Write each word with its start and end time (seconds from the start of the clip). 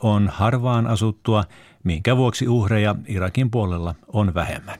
alue 0.00 0.12
on 0.12 0.28
harvaan 0.28 0.86
asuttua, 0.86 1.44
minkä 1.84 2.16
vuoksi 2.16 2.48
uhreja 2.48 2.94
Irakin 3.06 3.50
puolella 3.50 3.94
on 4.08 4.34
vähemmän. 4.34 4.78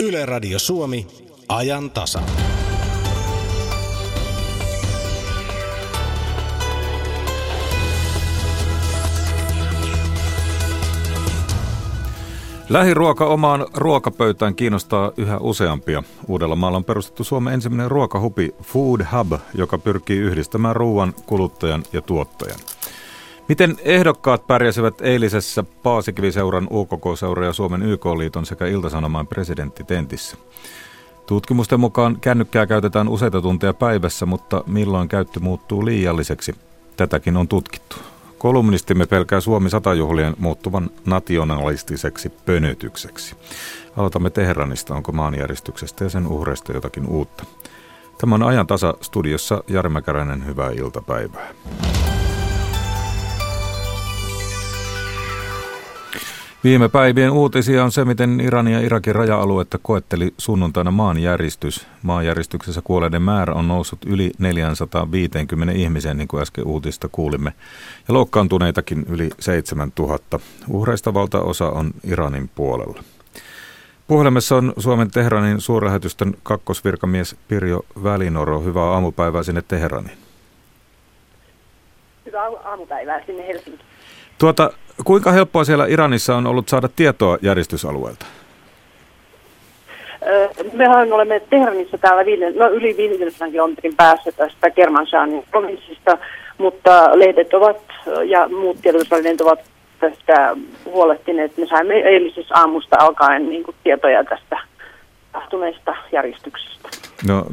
Yle 0.00 0.26
Radio 0.26 0.58
Suomi, 0.58 1.06
ajan 1.48 1.90
tasa. 1.90 2.22
Lähiruoka 12.68 13.26
omaan 13.26 13.66
ruokapöytään 13.74 14.54
kiinnostaa 14.54 15.12
yhä 15.16 15.38
useampia. 15.38 16.02
Uudellamaalla 16.28 16.76
on 16.76 16.84
perustettu 16.84 17.24
Suomen 17.24 17.54
ensimmäinen 17.54 17.90
ruokahupi 17.90 18.54
Food 18.62 19.00
Hub, 19.12 19.32
joka 19.54 19.78
pyrkii 19.78 20.18
yhdistämään 20.18 20.76
ruoan, 20.76 21.14
kuluttajan 21.26 21.82
ja 21.92 22.02
tuottajan. 22.02 22.58
Miten 23.48 23.76
ehdokkaat 23.82 24.46
pärjäsivät 24.46 25.00
eilisessä 25.00 25.64
Paasikiviseuran, 25.82 26.68
UKK-seura 26.70 27.46
ja 27.46 27.52
Suomen 27.52 27.82
YK-liiton 27.82 28.46
sekä 28.46 28.66
Iltasanomaan 28.66 29.26
presidenttitentissä? 29.26 30.36
Tutkimusten 31.26 31.80
mukaan 31.80 32.20
kännykkää 32.20 32.66
käytetään 32.66 33.08
useita 33.08 33.42
tunteja 33.42 33.74
päivässä, 33.74 34.26
mutta 34.26 34.64
milloin 34.66 35.08
käyttö 35.08 35.40
muuttuu 35.40 35.84
liialliseksi? 35.84 36.54
Tätäkin 36.96 37.36
on 37.36 37.48
tutkittu. 37.48 37.96
Kolumnistimme 38.38 39.06
pelkää 39.06 39.40
Suomi 39.40 39.70
satajuhlien 39.70 40.34
muuttuvan 40.38 40.90
nationalistiseksi 41.06 42.28
pönötykseksi. 42.28 43.36
Aloitamme 43.96 44.30
Teheranista, 44.30 44.94
onko 44.94 45.12
maanjäristyksestä 45.12 46.04
ja 46.04 46.10
sen 46.10 46.26
uhreista 46.26 46.72
jotakin 46.72 47.06
uutta. 47.06 47.44
Tämä 48.18 48.34
on 48.34 48.42
ajan 48.42 48.66
tasa 48.66 48.94
studiossa 49.00 49.64
Jari 49.68 49.88
Mäkäräinen, 49.88 50.46
hyvää 50.46 50.70
iltapäivää. 50.70 51.48
Viime 56.66 56.88
päivien 56.88 57.30
uutisia 57.30 57.84
on 57.84 57.92
se, 57.92 58.04
miten 58.04 58.40
Iranin 58.40 58.74
ja 58.74 58.80
Irakin 58.80 59.14
raja-aluetta 59.14 59.78
koetteli 59.82 60.34
sunnuntaina 60.38 60.90
maanjäristys. 60.90 61.86
Maanjäristyksessä 62.02 62.80
kuolleiden 62.84 63.22
määrä 63.22 63.54
on 63.54 63.68
noussut 63.68 63.98
yli 64.06 64.30
450 64.38 65.74
ihmiseen, 65.74 66.16
niin 66.18 66.28
kuin 66.28 66.42
äsken 66.42 66.66
uutista 66.66 67.08
kuulimme, 67.12 67.52
ja 68.08 68.14
loukkaantuneitakin 68.14 69.06
yli 69.08 69.30
7000. 69.40 70.40
Uhreista 70.68 71.14
valtaosa 71.14 71.70
on 71.70 71.90
Iranin 72.04 72.50
puolella. 72.54 73.02
Puhelimessa 74.06 74.56
on 74.56 74.72
Suomen 74.78 75.10
Teheranin 75.10 75.60
suurlähetystön 75.60 76.34
kakkosvirkamies 76.42 77.36
Pirjo 77.48 77.80
Välinoro. 78.02 78.60
Hyvää 78.60 78.84
aamupäivää 78.84 79.42
sinne 79.42 79.62
Teheraniin. 79.68 80.18
Hyvää 82.26 82.48
aamupäivää 82.64 83.26
sinne 83.26 83.46
Helsinkiin. 83.46 83.86
Tuota, 84.38 84.70
kuinka 85.04 85.32
helppoa 85.32 85.64
siellä 85.64 85.86
Iranissa 85.86 86.36
on 86.36 86.46
ollut 86.46 86.68
saada 86.68 86.88
tietoa 86.96 87.38
järjestysalueelta? 87.42 88.26
Mehän 90.72 91.12
olemme 91.12 91.40
Teheranissa 91.40 91.98
täällä 91.98 92.24
viiden, 92.24 92.56
no 92.56 92.68
yli 92.68 92.96
500 92.96 93.50
kilometrin 93.50 93.96
päässä 93.96 94.32
tästä 94.32 94.70
Kermanshanin 94.70 95.44
provinssista, 95.50 96.18
mutta 96.58 97.18
lehdet 97.18 97.54
ovat 97.54 97.76
ja 98.24 98.48
muut 98.48 98.80
tiedotusvälineet 98.82 99.40
ovat 99.40 99.60
tästä 100.00 100.56
huolehtineet. 100.84 101.56
Me 101.56 101.66
saimme 101.66 101.94
eilisessä 101.94 102.54
aamusta 102.54 102.96
alkaen 103.00 103.48
niin 103.48 103.64
kuin, 103.64 103.76
tietoja 103.84 104.24
tästä 104.24 104.58
tapahtuneesta 105.32 105.94
järjestyksestä. 106.12 106.88
No, 107.28 107.46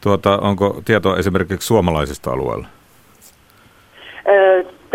tuota, 0.00 0.38
onko 0.38 0.80
tietoa 0.84 1.16
esimerkiksi 1.16 1.66
suomalaisista 1.66 2.30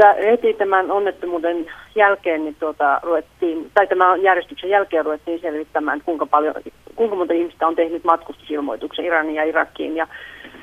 heti 0.06 0.54
tämän 0.54 0.92
onnettomuuden 0.92 1.66
jälkeen, 1.96 2.44
niin 2.44 2.56
tuota, 2.60 3.00
ruvettiin, 3.04 3.72
tai 3.74 3.88
tämän 3.88 4.22
järjestyksen 4.22 4.70
jälkeen 4.70 5.06
ruvettiin 5.06 5.42
selvittämään, 5.42 6.02
kuinka, 6.06 6.26
paljon, 6.26 6.56
kuinka 6.96 7.16
monta 7.16 7.34
ihmistä 7.34 7.68
on 7.68 7.76
tehnyt 7.76 8.04
matkustusilmoituksen 8.04 9.06
Iranin 9.06 9.36
ja 9.36 9.44
Irakiin. 9.44 9.96
Ja 9.96 10.08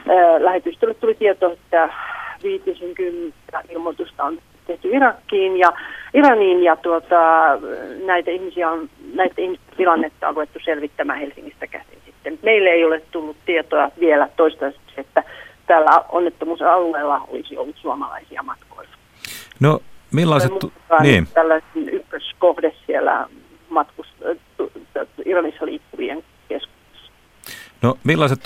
ää, 0.08 0.44
lähetystölle 0.44 0.94
tuli 0.94 1.14
tieto, 1.14 1.52
että 1.52 1.88
50 2.42 3.34
ilmoitusta 3.68 4.24
on 4.24 4.38
tehty 4.66 4.88
Irakkiin 4.88 5.56
ja 5.56 5.72
Iraniin 6.14 6.62
ja 6.62 6.76
tuota, 6.76 7.16
näitä 8.04 8.30
ihmisiä 8.30 8.70
on, 8.70 8.88
näitä 9.14 9.34
ihmisten 9.42 9.76
tilannetta 9.76 10.28
on 10.28 10.34
ruvettu 10.34 10.58
selvittämään 10.64 11.18
Helsingistä 11.18 11.66
käsin 11.66 11.98
sitten. 12.06 12.38
Meille 12.42 12.70
ei 12.70 12.84
ole 12.84 13.02
tullut 13.10 13.36
tietoa 13.46 13.90
vielä 14.00 14.28
toistaiseksi, 14.36 14.94
että 14.96 15.22
tällä 15.66 16.04
onnettomuusalueella 16.08 17.20
olisi 17.28 17.56
ollut 17.56 17.76
suomalaisia 17.76 18.42
matkoilla. 18.42 18.97
No 19.60 19.80
millaiset... 20.12 20.52
Niin. 21.00 21.28
Tällainen 21.34 21.88
ykköskohde 21.92 22.74
siellä 22.86 23.26
matkus, 23.68 24.06
Iranissa 25.24 25.66
liikkuvien 25.66 26.24
keskuudessa. 26.48 27.12
No 27.82 27.98
millaiset 28.04 28.40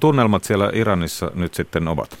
tunnelmat 0.00 0.44
siellä 0.44 0.70
Iranissa 0.74 1.30
nyt 1.34 1.54
sitten 1.54 1.88
ovat? 1.88 2.18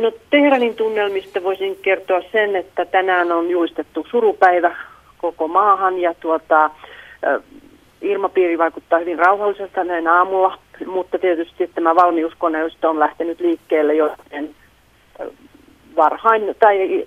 No 0.00 0.12
Teheranin 0.30 0.74
tunnelmista 0.74 1.42
voisin 1.42 1.76
kertoa 1.82 2.20
sen, 2.32 2.56
että 2.56 2.84
tänään 2.84 3.32
on 3.32 3.50
julistettu 3.50 4.06
surupäivä 4.10 4.76
koko 5.18 5.48
maahan 5.48 5.98
ja 5.98 6.14
tuota, 6.14 6.70
ilmapiiri 8.02 8.58
vaikuttaa 8.58 8.98
hyvin 8.98 9.18
rauhalliselta 9.18 9.84
näin 9.84 10.08
aamulla, 10.08 10.58
mutta 10.86 11.18
tietysti 11.18 11.70
tämä 11.74 11.94
valmiuskoneisto 11.94 12.90
on 12.90 12.98
lähtenyt 12.98 13.40
liikkeelle 13.40 13.94
joten 13.94 14.54
varhain 15.96 16.54
tai 16.60 17.04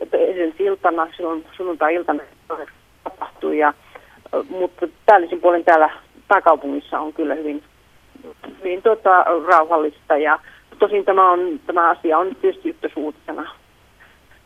iltana, 0.60 1.08
silloin 1.18 1.46
sunnuntai-iltana 1.58 2.24
tapahtui. 3.04 3.58
Ja, 3.58 3.74
mutta 4.50 4.88
päällisin 5.06 5.42
puolen 5.42 5.64
täällä 5.64 5.90
pääkaupungissa 6.28 7.00
on 7.00 7.14
kyllä 7.14 7.36
hyvin, 7.36 7.64
hyvin 8.60 8.82
tota, 8.82 9.26
rauhallista 9.48 10.18
ja 10.18 10.40
tosin 10.80 11.06
tämä, 11.06 11.32
on, 11.32 11.60
tämä 11.66 11.90
asia 11.90 12.18
on 12.18 12.36
tietysti 12.42 12.70
ykkösuutisena 12.70 13.52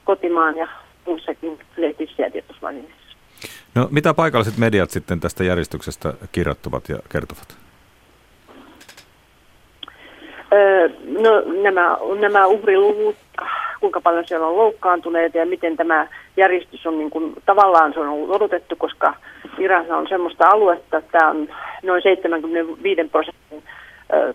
kotimaan 0.03 0.57
ja 0.57 0.67
muissakin 1.05 1.59
lehdissä 1.77 2.23
ja 2.23 2.31
tiedotusvälineissä. 2.31 3.17
No 3.75 3.87
mitä 3.91 4.13
paikalliset 4.13 4.57
mediat 4.57 4.89
sitten 4.89 5.19
tästä 5.19 5.43
järjestyksestä 5.43 6.13
kirjoittavat 6.31 6.89
ja 6.89 6.97
kertovat? 7.11 7.57
Öö, 10.53 10.89
no 11.05 11.61
nämä, 11.61 11.97
nämä 12.19 12.47
uhriluvut, 12.47 13.15
kuinka 13.79 14.01
paljon 14.01 14.27
siellä 14.27 14.47
on 14.47 14.57
loukkaantuneita 14.57 15.37
ja 15.37 15.45
miten 15.45 15.77
tämä 15.77 16.07
järjestys 16.37 16.85
on 16.85 16.97
niin 16.97 17.09
kuin, 17.09 17.33
tavallaan 17.45 17.93
se 17.93 17.99
on 17.99 18.09
ollut 18.09 18.29
odotettu, 18.29 18.75
koska 18.75 19.13
Iran 19.57 19.91
on 19.91 20.07
semmoista 20.09 20.49
aluetta, 20.49 20.97
että 20.97 21.27
on 21.27 21.49
noin 21.83 22.01
75 22.01 23.03
prosentin 23.03 23.63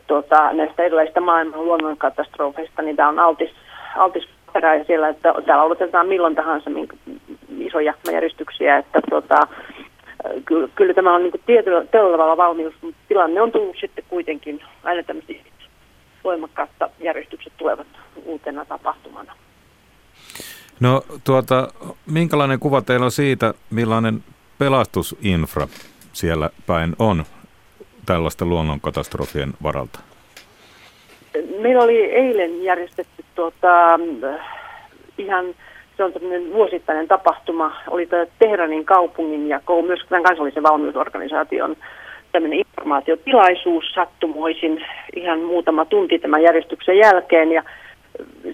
tuota, 0.07 0.53
näistä 0.53 0.83
erilaisista 0.83 1.21
maailman 1.21 1.65
luonnonkatastrofeista, 1.65 2.83
niin 2.83 2.97
tämä 2.97 3.09
on 3.09 3.19
altis, 3.19 3.51
altis 3.97 4.29
perä 4.53 4.85
siellä, 4.85 5.09
että 5.09 5.35
täällä 5.47 5.65
odotetaan 5.65 6.09
milloin 6.09 6.35
tahansa 6.35 6.71
isoja 7.59 7.95
järjestyksiä, 8.13 8.79
että 8.79 9.01
tuota, 9.11 9.47
kyllä, 10.45 10.69
kyllä 10.75 10.95
tämä 10.95 11.15
on 11.15 11.23
niin 11.23 11.33
tietyllä 11.47 11.85
tavalla 11.85 12.37
valmius, 12.37 12.75
mutta 12.83 13.01
tilanne 13.09 13.41
on 13.41 13.53
tullut 13.53 13.77
sitten 13.81 14.05
kuitenkin 14.09 14.61
aina 14.85 15.03
tämmöisiä 15.03 15.52
voimakkaasta 16.25 16.91
järjestykset 17.01 17.53
tulevat 17.57 17.87
uutena 18.25 18.65
tapahtumana. 18.65 19.33
No 20.81 21.03
tuota, 21.25 21.69
minkälainen 22.07 22.59
kuva 22.59 22.83
teillä 22.83 23.05
on 23.05 23.11
siitä, 23.11 23.55
millainen 23.71 24.25
pelastusinfra 24.59 25.69
siellä 26.13 26.51
päin 26.67 26.97
on 26.99 27.25
tällaisten 28.07 28.49
luonnonkatastrofien 28.49 29.53
varalta? 29.63 30.01
Meillä 31.59 31.83
oli 31.83 32.05
eilen 32.05 32.63
järjestetty 32.63 33.25
tuota, 33.35 33.99
ihan, 35.19 35.55
se 35.97 36.05
on 36.05 36.13
tämmöinen 36.13 36.53
vuosittainen 36.53 37.09
tapahtuma, 37.09 37.77
oli 37.89 38.09
Teheranin 38.39 38.85
kaupungin 38.85 39.49
ja 39.49 39.61
myös 39.87 40.01
tämän 40.09 40.23
kansallisen 40.23 40.63
valmiusorganisaation 40.63 41.77
tämmöinen 42.33 42.59
informaatiotilaisuus 42.59 43.85
sattumoisin 43.95 44.85
ihan 45.17 45.41
muutama 45.41 45.85
tunti 45.85 46.19
tämän 46.19 46.43
järjestyksen 46.43 46.99
jälkeen 46.99 47.53
ja 47.53 47.63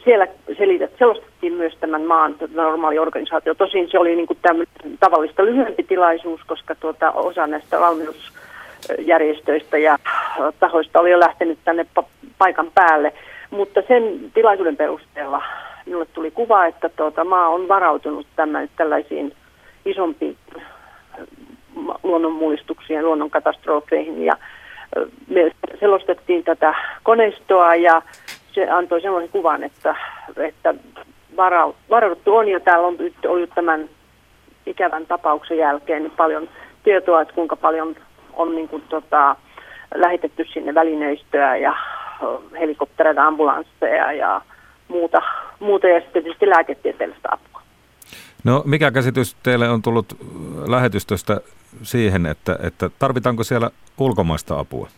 siellä 0.05 0.27
selitet, 0.59 0.93
selostettiin 0.99 1.53
myös 1.53 1.77
tämän 1.81 2.03
maan 2.03 2.37
normaali 2.55 2.99
organisaatio. 2.99 3.55
Tosin 3.55 3.91
se 3.91 3.99
oli 3.99 4.17
niin 4.17 4.27
kuin 4.27 4.39
tavallista 5.01 5.45
lyhyempi 5.45 5.83
tilaisuus, 5.83 6.41
koska 6.47 6.75
tuota, 6.75 7.13
osa 7.13 7.47
näistä 7.47 7.81
valmiusjärjestöistä 7.81 9.79
ja 9.79 9.99
tahoista 10.61 11.01
oli 11.01 11.11
jo 11.11 11.21
lähtenyt 11.21 11.59
tänne 11.65 11.87
paikan 12.39 12.71
päälle. 12.75 13.13
Mutta 13.51 13.83
sen 13.89 14.03
tilaisuuden 14.35 14.77
perusteella 14.77 15.43
minulle 15.87 16.07
tuli 16.07 16.31
kuva, 16.31 16.67
että 16.67 16.89
tuota, 16.89 17.25
maa 17.25 17.49
on 17.49 17.69
varautunut 17.69 18.27
tämän, 18.37 18.69
tällaisiin 18.77 19.33
isompiin 19.85 20.37
luonnonmullistuksiin 22.03 22.97
ja 22.97 23.03
luonnonkatastrofeihin. 23.03 24.25
Ja 24.25 24.37
me 25.29 25.53
selostettiin 25.81 26.45
tätä 26.45 26.75
koneistoa 27.03 27.75
ja 27.75 28.03
se 28.53 28.71
antoi 28.71 29.01
sellaisen 29.01 29.31
kuvan, 29.31 29.65
että, 29.65 29.97
että 30.37 30.75
varauduttu 31.91 32.37
on 32.37 32.49
ja 32.49 32.61
täällä 32.61 32.87
on 32.87 32.97
ollut 33.27 33.51
tämän 33.55 33.89
ikävän 34.67 35.07
tapauksen 35.07 35.59
jälkeen 35.59 36.03
niin 36.03 36.17
paljon 36.17 36.49
tietoa, 36.83 37.21
että 37.21 37.35
kuinka 37.35 37.57
paljon 37.57 37.97
on 38.33 38.55
niin 38.55 38.69
kuin, 38.69 38.83
tota, 38.89 39.37
lähetetty 39.95 40.45
sinne 40.53 40.75
välineistöä 40.75 41.57
ja 41.57 41.77
helikoptereita, 42.61 43.27
ambulansseja 43.27 44.13
ja 44.13 44.41
muuta, 44.89 45.23
muuta 45.61 45.89
ja 45.89 46.01
sitten 46.01 46.23
tietysti 46.23 46.51
lääketieteellistä 46.51 47.29
apua. 47.33 47.58
No 48.49 48.62
mikä 48.65 48.91
käsitys 48.91 49.37
teille 49.43 49.69
on 49.69 49.83
tullut 49.83 50.17
lähetystöstä 50.69 51.41
siihen, 51.83 52.27
että, 52.27 52.59
että 52.62 52.91
tarvitaanko 52.99 53.45
siellä 53.45 53.71
ulkomaista 53.99 54.59
apua? 54.59 54.89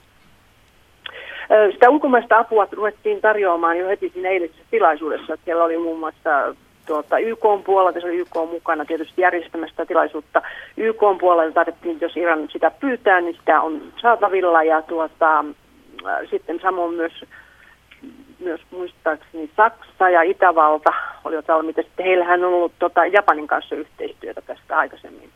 Sitä 1.72 1.90
ulkomaista 1.90 2.38
apua 2.38 2.68
ruvettiin 2.72 3.20
tarjoamaan 3.20 3.78
jo 3.78 3.88
heti 3.88 4.10
siinä 4.14 4.28
eilisessä 4.28 4.62
tilaisuudessa. 4.70 5.38
Siellä 5.44 5.64
oli 5.64 5.78
muun 5.78 5.98
muassa 5.98 6.54
tuota, 6.86 7.18
YK 7.18 7.44
puolelta, 7.64 8.00
se 8.00 8.06
oli 8.06 8.16
YK 8.16 8.34
mukana 8.50 8.84
tietysti 8.84 9.22
järjestämästä 9.22 9.86
tilaisuutta. 9.86 10.42
YK 10.76 11.00
puolelta 11.20 11.54
tarvittiin, 11.54 11.98
jos 12.00 12.16
Iran 12.16 12.48
sitä 12.52 12.70
pyytää, 12.70 13.20
niin 13.20 13.36
sitä 13.36 13.60
on 13.60 13.82
saatavilla 14.02 14.62
ja 14.62 14.82
tuota, 14.82 15.44
sitten 16.30 16.60
samoin 16.62 16.94
myös 16.94 17.24
myös 18.40 18.60
muistaakseni 18.70 19.50
Saksa 19.56 20.10
ja 20.10 20.22
Itävalta 20.22 20.92
olivat 21.24 21.48
valmiita. 21.48 21.82
Sitten 21.82 22.06
heillähän 22.06 22.44
on 22.44 22.54
ollut 22.54 22.72
tota, 22.78 23.06
Japanin 23.06 23.46
kanssa 23.46 23.74
yhteistyötä 23.74 24.40
tästä 24.40 24.78
aikaisemmin. 24.78 25.30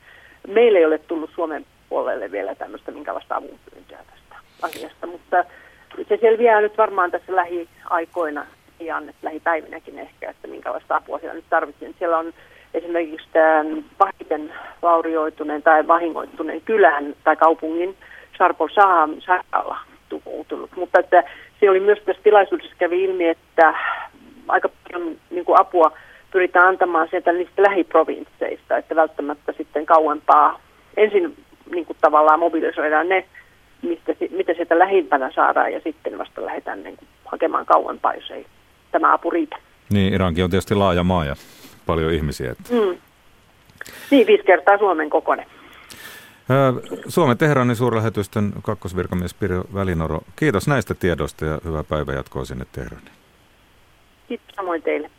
Meille 0.49 0.79
ei 0.79 0.85
ole 0.85 0.99
tullut 0.99 1.31
Suomen 1.35 1.67
puolelle 1.89 2.31
vielä 2.31 2.55
tämmöistä 2.55 2.91
minkälaista 2.91 3.37
avunpyyntöä 3.37 3.99
tästä 3.99 4.37
asiasta, 4.63 5.07
mutta 5.07 5.45
se 6.09 6.19
selviää 6.21 6.61
nyt 6.61 6.79
varmaan 6.79 7.11
tässä 7.11 7.37
lähiaikoina 7.37 8.47
ja 8.81 9.03
lähipäivinäkin 9.23 9.99
ehkä, 9.99 10.31
että 10.31 10.49
minkälaista 10.49 10.97
apua 10.97 11.19
siellä 11.19 11.35
nyt 11.35 11.45
tarvitsee. 11.51 11.95
Siellä 11.99 12.19
on 12.19 12.33
esimerkiksi 12.75 13.29
tämä 13.33 13.65
pahiten 13.99 14.53
vaurioituneen 14.83 15.63
tai 15.63 15.87
vahingoittuneen 15.87 16.61
kylän 16.61 17.15
tai 17.25 17.37
kaupungin 17.37 17.97
Sarpol 18.39 18.69
Saham 18.69 19.21
sairaala 19.21 19.79
tuhoutunut. 20.09 20.71
Mutta 20.77 21.01
että 21.01 21.25
se 21.61 21.71
oli 21.71 21.81
myös 21.81 21.99
tässä 21.99 22.23
tilaisuudessa 22.23 22.75
kävi 22.79 23.05
ilmi, 23.05 23.29
että 23.29 23.75
aika 24.49 24.69
paljon 24.69 25.17
niin 25.31 25.45
kuin 25.45 25.61
apua 25.61 25.93
pyritään 26.31 26.69
antamaan 26.69 27.09
sieltä 27.11 27.33
niistä 27.33 27.63
lähiprovinsseista, 27.63 28.77
että 28.77 28.97
välttämättä 28.97 29.53
sitten 29.57 29.87
kauempaa 29.87 30.61
ensin 30.97 31.37
niin 31.73 31.87
kuin 31.87 31.97
tavallaan 32.01 32.39
mobilisoidaan 32.41 33.09
ne, 33.09 33.25
mistä, 33.83 34.13
mitä 34.31 34.55
sieltä 34.55 34.79
lähimpänä 34.79 35.33
saadaan 35.35 35.73
ja 35.73 35.81
sitten 35.85 36.19
vasta 36.19 36.45
lähdetään 36.45 36.83
niin 36.83 36.97
kuin 36.97 37.09
hakemaan 37.25 37.67
kauempaa, 37.67 38.15
jos 38.15 38.31
ei 38.31 38.47
tämä 38.93 39.13
apu 39.13 39.31
riitä. 39.31 39.57
Niin, 39.91 40.15
Irankin 40.15 40.45
on 40.45 40.51
tietysti 40.51 40.75
laaja 40.75 41.05
maa 41.05 41.25
ja 41.25 41.37
paljon 41.87 42.13
ihmisiä. 42.13 42.51
Että... 42.51 42.75
Mm. 42.75 42.99
Niin, 44.11 44.27
viisi 44.27 44.45
kertaa 44.45 44.79
Suomen 44.79 45.11
kokoinen. 45.11 45.47
Suomen 47.09 47.39
Teheranin 47.39 47.77
suurlähetystön 47.77 48.53
kakkosvirkamies 48.63 49.35
Pirjo 49.35 49.65
Välinoro, 49.75 50.21
kiitos 50.37 50.69
näistä 50.69 50.95
tiedoista 50.95 51.45
ja 51.45 51.59
hyvää 51.65 51.85
päivänjatkoa 51.85 52.45
sinne 52.45 52.67
Teheraniin. 52.73 53.13
Kiitos 54.29 54.55
samoin 54.57 54.83
teille. 54.83 55.11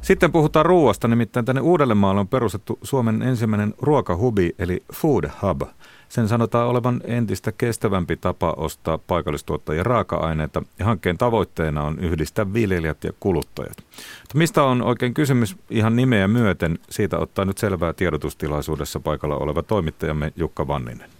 Sitten 0.00 0.32
puhutaan 0.32 0.66
ruoasta, 0.66 1.08
nimittäin 1.08 1.46
tänne 1.46 1.60
Uudellemaalle 1.60 2.20
on 2.20 2.28
perustettu 2.28 2.78
Suomen 2.82 3.22
ensimmäinen 3.22 3.74
ruokahubi 3.78 4.54
eli 4.58 4.82
Food 4.92 5.24
Hub– 5.42 5.62
sen 6.10 6.28
sanotaan 6.28 6.68
olevan 6.68 7.00
entistä 7.04 7.52
kestävämpi 7.52 8.16
tapa 8.16 8.54
ostaa 8.56 8.98
paikallistuottajien 8.98 9.86
raaka-aineita 9.86 10.62
ja 10.78 10.84
hankkeen 10.84 11.18
tavoitteena 11.18 11.82
on 11.82 11.98
yhdistää 11.98 12.52
viljelijät 12.52 13.04
ja 13.04 13.12
kuluttajat. 13.20 13.76
Mutta 14.20 14.38
mistä 14.38 14.62
on 14.62 14.82
oikein 14.82 15.14
kysymys 15.14 15.56
ihan 15.70 15.96
nimeä 15.96 16.28
myöten? 16.28 16.78
Siitä 16.90 17.18
ottaa 17.18 17.44
nyt 17.44 17.58
selvää 17.58 17.92
tiedotustilaisuudessa 17.92 19.00
paikalla 19.00 19.36
oleva 19.36 19.62
toimittajamme 19.62 20.32
Jukka 20.36 20.68
Vanninen. 20.68 21.10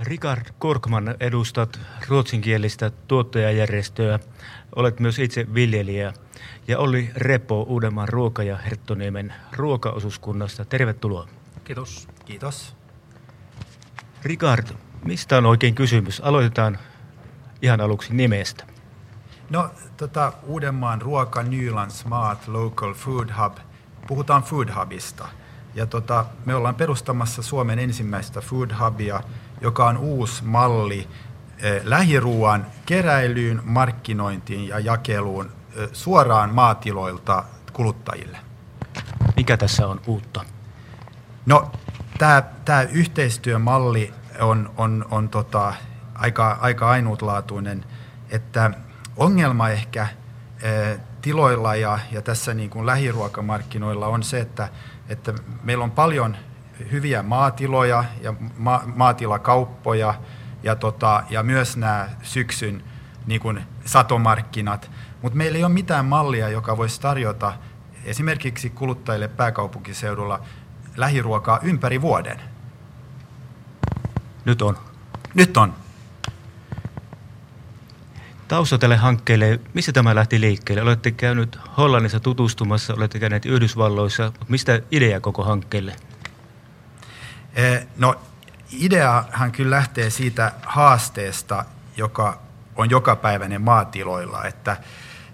Richard 0.00 0.46
Korkman 0.58 1.14
edustat 1.20 1.80
ruotsinkielistä 2.08 2.90
tuottajajärjestöä. 3.08 4.18
Olet 4.76 5.00
myös 5.00 5.18
itse 5.18 5.46
viljelijä 5.54 6.12
ja 6.68 6.78
Olli 6.78 7.10
Repo 7.16 7.62
Uudenmaan 7.62 8.08
ruoka- 8.08 8.42
ja 8.42 8.56
Herttoniemen 8.56 9.34
ruokaosuuskunnasta. 9.52 10.64
Tervetuloa. 10.64 11.28
Kiitos. 11.64 12.08
Kiitos. 12.24 12.76
Ricard, 14.22 14.66
mistä 15.04 15.38
on 15.38 15.46
oikein 15.46 15.74
kysymys? 15.74 16.20
Aloitetaan 16.20 16.78
ihan 17.62 17.80
aluksi 17.80 18.14
nimestä. 18.14 18.64
No, 19.50 19.70
tota, 19.96 20.32
Uudenmaan 20.42 21.02
ruoka 21.02 21.42
Nyland 21.42 21.90
Smart 21.90 22.48
Local 22.48 22.94
Food 22.94 23.28
Hub. 23.42 23.56
Puhutaan 24.06 24.42
Food 24.42 24.68
Hubista. 24.80 25.28
Ja 25.74 25.86
tota, 25.86 26.26
me 26.44 26.54
ollaan 26.54 26.74
perustamassa 26.74 27.42
Suomen 27.42 27.78
ensimmäistä 27.78 28.40
Food 28.40 28.70
Hubia, 28.84 29.20
joka 29.60 29.86
on 29.86 29.96
uusi 29.98 30.44
malli 30.44 31.08
eh, 31.58 31.80
lähiruuan 31.84 32.66
keräilyyn, 32.86 33.60
markkinointiin 33.64 34.68
ja 34.68 34.78
jakeluun 34.78 35.52
suoraan 35.92 36.54
maatiloilta 36.54 37.44
kuluttajille. 37.72 38.38
Mikä 39.36 39.56
tässä 39.56 39.86
on 39.86 40.00
uutta? 40.06 40.44
No, 41.46 41.72
tämä 42.64 42.82
yhteistyömalli 42.92 44.14
on, 44.40 44.70
on, 44.76 45.06
on 45.10 45.28
tota, 45.28 45.74
aika, 46.14 46.58
aika 46.60 46.90
ainutlaatuinen, 46.90 47.84
että 48.30 48.70
ongelma 49.16 49.68
ehkä 49.68 50.08
e, 50.62 50.96
tiloilla 51.22 51.74
ja, 51.74 51.98
ja 52.12 52.22
tässä 52.22 52.54
niin 52.54 52.70
kuin 52.70 52.86
lähiruokamarkkinoilla 52.86 54.06
on 54.06 54.22
se, 54.22 54.40
että, 54.40 54.68
että 55.08 55.34
meillä 55.62 55.84
on 55.84 55.90
paljon 55.90 56.36
hyviä 56.90 57.22
maatiloja 57.22 58.04
ja 58.22 58.34
ma, 58.56 58.82
maatilakauppoja 58.94 60.14
ja, 60.62 60.76
tota, 60.76 61.22
ja 61.30 61.42
myös 61.42 61.76
nämä 61.76 62.08
syksyn 62.22 62.84
niin 63.26 63.40
kuin 63.40 63.62
satomarkkinat, 63.84 64.90
mutta 65.22 65.38
meillä 65.38 65.58
ei 65.58 65.64
ole 65.64 65.72
mitään 65.72 66.04
mallia, 66.04 66.48
joka 66.48 66.76
voisi 66.76 67.00
tarjota 67.00 67.52
esimerkiksi 68.04 68.70
kuluttajille 68.70 69.28
pääkaupunkiseudulla 69.28 70.40
lähiruokaa 70.96 71.58
ympäri 71.62 72.00
vuoden. 72.00 72.40
Nyt 74.44 74.62
on. 74.62 74.78
Nyt 75.34 75.56
on. 75.56 75.74
Tausta 78.48 78.78
tälle 78.78 78.96
hankkeelle, 78.96 79.60
missä 79.74 79.92
tämä 79.92 80.14
lähti 80.14 80.40
liikkeelle? 80.40 80.82
Olette 80.82 81.10
käynyt 81.10 81.58
Hollannissa 81.76 82.20
tutustumassa, 82.20 82.94
olette 82.94 83.18
käyneet 83.18 83.46
Yhdysvalloissa, 83.46 84.24
mutta 84.24 84.46
mistä 84.48 84.80
idea 84.90 85.20
koko 85.20 85.44
hankkeelle? 85.44 85.96
Eh, 87.54 87.86
no 87.96 88.14
ideahan 88.72 89.52
kyllä 89.52 89.76
lähtee 89.76 90.10
siitä 90.10 90.52
haasteesta, 90.62 91.64
joka 91.96 92.40
on 92.76 92.90
jokapäiväinen 92.90 93.62
maatiloilla, 93.62 94.44
että 94.44 94.76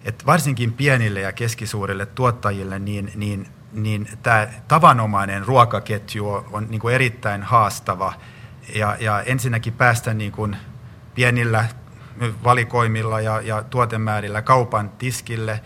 että 0.06 0.26
varsinkin 0.26 0.72
pienille 0.72 1.20
ja 1.20 1.32
keskisuurille 1.32 2.06
tuottajille 2.06 2.78
niin, 2.78 3.12
niin, 3.14 3.46
niin 3.72 4.08
tämä 4.22 4.48
tavanomainen 4.68 5.46
ruokaketju 5.46 6.28
on, 6.52 6.66
niin 6.70 6.80
kuin 6.80 6.94
erittäin 6.94 7.42
haastava. 7.42 8.12
Ja, 8.74 8.96
ja 9.00 9.22
ensinnäkin 9.22 9.72
päästä 9.72 10.14
niin 10.14 10.32
kuin 10.32 10.56
pienillä 11.14 11.64
valikoimilla 12.44 13.20
ja, 13.20 13.40
ja 13.40 13.62
tuotemäärillä 13.62 14.42
kaupan 14.42 14.90
tiskille, 14.90 15.60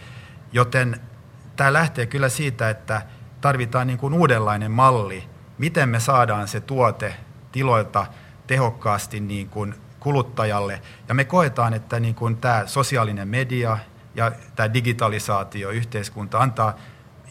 joten 0.53 1.01
tämä 1.57 1.73
lähtee 1.73 2.07
kyllä 2.07 2.29
siitä, 2.29 2.71
että 2.71 3.03
tarvitaan 3.41 3.87
niin 3.87 3.99
kuin 3.99 4.15
uudenlainen 4.15 4.71
malli, 4.71 5.25
miten 5.59 5.89
me 5.89 6.01
saadaan 6.01 6.49
se 6.49 6.61
tuote 6.61 7.15
tiloilta 7.53 8.07
tehokkaasti 8.47 9.21
niin 9.21 9.49
kuin 9.49 9.75
kuluttajalle. 10.01 10.83
Ja 11.09 11.15
me 11.15 11.25
koetaan, 11.25 11.75
että 11.75 12.01
niin 12.01 12.15
kuin 12.15 12.37
tämä 12.37 12.63
sosiaalinen 12.67 13.29
media 13.29 13.79
ja 14.21 14.33
tämä 14.57 14.75
digitalisaatio, 14.75 15.71
yhteiskunta 15.71 16.39
antaa 16.39 16.77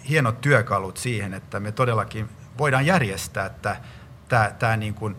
hienot 0.09 0.41
työkalut 0.41 0.97
siihen, 0.97 1.33
että 1.33 1.59
me 1.59 1.71
todellakin 1.71 2.29
voidaan 2.57 2.85
järjestää 2.85 3.45
että 3.45 3.75
tämä, 4.29 4.51
tämä 4.59 4.77
niin 4.77 4.93
kuin, 4.93 5.15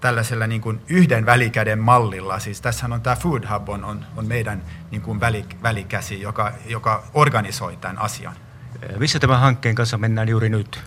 tällaisella 0.00 0.46
niin 0.46 0.60
kuin 0.60 0.80
yhden 0.88 1.26
välikäden 1.26 1.78
mallilla. 1.78 2.38
Siis 2.38 2.60
tässähän 2.60 2.92
on 2.92 3.00
tämä 3.00 3.16
Food 3.16 3.42
Hub 3.52 3.68
on, 3.68 3.84
on, 3.84 4.04
on 4.16 4.26
meidän 4.26 4.62
niin 4.90 5.02
kuin 5.02 5.20
välikäsi, 5.62 6.20
joka, 6.20 6.52
joka 6.66 7.04
organisoi 7.14 7.76
tämän 7.76 7.98
asian. 7.98 8.36
Missä 8.98 9.18
tämän 9.18 9.40
hankkeen 9.40 9.74
kanssa 9.74 9.98
mennään 9.98 10.28
juuri 10.28 10.48
nyt? 10.48 10.80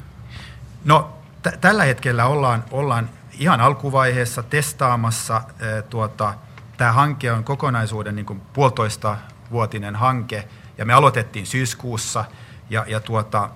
No 0.86 1.18
t- 1.42 1.62
tällä 1.62 1.84
hetkellä 1.84 2.26
ollaan, 2.26 2.64
ollaan 2.72 3.10
ihan 3.40 3.62
alkuvaiheessa 3.62 4.44
testaamassa. 4.44 5.42
Tuota, 5.90 6.34
tämä 6.78 6.92
hanke 6.92 7.32
on 7.32 7.44
kokonaisuuden 7.44 8.16
niin 8.16 8.26
kuin 8.26 8.42
puolitoista 8.54 9.18
vuotinen 9.52 9.96
hanke 9.96 10.48
ja 10.78 10.86
me 10.86 10.94
aloitettiin 10.94 11.46
syyskuussa 11.46 12.26
ja, 12.70 12.86
ja 12.88 13.00
tuota, 13.00 13.50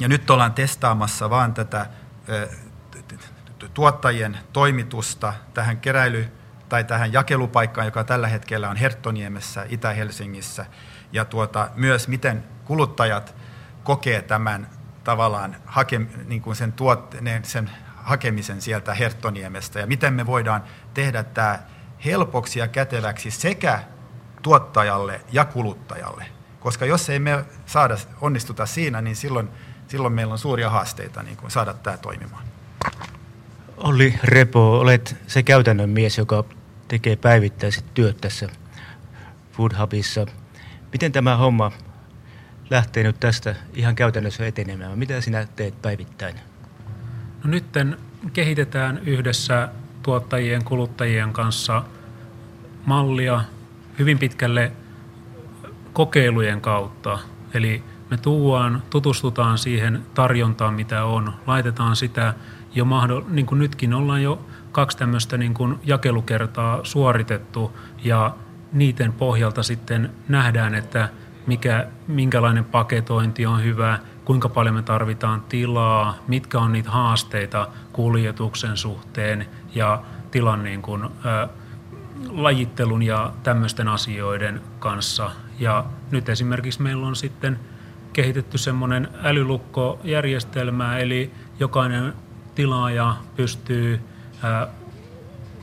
Ja 0.00 0.08
nyt 0.08 0.30
ollaan 0.30 0.52
testaamassa 0.52 1.30
vaan 1.30 1.54
tätä 1.54 1.86
tuottajien 3.74 4.38
toimitusta 4.52 5.34
tähän 5.54 5.76
keräily- 5.76 6.28
tai 6.68 6.84
tähän 6.84 7.12
jakelupaikkaan, 7.12 7.86
joka 7.86 8.04
tällä 8.04 8.28
hetkellä 8.28 8.70
on 8.70 8.76
Herttoniemessä, 8.76 9.66
Itä-Helsingissä. 9.68 10.66
Ja 11.12 11.24
tuota, 11.24 11.70
myös 11.74 12.08
miten 12.08 12.44
kuluttajat 12.64 13.34
kokee 13.84 14.22
tämän 14.22 14.70
tavallaan 15.04 15.56
hake, 15.66 16.00
niin 16.24 16.42
kuin 16.42 16.56
sen, 16.56 16.72
tuotteen, 16.72 17.44
sen 17.44 17.70
hakemisen 17.96 18.60
sieltä 18.62 18.94
Herttoniemestä 18.94 19.80
ja 19.80 19.86
miten 19.86 20.14
me 20.14 20.26
voidaan 20.26 20.64
tehdä 20.94 21.24
tämä 21.24 21.58
helpoksi 22.04 22.58
ja 22.58 22.68
käteväksi 22.68 23.30
sekä 23.30 23.82
tuottajalle 24.42 25.20
ja 25.32 25.44
kuluttajalle. 25.44 26.26
Koska 26.60 26.86
jos 26.86 27.10
ei 27.10 27.18
me 27.18 27.44
saada, 27.66 27.96
onnistuta 28.20 28.66
siinä, 28.66 29.00
niin 29.00 29.16
silloin, 29.16 29.48
silloin 29.88 30.14
meillä 30.14 30.32
on 30.32 30.38
suuria 30.38 30.70
haasteita 30.70 31.22
niin 31.22 31.36
kuin 31.36 31.50
saada 31.50 31.74
tämä 31.74 31.96
toimimaan. 31.96 32.44
Olli 33.76 34.14
Repo, 34.22 34.78
olet 34.78 35.16
se 35.26 35.42
käytännön 35.42 35.90
mies, 35.90 36.18
joka 36.18 36.44
tekee 36.88 37.16
päivittäiset 37.16 37.84
työt 37.94 38.16
tässä 38.20 38.48
Food 39.52 39.72
Hubissa. 39.80 40.26
Miten 40.92 41.12
tämä 41.12 41.36
homma 41.36 41.72
lähtee 42.70 43.02
nyt 43.02 43.20
tästä 43.20 43.54
ihan 43.74 43.94
käytännössä 43.94 44.46
etenemään? 44.46 44.98
Mitä 44.98 45.20
sinä 45.20 45.46
teet 45.56 45.82
päivittäin? 45.82 46.36
No 47.44 47.50
nyt 47.50 47.64
kehitetään 48.32 48.98
yhdessä 48.98 49.68
tuottajien, 50.02 50.64
kuluttajien 50.64 51.32
kanssa 51.32 51.82
mallia 52.86 53.44
hyvin 53.98 54.18
pitkälle 54.18 54.72
kokeilujen 55.92 56.60
kautta. 56.60 57.18
Eli 57.54 57.82
me 58.10 58.16
tuuaan, 58.16 58.82
tutustutaan 58.90 59.58
siihen 59.58 60.02
tarjontaan, 60.14 60.74
mitä 60.74 61.04
on, 61.04 61.32
laitetaan 61.46 61.96
sitä 61.96 62.34
jo 62.74 62.84
mahdoll- 62.84 63.24
niin 63.28 63.46
kuin 63.46 63.58
nytkin 63.58 63.94
ollaan 63.94 64.22
jo 64.22 64.46
kaksi 64.72 64.98
tämmöistä 64.98 65.36
niin 65.36 65.54
kuin 65.54 65.78
jakelukertaa 65.84 66.80
suoritettu 66.82 67.76
ja 68.04 68.34
niiden 68.72 69.12
pohjalta 69.12 69.62
sitten 69.62 70.10
nähdään, 70.28 70.74
että 70.74 71.08
mikä, 71.46 71.86
minkälainen 72.06 72.64
paketointi 72.64 73.46
on 73.46 73.64
hyvä, 73.64 73.98
kuinka 74.24 74.48
paljon 74.48 74.74
me 74.74 74.82
tarvitaan 74.82 75.40
tilaa, 75.40 76.14
mitkä 76.28 76.58
on 76.58 76.72
niitä 76.72 76.90
haasteita 76.90 77.68
kuljetuksen 77.92 78.76
suhteen 78.76 79.46
ja 79.74 80.02
tilan 80.30 80.64
niin 80.64 80.82
kuin, 80.82 81.04
ä, 81.04 81.48
lajittelun 82.28 83.02
ja 83.02 83.32
tämmöisten 83.42 83.88
asioiden 83.88 84.60
kanssa. 84.78 85.30
Ja 85.58 85.84
nyt 86.10 86.28
esimerkiksi 86.28 86.82
meillä 86.82 87.06
on 87.06 87.16
sitten 87.16 87.58
kehitetty 88.12 88.58
semmoinen 88.58 89.08
älylukkojärjestelmä, 89.22 90.98
eli 90.98 91.30
jokainen 91.60 92.12
tilaaja 92.54 93.16
pystyy 93.36 94.00
ä, 94.44 94.68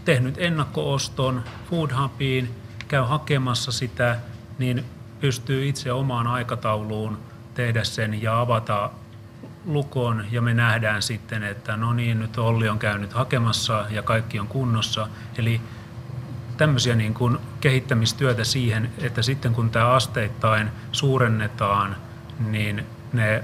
tehnyt 0.05 0.35
ennakkooston 0.37 1.43
Food 1.69 1.91
Hubiin, 2.01 2.49
käy 2.87 3.01
hakemassa 3.01 3.71
sitä, 3.71 4.19
niin 4.57 4.85
pystyy 5.19 5.67
itse 5.67 5.91
omaan 5.91 6.27
aikatauluun 6.27 7.17
tehdä 7.53 7.83
sen 7.83 8.21
ja 8.21 8.39
avata 8.39 8.89
lukon 9.65 10.25
ja 10.31 10.41
me 10.41 10.53
nähdään 10.53 11.01
sitten, 11.01 11.43
että 11.43 11.77
no 11.77 11.93
niin, 11.93 12.19
nyt 12.19 12.37
Olli 12.37 12.69
on 12.69 12.79
käynyt 12.79 13.13
hakemassa 13.13 13.85
ja 13.89 14.03
kaikki 14.03 14.39
on 14.39 14.47
kunnossa. 14.47 15.07
Eli 15.37 15.61
tämmöisiä 16.57 16.95
niin 16.95 17.13
kuin 17.13 17.37
kehittämistyötä 17.61 18.43
siihen, 18.43 18.91
että 18.97 19.21
sitten 19.21 19.53
kun 19.53 19.69
tämä 19.69 19.87
asteittain 19.91 20.69
suurennetaan, 20.91 21.95
niin 22.39 22.85
ne 23.13 23.43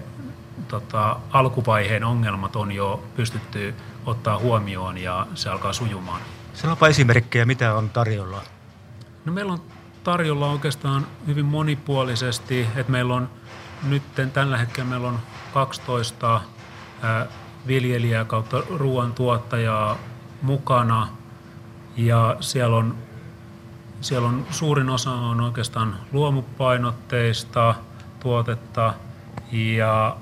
tota, 0.67 1.19
alkuvaiheen 1.31 2.03
ongelmat 2.03 2.55
on 2.55 2.71
jo 2.71 3.03
pystytty 3.15 3.73
ottaa 4.05 4.39
huomioon 4.39 4.97
ja 4.97 5.27
se 5.35 5.49
alkaa 5.49 5.73
sujumaan. 5.73 6.21
Sanopa 6.53 6.87
esimerkkejä, 6.87 7.45
mitä 7.45 7.73
on 7.73 7.89
tarjolla. 7.89 8.41
No 9.25 9.33
meillä 9.33 9.53
on 9.53 9.61
tarjolla 10.03 10.51
oikeastaan 10.51 11.07
hyvin 11.27 11.45
monipuolisesti, 11.45 12.67
että 12.75 12.91
meillä 12.91 13.13
on 13.13 13.29
nyt 13.83 14.03
tällä 14.33 14.57
hetkellä 14.57 14.89
meillä 14.89 15.07
on 15.07 15.19
12 15.53 16.41
viljelijää 17.67 18.25
kautta 18.25 18.63
ruoantuottajaa 18.69 19.97
mukana 20.41 21.07
ja 22.05 22.37
siellä 22.39 22.77
on, 22.77 22.95
siellä 24.01 24.27
on 24.27 24.45
suurin 24.51 24.89
osa 24.89 25.11
on 25.11 25.41
oikeastaan 25.41 25.95
luomupainotteista 26.11 27.75
tuotetta 28.19 28.93
ja, 29.51 30.17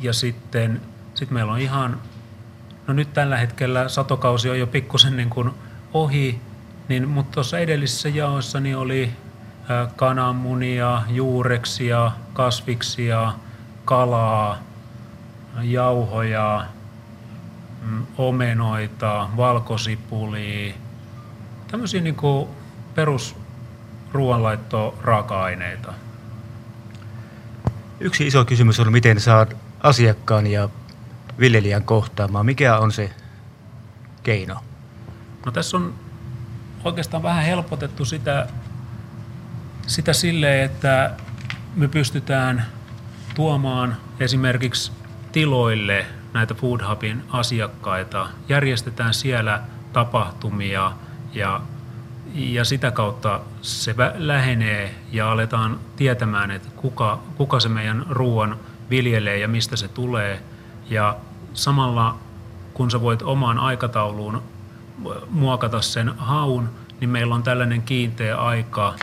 ja 0.00 0.12
sitten 0.12 0.80
sit 1.14 1.30
meillä 1.30 1.52
on 1.52 1.60
ihan, 1.60 2.00
no 2.86 2.94
nyt 2.94 3.12
tällä 3.12 3.36
hetkellä 3.36 3.88
satokausi 3.88 4.50
on 4.50 4.58
jo 4.58 4.66
pikkusen 4.66 5.16
niin 5.16 5.30
kuin 5.30 5.50
ohi, 5.94 6.40
niin, 6.88 7.08
mutta 7.08 7.34
tuossa 7.34 7.58
edellisessä 7.58 8.08
jaossa 8.08 8.60
niin 8.60 8.76
oli 8.76 9.12
kananmunia, 9.96 11.02
juureksia, 11.08 12.12
kasviksia, 12.32 13.32
kalaa, 13.84 14.58
jauhoja, 15.62 16.66
mm, 17.82 18.06
omenoita, 18.18 19.28
valkosipulia, 19.36 20.74
tämmöisiä 21.68 22.00
niin 22.00 22.16
perus 22.94 23.36
raaka-aineita. 25.02 25.94
Yksi 28.00 28.26
iso 28.26 28.44
kysymys 28.44 28.80
on, 28.80 28.92
miten 28.92 29.20
saat 29.20 29.56
asiakkaan 29.80 30.46
ja 30.46 30.68
viljelijän 31.38 31.84
kohtaamaan. 31.84 32.46
Mikä 32.46 32.78
on 32.78 32.92
se 32.92 33.10
keino? 34.22 34.56
No 35.46 35.52
tässä 35.52 35.76
on 35.76 35.94
oikeastaan 36.84 37.22
vähän 37.22 37.44
helpotettu 37.44 38.04
sitä 38.04 38.46
sitä 39.86 40.12
silleen, 40.12 40.64
että 40.64 41.10
me 41.74 41.88
pystytään 41.88 42.66
tuomaan 43.34 43.96
esimerkiksi 44.20 44.92
tiloille 45.32 46.06
näitä 46.32 46.54
Food 46.54 46.80
Hubin 46.90 47.22
asiakkaita, 47.28 48.28
järjestetään 48.48 49.14
siellä 49.14 49.62
tapahtumia 49.92 50.92
ja, 51.36 51.60
ja 52.34 52.64
sitä 52.64 52.90
kautta 52.90 53.40
se 53.62 53.94
lähenee 54.14 54.94
ja 55.12 55.32
aletaan 55.32 55.78
tietämään, 55.96 56.50
että 56.50 56.68
kuka, 56.76 57.20
kuka 57.36 57.60
se 57.60 57.68
meidän 57.68 58.06
ruoan 58.10 58.56
viljelee 58.90 59.38
ja 59.38 59.48
mistä 59.48 59.76
se 59.76 59.88
tulee. 59.88 60.42
Ja 60.90 61.16
samalla 61.54 62.16
kun 62.74 62.90
sä 62.90 63.00
voit 63.00 63.22
omaan 63.22 63.58
aikatauluun 63.58 64.42
muokata 65.30 65.82
sen 65.82 66.08
haun, 66.18 66.68
niin 67.00 67.10
meillä 67.10 67.34
on 67.34 67.42
tällainen 67.42 67.82
kiinteä 67.82 68.36
aika, 68.36 68.94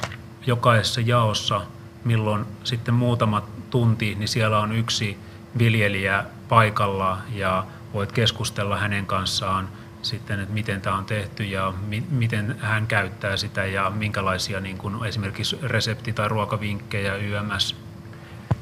jokaisessa 0.47 1.01
jaossa, 1.01 1.61
milloin 2.03 2.45
sitten 2.63 2.93
muutama 2.93 3.41
tunti, 3.69 4.15
niin 4.15 4.27
siellä 4.27 4.59
on 4.59 4.71
yksi 4.71 5.17
viljelijä 5.57 6.25
paikalla 6.49 7.17
ja 7.35 7.65
voit 7.93 8.11
keskustella 8.11 8.77
hänen 8.77 9.05
kanssaan 9.05 9.69
sitten, 10.05 10.39
että 10.39 10.53
miten 10.53 10.81
tämä 10.81 10.97
on 10.97 11.05
tehty 11.05 11.43
ja 11.43 11.73
mi- 11.87 12.07
miten 12.09 12.55
hän 12.59 12.87
käyttää 12.87 13.37
sitä 13.37 13.65
ja 13.65 13.89
minkälaisia 13.89 14.59
niin 14.59 14.77
kuin 14.77 15.05
esimerkiksi 15.05 15.59
resepti- 15.63 16.13
tai 16.13 16.27
ruokavinkkejä 16.27 17.15
YMS. 17.15 17.75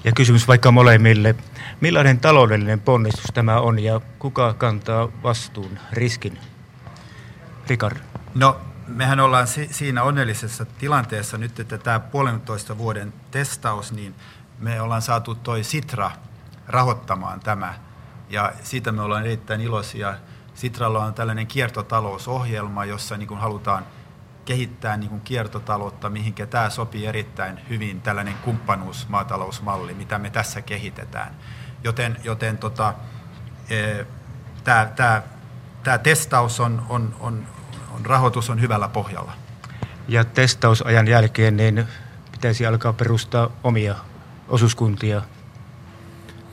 Ja 0.03 0.11
kysymys 0.11 0.47
vaikka 0.47 0.71
molemmille. 0.71 1.35
Millainen 1.81 2.19
taloudellinen 2.19 2.81
ponnistus 2.81 3.25
tämä 3.33 3.59
on 3.59 3.79
ja 3.79 4.01
kuka 4.19 4.53
kantaa 4.53 5.07
vastuun, 5.23 5.79
riskin? 5.91 6.39
Rikard. 7.67 7.97
No 8.35 8.61
mehän 8.87 9.19
ollaan 9.19 9.47
siinä 9.71 10.03
onnellisessa 10.03 10.65
tilanteessa 10.65 11.37
nyt, 11.37 11.59
että 11.59 11.77
tämä 11.77 11.99
puolentoista 11.99 12.77
vuoden 12.77 13.13
testaus, 13.31 13.91
niin 13.91 14.15
me 14.59 14.81
ollaan 14.81 15.01
saatu 15.01 15.35
toi 15.35 15.63
Sitra 15.63 16.11
rahoittamaan 16.67 17.39
tämä. 17.39 17.73
Ja 18.29 18.51
siitä 18.63 18.91
me 18.91 19.01
ollaan 19.01 19.25
erittäin 19.25 19.61
iloisia. 19.61 20.15
Sitralla 20.61 21.05
on 21.05 21.13
tällainen 21.13 21.47
kiertotalousohjelma, 21.47 22.85
jossa 22.85 23.17
niin 23.17 23.27
kuin 23.27 23.39
halutaan 23.39 23.85
kehittää 24.45 24.97
niin 24.97 25.09
kuin 25.09 25.21
kiertotaloutta, 25.21 26.09
mihinkä 26.09 26.45
tämä 26.45 26.69
sopii 26.69 27.05
erittäin 27.05 27.59
hyvin, 27.69 28.01
tällainen 28.01 28.33
kumppanuusmaatalousmalli, 28.33 29.93
mitä 29.93 30.19
me 30.19 30.29
tässä 30.29 30.61
kehitetään. 30.61 31.35
Joten, 31.83 32.17
joten 32.23 32.57
tota, 32.57 32.93
e, 33.69 34.05
tämä, 34.63 34.91
tämä, 35.83 35.97
testaus 35.97 36.59
on, 36.59 36.85
on, 36.89 37.15
on, 37.19 37.47
on, 37.95 38.05
rahoitus 38.05 38.49
on 38.49 38.61
hyvällä 38.61 38.87
pohjalla. 38.87 39.33
Ja 40.07 40.23
testausajan 40.23 41.07
jälkeen 41.07 41.57
niin 41.57 41.87
pitäisi 42.31 42.65
alkaa 42.65 42.93
perustaa 42.93 43.49
omia 43.63 43.95
osuuskuntia. 44.47 45.21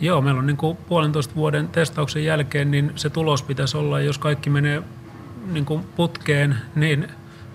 Joo, 0.00 0.20
meillä 0.20 0.38
on 0.38 0.46
niin 0.46 0.56
kuin 0.56 0.76
puolentoista 0.76 1.34
vuoden 1.34 1.68
testauksen 1.68 2.24
jälkeen, 2.24 2.70
niin 2.70 2.92
se 2.96 3.10
tulos 3.10 3.42
pitäisi 3.42 3.76
olla, 3.76 4.00
jos 4.00 4.18
kaikki 4.18 4.50
menee 4.50 4.82
niin 5.52 5.64
kuin 5.64 5.84
putkeen, 5.96 6.56
niin 6.74 7.08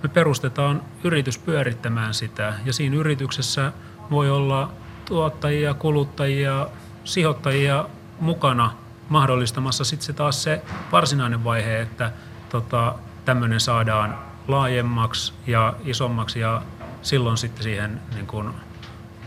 me 0.04 0.10
perustetaan 0.10 0.82
yritys 1.04 1.38
pyörittämään 1.38 2.14
sitä. 2.14 2.54
Ja 2.66 2.74
siinä 2.74 2.96
yrityksessä 2.96 3.72
voi 4.12 4.30
olla 4.30 4.72
tuottajia, 5.06 5.74
kuluttajia, 5.74 6.68
sijoittajia 7.04 7.86
mukana 8.20 8.72
mahdollistamassa 9.10 9.84
sitten 9.84 10.06
se 10.06 10.14
taas 10.14 10.44
se 10.44 10.62
varsinainen 10.92 11.44
vaihe, 11.44 11.82
että 11.82 12.12
tota, 12.50 12.96
tämmöinen 13.26 13.60
saadaan 13.60 14.18
laajemmaksi 14.48 15.34
ja 15.48 15.74
isommaksi 15.86 16.40
ja 16.40 16.62
silloin 17.02 17.38
sitten 17.38 17.64
siihen 17.64 18.02
niin 18.16 18.28
kun 18.28 18.54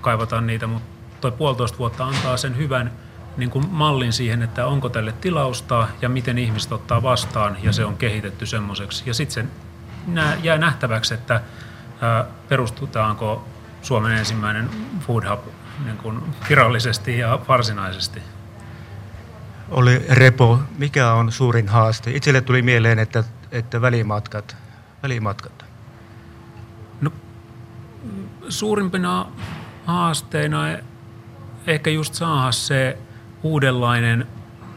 kaivataan 0.01 0.47
niitä, 0.47 0.67
mutta 0.67 0.89
toi 1.21 1.33
puolitoista 1.33 1.79
vuotta 1.79 2.05
antaa 2.05 2.37
sen 2.37 2.57
hyvän 2.57 2.93
niin 3.37 3.51
kuin 3.51 3.69
mallin 3.71 4.13
siihen, 4.13 4.43
että 4.43 4.67
onko 4.67 4.89
tälle 4.89 5.13
tilausta 5.13 5.89
ja 6.03 6.09
miten 6.09 6.39
ihmiset 6.39 6.73
ottaa 6.73 7.03
vastaan 7.03 7.57
ja 7.63 7.73
se 7.73 7.85
on 7.85 7.97
kehitetty 7.97 8.47
semmoiseksi. 8.47 9.03
Ja 9.07 9.15
sitten 9.15 9.51
se 10.15 10.39
jää 10.43 10.59
nähtäväksi, 10.59 11.15
että 11.15 11.41
perustutaanko 12.49 13.45
Suomen 13.83 14.13
ensimmäinen 14.13 14.71
Food 15.01 15.25
Hub 15.31 15.41
niin 15.85 15.97
kuin 15.97 16.23
virallisesti 16.49 17.19
ja 17.19 17.39
varsinaisesti. 17.49 18.23
Oli 19.71 20.07
Repo, 20.09 20.61
mikä 20.79 21.13
on 21.13 21.33
suurin 21.33 21.69
haaste? 21.69 22.11
Itselle 22.11 22.41
tuli 22.41 22.63
mieleen, 22.63 22.99
että, 22.99 23.25
että 23.53 23.81
välimatkat. 23.81 24.57
välimatkat. 25.03 25.65
No, 27.01 27.11
suurimpina 28.49 29.27
haasteina 29.87 30.59
ehkä 31.67 31.91
just 31.91 32.15
saada 32.15 32.53
se 32.53 32.99
uudenlainen 33.43 34.27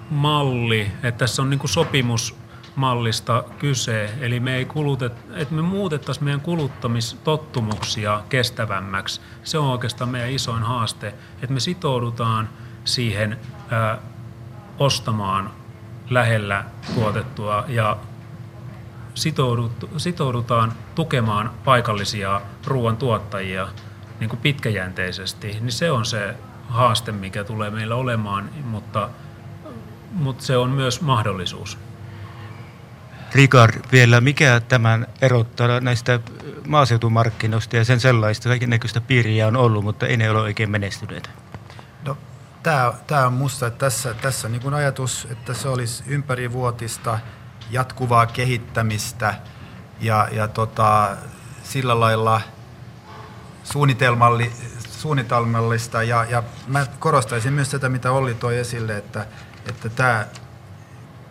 malli, 0.09 0.91
että 1.03 1.19
tässä 1.19 1.41
on 1.41 1.49
niin 1.49 1.59
kuin 1.59 1.69
sopimusmallista 1.69 3.43
kyse, 3.59 4.09
eli 4.19 4.39
me 4.39 4.55
ei 4.55 4.65
kulutet, 4.65 5.13
että 5.33 5.55
me 5.55 5.61
muutettaisiin 5.61 6.23
meidän 6.23 6.41
kuluttamistottumuksia 6.41 8.21
kestävämmäksi. 8.29 9.21
Se 9.43 9.57
on 9.57 9.67
oikeastaan 9.67 10.09
meidän 10.09 10.31
isoin 10.31 10.63
haaste, 10.63 11.07
että 11.33 11.53
me 11.53 11.59
sitoudutaan 11.59 12.49
siihen 12.85 13.37
ää, 13.69 13.97
ostamaan 14.79 15.51
lähellä 16.09 16.63
tuotettua 16.95 17.63
ja 17.67 17.97
sitoudutaan 19.97 20.73
tukemaan 20.95 21.51
paikallisia 21.65 22.41
ruoantuottajia 22.65 23.67
niin 24.19 24.29
kuin 24.29 24.39
pitkäjänteisesti, 24.39 25.57
niin 25.61 25.71
se 25.71 25.91
on 25.91 26.05
se 26.05 26.35
haaste, 26.69 27.11
mikä 27.11 27.43
tulee 27.43 27.69
meillä 27.69 27.95
olemaan, 27.95 28.49
mutta, 28.63 29.09
mutta 30.11 30.43
se 30.43 30.57
on 30.57 30.69
myös 30.69 31.01
mahdollisuus. 31.01 31.77
Rikard, 33.35 33.75
vielä 33.91 34.21
mikä 34.21 34.61
tämän 34.67 35.07
erottaa 35.21 35.79
näistä 35.79 36.19
maaseutumarkkinoista 36.67 37.75
ja 37.75 37.85
sen 37.85 37.99
sellaista, 37.99 38.49
kaiken 38.49 38.69
näköistä 38.69 39.01
piiriä 39.01 39.47
on 39.47 39.55
ollut, 39.55 39.83
mutta 39.83 40.07
ei 40.07 40.17
ne 40.17 40.29
ole 40.29 40.39
oikein 40.39 40.71
menestyneet? 40.71 41.29
No, 42.05 42.17
tämä, 42.63 42.93
tämä 43.07 43.25
on 43.25 43.33
minusta 43.33 43.67
että 43.67 43.79
tässä, 43.79 44.13
tässä 44.13 44.47
on 44.47 44.51
niin 44.51 44.73
ajatus, 44.73 45.27
että 45.31 45.53
se 45.53 45.67
olisi 45.67 46.03
ympärivuotista 46.07 47.19
jatkuvaa 47.71 48.25
kehittämistä 48.25 49.33
ja, 50.01 50.27
ja 50.31 50.47
tota, 50.47 51.17
sillä 51.63 51.99
lailla 51.99 52.41
suunnitelmalli, 53.63 54.51
suunnitelmallista 54.99 56.03
ja, 56.03 56.25
ja 56.29 56.43
mä 56.67 56.85
korostaisin 56.99 57.53
myös 57.53 57.69
tätä, 57.69 57.89
mitä 57.89 58.11
Olli 58.11 58.33
toi 58.33 58.57
esille, 58.57 58.97
että, 58.97 59.25
että 59.69 59.89
tämä 59.89 60.25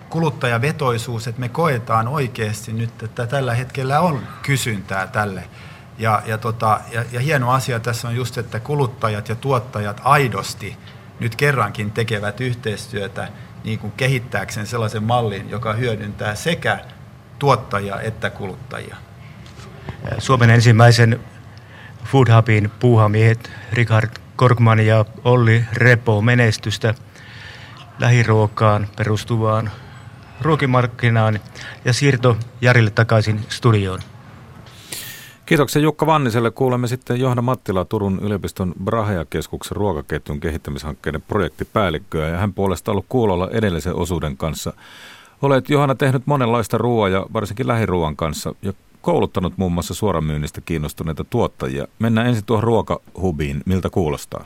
kuluttajavetoisuus, 0.09 1.29
että 1.29 1.41
me 1.41 1.49
koetaan 1.49 2.09
oikeasti 2.09 2.73
nyt, 2.73 3.03
että 3.03 3.27
tällä 3.27 3.55
hetkellä 3.55 4.01
on 4.01 4.23
kysyntää 4.43 5.07
tälle. 5.07 5.45
Ja, 5.99 6.23
ja, 6.27 6.39
tota, 6.39 6.81
ja, 6.93 7.05
ja 7.13 7.21
hieno 7.21 7.51
asia 7.51 7.81
tässä 7.81 8.09
on 8.09 8.17
just, 8.17 8.39
että 8.39 8.61
kuluttajat 8.61 9.29
ja 9.29 9.35
tuottajat 9.35 10.01
aidosti 10.05 10.77
nyt 11.21 11.37
kerrankin 11.37 11.91
tekevät 11.91 12.41
yhteistyötä 12.41 13.29
niin 13.65 13.79
kuin 13.79 13.93
kehittääkseen 13.97 14.67
sellaisen 14.67 15.03
mallin, 15.03 15.51
joka 15.51 15.73
hyödyntää 15.73 16.35
sekä 16.35 16.81
tuottajia 17.39 18.01
että 18.01 18.31
kuluttajia. 18.31 18.97
Suomen 20.19 20.51
ensimmäisen 20.51 21.21
Food 22.13 22.29
Hubin 22.37 22.71
puuhamiehet 22.81 23.51
Richard 23.73 24.11
Korkman 24.37 24.87
ja 24.87 25.05
Olli 25.25 25.65
Repo 25.73 26.23
menestystä 26.23 26.95
lähiruokaan 27.99 28.87
perustuvaan 28.97 29.71
ruokimarkkinaan 30.41 31.41
ja 31.85 31.93
siirto 31.93 32.37
Jarille 32.61 32.91
takaisin 32.91 33.41
studioon. 33.49 33.99
Kiitoksia 35.47 35.83
Jukka 35.83 36.07
Vanniselle. 36.07 36.51
Kuulemme 36.51 36.89
sitten 36.89 37.21
Johanna 37.21 37.43
Mattila 37.43 37.85
Turun 37.85 38.19
yliopiston 38.23 38.75
Brahea-keskuksen 38.85 39.77
ruokaketjun 39.77 40.41
kehittämishankkeiden 40.41 41.23
projektipäällikköä 41.23 42.29
ja 42.29 42.39
hän 42.39 42.55
puolesta 42.55 42.91
ollut 42.91 43.07
kuulolla 43.09 43.49
edellisen 43.51 43.95
osuuden 43.95 44.37
kanssa. 44.37 44.73
Olet 45.43 45.71
Johanna 45.71 45.95
tehnyt 45.95 46.23
monenlaista 46.27 46.79
ruoaa 46.79 47.09
ja 47.09 47.27
varsinkin 47.33 47.69
lähiruoan 47.69 48.17
kanssa 48.17 48.55
ja 48.63 48.73
kouluttanut 49.09 49.53
muun 49.57 49.73
muassa 49.73 49.95
suoramyynnistä 49.95 50.61
kiinnostuneita 50.65 51.25
tuottajia. 51.31 51.85
Mennään 51.99 52.27
ensin 52.27 52.47
tuohon 52.47 52.65
ruokahubiin. 52.65 53.57
Miltä 53.67 53.89
kuulostaa? 53.91 54.45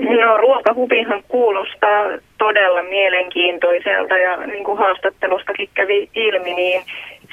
No 0.00 0.36
ruokahubihan 0.36 1.22
kuulostaa 1.28 2.04
todella 2.38 2.82
mielenkiintoiselta 2.82 4.18
ja 4.18 4.36
niin 4.46 4.64
kuin 4.64 4.78
haastattelustakin 4.78 5.68
kävi 5.74 6.10
ilmi, 6.14 6.54
niin 6.54 6.82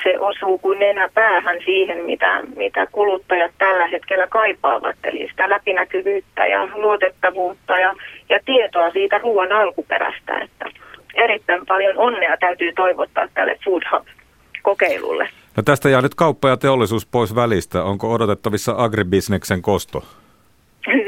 se 0.04 0.20
osuu 0.20 0.58
kuin 0.58 0.80
nenä 0.80 1.10
päähän 1.14 1.58
siihen, 1.66 2.06
mitä, 2.06 2.44
mitä 2.56 2.88
kuluttajat 2.92 3.52
tällä 3.58 3.88
hetkellä 3.88 4.28
kaipaavat. 4.28 4.96
Eli 5.04 5.28
sitä 5.30 5.50
läpinäkyvyyttä 5.50 6.46
ja 6.46 6.68
luotettavuutta 6.76 7.80
ja, 7.80 7.94
ja 8.30 8.40
tietoa 8.46 8.92
siitä 8.92 9.18
ruoan 9.18 9.52
alkuperästä. 9.52 10.40
Että 10.40 10.66
erittäin 11.14 11.66
paljon 11.66 11.98
onnea 11.98 12.38
täytyy 12.38 12.74
toivottaa 12.74 13.28
tälle 13.34 13.60
Food 13.66 13.84
Hub-kokeilulle. 13.92 15.30
No 15.58 15.64
tästä 15.64 15.90
jää 15.90 16.02
nyt 16.02 16.16
kauppa 16.16 16.50
ja 16.50 16.58
teollisuus 16.58 17.06
pois 17.06 17.36
välistä. 17.36 17.84
Onko 17.84 18.14
odotettavissa 18.14 18.74
agribisneksen 18.78 19.62
kosto? 19.62 20.04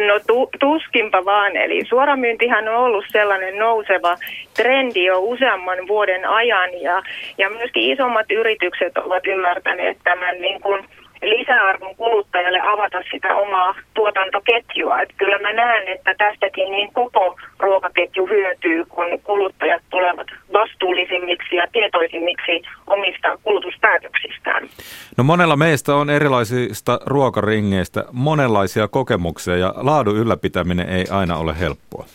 No 0.08 0.20
tu, 0.28 0.50
tuskinpa 0.60 1.26
vaan. 1.26 1.58
Eli 1.58 1.86
suoramyyntihän 1.86 2.68
on 2.68 2.76
ollut 2.76 3.06
sellainen 3.12 3.58
nouseva 3.58 4.18
trendi 4.56 5.06
jo 5.06 5.20
useamman 5.20 5.88
vuoden 5.88 6.30
ajan 6.30 6.82
ja, 6.82 7.04
ja 7.38 7.50
myöskin 7.50 7.92
isommat 7.94 8.32
yritykset 8.32 8.98
ovat 8.98 9.28
ymmärtäneet 9.28 9.98
tämän 10.04 10.42
niin 10.42 10.62
kuin 10.62 10.86
lisäarvon 11.22 11.96
kuluttajalle 11.96 12.60
avata 12.62 12.98
sitä 13.12 13.36
omaa 13.36 13.76
tuotantoketjua. 13.94 15.02
Että 15.02 15.14
kyllä 15.18 15.40
mä 15.40 15.54
näen, 15.54 15.88
että 15.88 16.16
tästäkin 16.18 16.72
niin 16.72 16.94
koko 16.94 17.36
ruokaketju 17.60 18.26
hyötyy, 18.28 18.86
kun 18.86 19.20
kuluttajat 19.24 19.82
tulevat 19.90 20.28
vastuullisimmiksi 20.54 21.56
ja 21.56 21.68
tietoisimmiksi 21.72 22.62
omista 22.88 23.38
kulutuspäätöksistään. 23.44 24.70
No 25.18 25.24
monella 25.24 25.56
meistä 25.56 25.96
on 25.96 26.10
erilaisista 26.10 27.00
ruokaringeistä 27.06 28.04
monenlaisia 28.12 28.88
kokemuksia 28.88 29.58
ja 29.58 29.74
laadun 29.78 30.18
ylläpitäminen 30.18 30.90
ei 30.90 31.06
aina 31.12 31.38
ole 31.38 31.60
helppoa. 31.60 32.06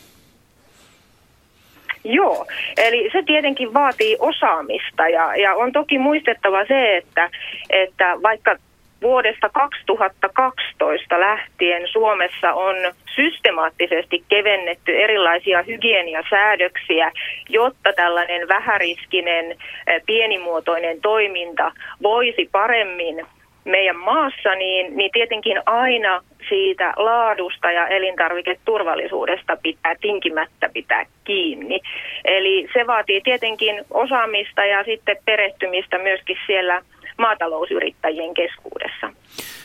Joo, 2.05 2.47
eli 2.77 3.11
se 3.13 3.23
tietenkin 3.27 3.75
vaatii 3.75 4.17
osaamista 4.19 5.09
ja, 5.09 5.37
ja 5.37 5.55
on 5.55 5.73
toki 5.73 5.99
muistettava 5.99 6.65
se, 6.69 6.97
että, 6.97 7.31
että 7.71 8.17
vaikka 8.23 8.57
vuodesta 9.05 9.49
2012 9.49 11.21
lähtien 11.21 11.89
Suomessa 11.89 12.53
on 12.53 12.77
systemaattisesti 13.15 14.25
kevennetty 14.29 15.03
erilaisia 15.03 15.63
hygieniasäädöksiä, 15.63 17.13
jotta 17.49 17.93
tällainen 17.93 18.49
vähäriskinen 18.49 19.51
eh, 19.51 20.03
pienimuotoinen 20.07 21.01
toiminta 21.01 21.73
voisi 22.03 22.49
paremmin 22.53 23.27
meidän 23.65 23.97
maassa, 23.97 24.55
niin, 24.55 24.97
niin 24.97 25.11
tietenkin 25.13 25.61
aina 25.67 26.23
siitä 26.49 26.93
laadusta 26.97 27.71
ja 27.71 27.87
elintarviketurvallisuudesta 27.87 29.57
pitää 29.63 29.95
tinkimättä 30.01 30.71
pitää 30.73 31.07
kiinni. 31.25 31.81
Eli 32.25 32.69
se 32.73 32.87
vaatii 32.87 33.21
tietenkin 33.21 33.85
osaamista 33.91 34.65
ja 34.65 34.85
sitten 34.85 35.17
perehtymistä 35.25 35.99
myöskin 35.99 36.37
siellä 36.47 36.83
maatalousyrittäjien 37.19 38.35
keskuudessa. 38.35 39.11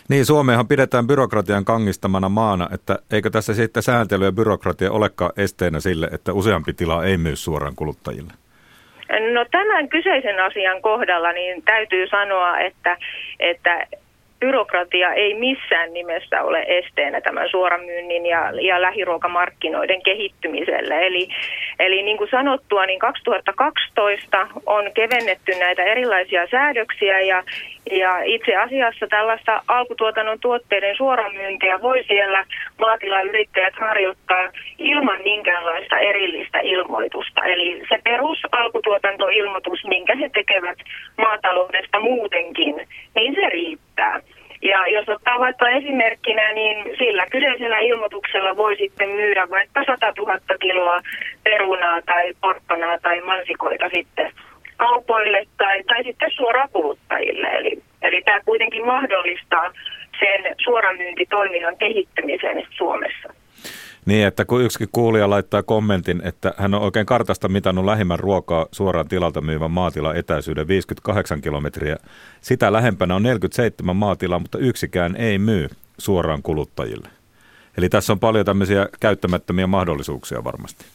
Niin, 0.09 0.25
Suomeahan 0.25 0.67
pidetään 0.67 1.07
byrokratian 1.07 1.65
kangistamana 1.65 2.29
maana, 2.29 2.69
että 2.73 2.99
eikö 3.11 3.29
tässä 3.29 3.53
sitten 3.53 3.83
sääntely 3.83 4.25
ja 4.25 4.31
byrokratia 4.31 4.91
olekaan 4.91 5.31
esteenä 5.37 5.79
sille, 5.79 6.07
että 6.11 6.33
useampi 6.33 6.73
tila 6.73 7.05
ei 7.05 7.17
myy 7.17 7.35
suoraan 7.35 7.75
kuluttajille? 7.75 8.33
No 9.33 9.45
tämän 9.51 9.89
kyseisen 9.89 10.39
asian 10.39 10.81
kohdalla 10.81 11.31
niin 11.31 11.63
täytyy 11.63 12.07
sanoa, 12.07 12.59
että, 12.59 12.97
että 13.39 13.87
byrokratia 14.39 15.13
ei 15.13 15.33
missään 15.33 15.93
nimessä 15.93 16.43
ole 16.43 16.65
esteenä 16.67 17.21
tämän 17.21 17.49
suoramyynnin 17.49 18.25
ja, 18.25 18.51
ja 18.61 18.81
lähiruokamarkkinoiden 18.81 20.01
kehittymiselle. 20.01 21.07
Eli, 21.07 21.27
eli 21.79 22.03
niin 22.03 22.17
kuin 22.17 22.29
sanottua, 22.29 22.85
niin 22.85 22.99
2012 22.99 24.47
on 24.65 24.91
kevennetty 24.93 25.51
näitä 25.59 25.83
erilaisia 25.83 26.47
säädöksiä 26.51 27.19
ja, 27.19 27.43
ja 27.91 28.21
itse 28.23 28.55
asiassa 28.55 29.07
tällaista 29.07 29.61
alkutuotannon 29.67 30.39
tuotteiden 30.39 30.97
suoramyyntiä 30.97 31.81
voi 31.81 32.03
siellä 32.07 32.45
maatilayrittäjät 32.79 33.73
harjoittaa 33.79 34.49
ilman 34.77 35.21
minkäänlaista 35.23 35.99
erillistä 35.99 36.59
ilmoitusta. 36.59 37.43
Eli 37.45 37.83
se 37.89 37.99
perus 38.03 38.39
alkutuotantoilmoitus, 38.51 39.85
minkä 39.87 40.15
he 40.15 40.29
tekevät 40.29 40.77
maataloudesta 41.17 41.99
muutenkin, 41.99 42.75
niin 43.15 43.35
se 43.35 43.49
riittää. 43.49 44.21
Ja 44.61 44.87
jos 44.87 45.09
ottaa 45.09 45.39
vaikka 45.39 45.69
esimerkkinä, 45.69 46.53
niin 46.53 46.97
sillä 46.97 47.25
kyseisellä 47.31 47.79
ilmoituksella 47.79 48.57
voi 48.57 48.75
sitten 48.77 49.09
myydä 49.09 49.49
vaikka 49.49 49.83
100 49.85 50.13
000 50.17 50.39
kiloa 50.59 51.01
perunaa 51.43 52.01
tai 52.01 52.33
porkkanaa 52.41 52.97
tai 52.99 53.21
mansikoita 53.21 53.89
sitten 53.93 54.31
kaupoille 54.77 55.47
tai, 55.57 55.83
tai 55.83 56.03
sitten 56.03 56.31
suoraan 56.31 56.69
kuluttajille. 56.73 57.47
Eli, 57.47 57.81
eli 58.01 58.21
tämä 58.21 58.39
kuitenkin 58.45 58.85
mahdollistaa 58.85 59.71
sen 60.19 60.55
suoramyyntitoiminnan 60.63 61.77
kehittymisen 61.77 62.67
Suomessa. 62.69 63.33
Niin, 64.05 64.27
että 64.27 64.45
kun 64.45 64.61
yksi 64.61 64.89
kuulija 64.91 65.29
laittaa 65.29 65.63
kommentin, 65.63 66.21
että 66.23 66.53
hän 66.57 66.73
on 66.73 66.81
oikein 66.81 67.05
kartasta 67.05 67.47
mitannut 67.47 67.85
lähimmän 67.85 68.19
ruokaa 68.19 68.65
suoraan 68.71 69.07
tilalta 69.07 69.41
myyvän 69.41 69.71
maatilan 69.71 70.15
etäisyyden 70.15 70.67
58 70.67 71.41
kilometriä. 71.41 71.97
Sitä 72.41 72.73
lähempänä 72.73 73.15
on 73.15 73.23
47 73.23 73.95
maatilaa, 73.95 74.39
mutta 74.39 74.57
yksikään 74.57 75.15
ei 75.15 75.39
myy 75.39 75.69
suoraan 75.97 76.41
kuluttajille. 76.41 77.09
Eli 77.77 77.89
tässä 77.89 78.13
on 78.13 78.19
paljon 78.19 78.45
tämmöisiä 78.45 78.89
käyttämättömiä 78.99 79.67
mahdollisuuksia 79.67 80.43
varmasti. 80.43 80.85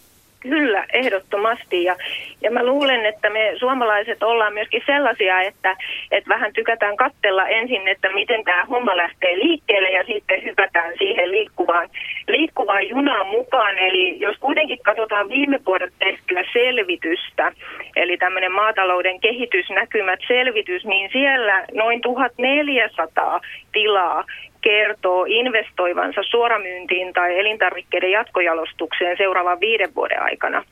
Kyllä, 0.48 0.84
ehdottomasti. 0.92 1.84
Ja, 1.84 1.96
ja 2.40 2.50
mä 2.50 2.66
luulen, 2.66 3.06
että 3.06 3.30
me 3.30 3.52
suomalaiset 3.56 4.22
ollaan 4.22 4.54
myöskin 4.54 4.82
sellaisia, 4.86 5.40
että, 5.40 5.76
että 6.10 6.28
vähän 6.28 6.52
tykätään 6.52 6.96
kattella 6.96 7.48
ensin, 7.48 7.88
että 7.88 8.12
miten 8.12 8.44
tämä 8.44 8.64
homma 8.64 8.96
lähtee 8.96 9.38
liikkeelle 9.38 9.90
ja 9.90 10.04
sitten 10.04 10.44
hypätään 10.44 10.92
siihen 10.98 11.30
liikkuvaan, 11.30 11.88
liikkuvaan 12.28 12.88
junaan 12.88 13.26
mukaan. 13.26 13.78
Eli 13.78 14.20
jos 14.20 14.36
kuitenkin 14.40 14.78
katsotaan 14.82 15.28
viime 15.28 15.58
vuodet 15.66 15.92
tehtyä 15.98 16.44
selvitystä, 16.52 17.52
eli 17.96 18.16
tämmöinen 18.16 18.52
maatalouden 18.52 19.20
kehitysnäkymät 19.20 20.20
selvitys, 20.26 20.84
niin 20.84 21.10
siellä 21.12 21.64
noin 21.74 22.00
1400 22.00 23.40
tilaa 23.72 24.24
kertoo 24.64 25.24
investoivansa 25.28 26.20
suoramyyntiin 26.30 27.12
tai 27.12 27.38
elintarvikkeiden 27.38 28.10
jatkojalostukseen 28.10 29.16
seuraavan 29.16 29.60
viiden 29.60 29.94
vuoden 29.94 30.22
aikana. 30.22 30.64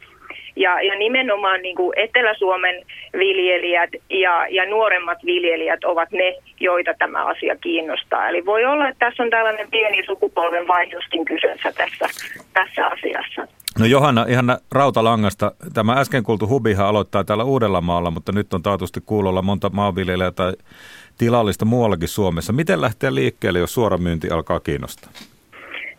Ja, 0.56 0.82
ja 0.82 0.94
nimenomaan 0.98 1.62
niin 1.62 1.76
kuin 1.76 1.98
Etelä-Suomen 1.98 2.74
viljelijät 3.12 3.90
ja, 4.10 4.46
ja 4.50 4.66
nuoremmat 4.66 5.18
viljelijät 5.24 5.84
ovat 5.84 6.12
ne, 6.12 6.34
joita 6.60 6.94
tämä 6.98 7.24
asia 7.24 7.56
kiinnostaa. 7.56 8.28
Eli 8.28 8.46
voi 8.46 8.64
olla, 8.64 8.88
että 8.88 9.06
tässä 9.06 9.22
on 9.22 9.30
tällainen 9.30 9.70
pieni 9.70 10.06
sukupolven 10.06 10.68
vaihdoskin 10.68 11.24
kyseessä 11.24 11.72
tässä, 11.72 12.08
tässä 12.52 12.86
asiassa. 12.86 13.46
No 13.78 13.86
Johanna, 13.86 14.26
ihan 14.28 14.58
rautalangasta. 14.72 15.52
Tämä 15.74 15.92
äsken 15.92 16.22
kuultu 16.22 16.48
hubihan 16.48 16.86
aloittaa 16.86 17.24
täällä 17.24 17.44
Uudellamaalla, 17.44 18.10
mutta 18.10 18.32
nyt 18.32 18.54
on 18.54 18.62
taatusti 18.62 19.00
kuulolla 19.06 19.42
monta 19.42 19.70
maanviljelijää 19.70 20.30
tai 20.30 20.52
tilallista 21.22 21.64
muuallakin 21.64 22.08
Suomessa. 22.08 22.52
Miten 22.52 22.80
lähteä 22.80 23.14
liikkeelle, 23.14 23.58
jos 23.58 23.74
suoramyynti 23.74 24.30
alkaa 24.30 24.60
kiinnostaa? 24.60 25.10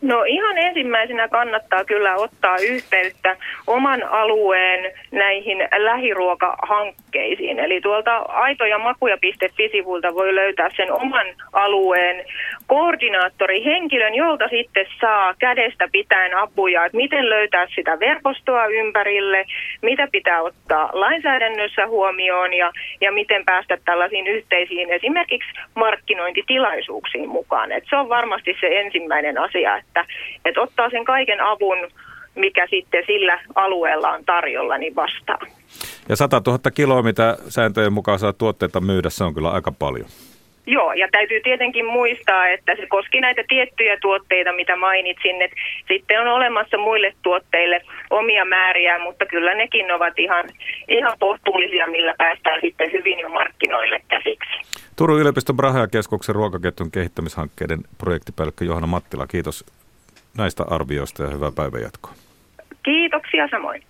No 0.03 0.23
ihan 0.23 0.57
ensimmäisenä 0.57 1.27
kannattaa 1.27 1.85
kyllä 1.85 2.15
ottaa 2.15 2.57
yhteyttä 2.57 3.37
oman 3.67 4.03
alueen 4.03 4.93
näihin 5.11 5.57
lähiruokahankkeisiin. 5.77 7.59
Eli 7.59 7.81
tuolta 7.81 8.17
aito- 8.17 8.65
ja 8.65 8.79
makuja.fi-sivulta 8.79 10.13
voi 10.13 10.35
löytää 10.35 10.69
sen 10.75 10.91
oman 10.91 11.25
alueen 11.53 12.25
koordinaattorihenkilön, 12.67 14.15
jolta 14.15 14.47
sitten 14.47 14.85
saa 15.01 15.33
kädestä 15.39 15.87
pitäen 15.91 16.37
apuja, 16.37 16.85
että 16.85 16.97
miten 16.97 17.29
löytää 17.29 17.67
sitä 17.75 17.99
verkostoa 17.99 18.65
ympärille, 18.65 19.45
mitä 19.81 20.07
pitää 20.11 20.41
ottaa 20.41 20.89
lainsäädännössä 20.93 21.87
huomioon 21.87 22.53
ja, 22.53 22.71
ja 23.01 23.11
miten 23.11 23.45
päästä 23.45 23.77
tällaisiin 23.85 24.27
yhteisiin 24.27 24.89
esimerkiksi 24.89 25.49
markkinointitilaisuuksiin 25.75 27.29
mukaan. 27.29 27.71
Et 27.71 27.83
se 27.89 27.95
on 27.95 28.09
varmasti 28.09 28.57
se 28.59 28.67
ensimmäinen 28.79 29.37
asia, 29.37 29.77
että, 29.77 29.92
että 30.45 30.61
ottaa 30.61 30.89
sen 30.89 31.05
kaiken 31.05 31.41
avun, 31.41 31.77
mikä 32.35 32.67
sitten 32.69 33.03
sillä 33.07 33.39
alueella 33.55 34.09
on 34.09 34.25
tarjolla, 34.25 34.77
niin 34.77 34.95
vastaan. 34.95 35.47
Ja 36.09 36.15
100 36.15 36.41
000 36.47 36.59
kiloa, 36.71 37.01
mitä 37.01 37.37
sääntöjen 37.47 37.93
mukaan 37.93 38.19
saa 38.19 38.33
tuotteita 38.33 38.81
myydä, 38.81 39.09
se 39.09 39.23
on 39.23 39.33
kyllä 39.33 39.49
aika 39.49 39.71
paljon. 39.71 40.05
Joo, 40.67 40.93
ja 40.93 41.07
täytyy 41.11 41.41
tietenkin 41.41 41.85
muistaa, 41.85 42.47
että 42.47 42.75
se 42.75 42.85
koski 42.87 43.19
näitä 43.19 43.43
tiettyjä 43.47 43.97
tuotteita, 44.01 44.53
mitä 44.53 44.75
mainitsin, 44.75 45.41
että 45.41 45.55
sitten 45.87 46.21
on 46.21 46.27
olemassa 46.27 46.77
muille 46.77 47.13
tuotteille 47.21 47.81
omia 48.09 48.45
määriä, 48.45 48.99
mutta 48.99 49.25
kyllä 49.25 49.53
nekin 49.53 49.91
ovat 49.91 50.19
ihan, 50.19 50.45
ihan 50.87 51.17
kohtuullisia, 51.19 51.87
millä 51.87 52.13
päästään 52.17 52.61
sitten 52.61 52.91
hyvin 52.91 53.19
jo 53.19 53.29
markkinoille 53.29 54.01
käsiksi. 54.07 54.83
Turun 54.95 55.19
yliopiston 55.19 55.57
Braha-keskuksen 55.57 56.35
ruokaketjun 56.35 56.91
kehittämishankkeiden 56.91 57.79
projektipäällikkö 57.97 58.65
Johanna 58.65 58.87
Mattila, 58.87 59.27
kiitos 59.27 59.65
näistä 60.37 60.63
arvioista 60.69 61.23
ja 61.23 61.29
hyvää 61.29 61.51
päivänjatkoa. 61.51 62.13
Kiitoksia 62.83 63.47
samoin. 63.51 63.83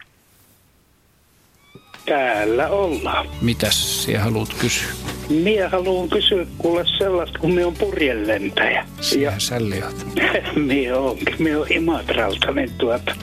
Täällä 2.05 2.67
ollaan. 2.67 3.27
Mitäs 3.41 4.03
sinä 4.03 4.19
haluat 4.19 4.53
kysyä? 4.61 4.91
Minä 5.29 5.69
haluan 5.69 6.09
kysyä 6.09 6.45
kuule 6.57 6.85
sellaista, 6.97 7.39
kun 7.39 7.53
minä 7.53 7.67
on 7.67 7.73
purjelentäjä. 7.73 8.85
Sinä 9.01 9.23
ja... 9.23 9.39
sälliot. 9.39 10.07
minä 10.67 10.97
onkin. 10.97 11.35
Minä 11.39 11.59
on 11.59 11.65
Imatralta, 11.69 12.51
niin 12.51 12.71
tuota... 12.77 13.15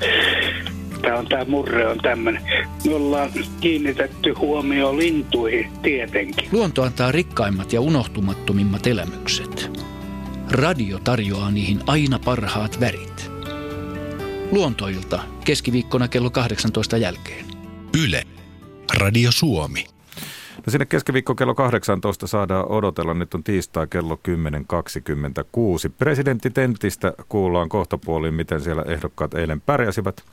Tämä 1.03 1.17
on 1.17 1.27
tämä 1.27 1.45
murre 1.45 1.87
on 1.87 1.99
tämmöinen. 1.99 2.43
Me 2.87 2.95
ollaan 2.95 3.31
kiinnitetty 3.61 4.33
huomioon 4.33 4.99
lintuihin 4.99 5.71
tietenkin. 5.83 6.49
Luonto 6.53 6.83
antaa 6.83 7.13
rikkaimmat 7.13 7.73
ja 7.73 7.81
unohtumattomimmat 7.81 8.87
elämykset. 8.87 9.71
Radio 10.51 10.99
tarjoaa 10.99 11.51
niihin 11.51 11.81
aina 11.87 12.19
parhaat 12.25 12.81
värit. 12.81 13.31
Luontoilta 14.53 15.23
keskiviikkona 15.45 16.09
kello 16.09 16.31
18 16.31 16.97
jälkeen. 16.97 17.47
Yle. 18.05 18.23
Radio 18.97 19.33
Suomi. 19.33 19.87
No 20.57 20.71
sinne 20.71 20.87
keskiviikko 20.87 21.35
kello 21.35 21.55
18 21.55 22.27
saadaan 22.27 22.69
odotella. 22.69 23.15
Nyt 23.15 23.35
on 23.35 23.45
tiistai 23.45 23.87
kello 23.87 24.21
10.26. 25.89 25.93
Presidentti 25.99 26.51
Tentistä 26.51 27.13
kuullaan 27.29 27.69
kohtapuoliin, 27.69 28.35
miten 28.35 28.61
siellä 28.61 28.83
ehdokkaat 28.83 29.35
eilen 29.35 29.61
pärjäsivät. 29.61 30.25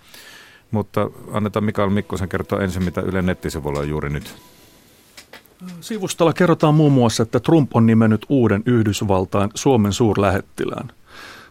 Mutta 0.72 1.10
annetaan 1.32 1.66
Mikael 1.66 1.90
Mikkosen 1.90 2.30
kertoa 2.30 2.62
ensin, 2.62 2.84
mitä 2.84 3.02
Yle 3.02 3.22
nettisivuilla 3.22 3.80
on 3.80 3.90
juuri 3.90 4.10
nyt. 4.10 4.36
Sivustolla 5.82 6.34
kerrotaan 6.34 6.76
muun 6.76 6.92
muassa, 6.92 7.24
että 7.24 7.40
Trump 7.40 7.76
on 7.76 7.86
nimennyt 7.86 8.26
uuden 8.30 8.64
Yhdysvaltain 8.66 9.50
Suomen 9.56 9.94
suurlähettilään. 9.94 10.92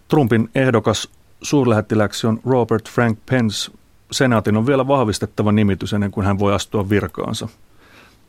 Trumpin 0.08 0.50
ehdokas 0.54 1.08
suurlähettiläksi 1.42 2.26
on 2.26 2.40
Robert 2.46 2.90
Frank 2.90 3.18
Pence. 3.30 3.72
Senaatin 4.12 4.56
on 4.56 4.66
vielä 4.66 4.88
vahvistettava 4.88 5.52
nimitys 5.52 5.92
ennen 5.92 6.10
kuin 6.10 6.26
hän 6.26 6.38
voi 6.38 6.54
astua 6.54 6.90
virkaansa. 6.90 7.48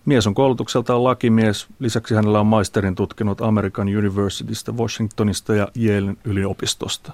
Mies 0.06 0.28
on 0.28 0.34
koulutukseltaan 0.34 1.04
lakimies, 1.04 1.68
lisäksi 1.80 2.16
hänellä 2.16 2.40
on 2.40 2.48
maisterin 2.48 2.96
tutkinut 2.96 3.42
American 3.42 3.88
Universitystä, 3.98 4.72
Washingtonista 4.72 5.56
ja 5.56 5.68
Yalen 5.86 6.18
yliopistosta. 6.24 7.14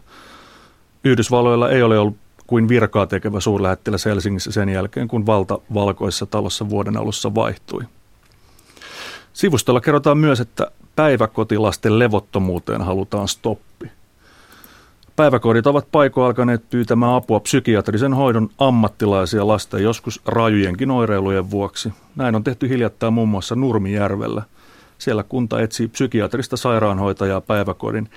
Yhdysvalloilla 1.03 1.69
ei 1.69 1.83
ole 1.83 1.99
ollut 1.99 2.17
kuin 2.47 2.69
virkaa 2.69 3.07
tekevä 3.07 3.39
suurlähettiläs 3.39 4.05
Helsingissä 4.05 4.51
sen 4.51 4.69
jälkeen, 4.69 5.07
kun 5.07 5.25
valta 5.25 5.59
valkoissa 5.73 6.25
talossa 6.25 6.69
vuoden 6.69 6.97
alussa 6.97 7.35
vaihtui. 7.35 7.83
Sivustolla 9.33 9.81
kerrotaan 9.81 10.17
myös, 10.17 10.39
että 10.39 10.71
päiväkotilasten 10.95 11.99
levottomuuteen 11.99 12.81
halutaan 12.81 13.27
stoppi. 13.27 13.91
Päiväkodit 15.15 15.67
ovat 15.67 15.87
paiko 15.91 16.25
alkaneet 16.25 16.69
pyytämään 16.69 17.13
apua 17.13 17.39
psykiatrisen 17.39 18.13
hoidon 18.13 18.49
ammattilaisia 18.57 19.47
lasten 19.47 19.83
joskus 19.83 20.21
rajujenkin 20.25 20.91
oireilujen 20.91 21.51
vuoksi. 21.51 21.93
Näin 22.15 22.35
on 22.35 22.43
tehty 22.43 22.69
hiljattain 22.69 23.13
muun 23.13 23.29
muassa 23.29 23.55
Nurmijärvellä. 23.55 24.43
Siellä 24.97 25.23
kunta 25.23 25.61
etsii 25.61 25.87
psykiatrista 25.87 26.57
sairaanhoitajaa 26.57 27.41
päiväkodin 27.41 28.09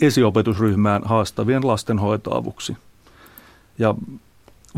esiopetusryhmään 0.00 1.02
haastavien 1.04 1.66
lasten 1.66 1.98
hoitoavuksi. 1.98 2.76
Ja 3.78 3.94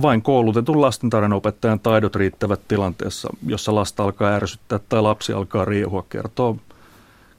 vain 0.02 0.22
koulutetun 0.22 0.80
lastentarhanopettajan 0.80 1.80
taidot 1.80 2.16
riittävät 2.16 2.60
tilanteessa, 2.68 3.28
jossa 3.46 3.74
lasta 3.74 4.04
alkaa 4.04 4.30
ärsyttää 4.30 4.78
tai 4.88 5.02
lapsi 5.02 5.32
alkaa 5.32 5.64
riehua, 5.64 6.06
kertoo, 6.08 6.56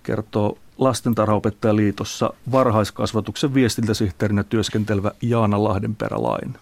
kertoo 0.04 0.58
lastentarhaopettajaliitossa 0.78 2.34
varhaiskasvatuksen 2.52 3.54
viestintäsihteerinä 3.54 4.44
työskentelevä 4.44 5.12
Jaana 5.22 5.64
Lahdenperä-Lain. 5.64 6.56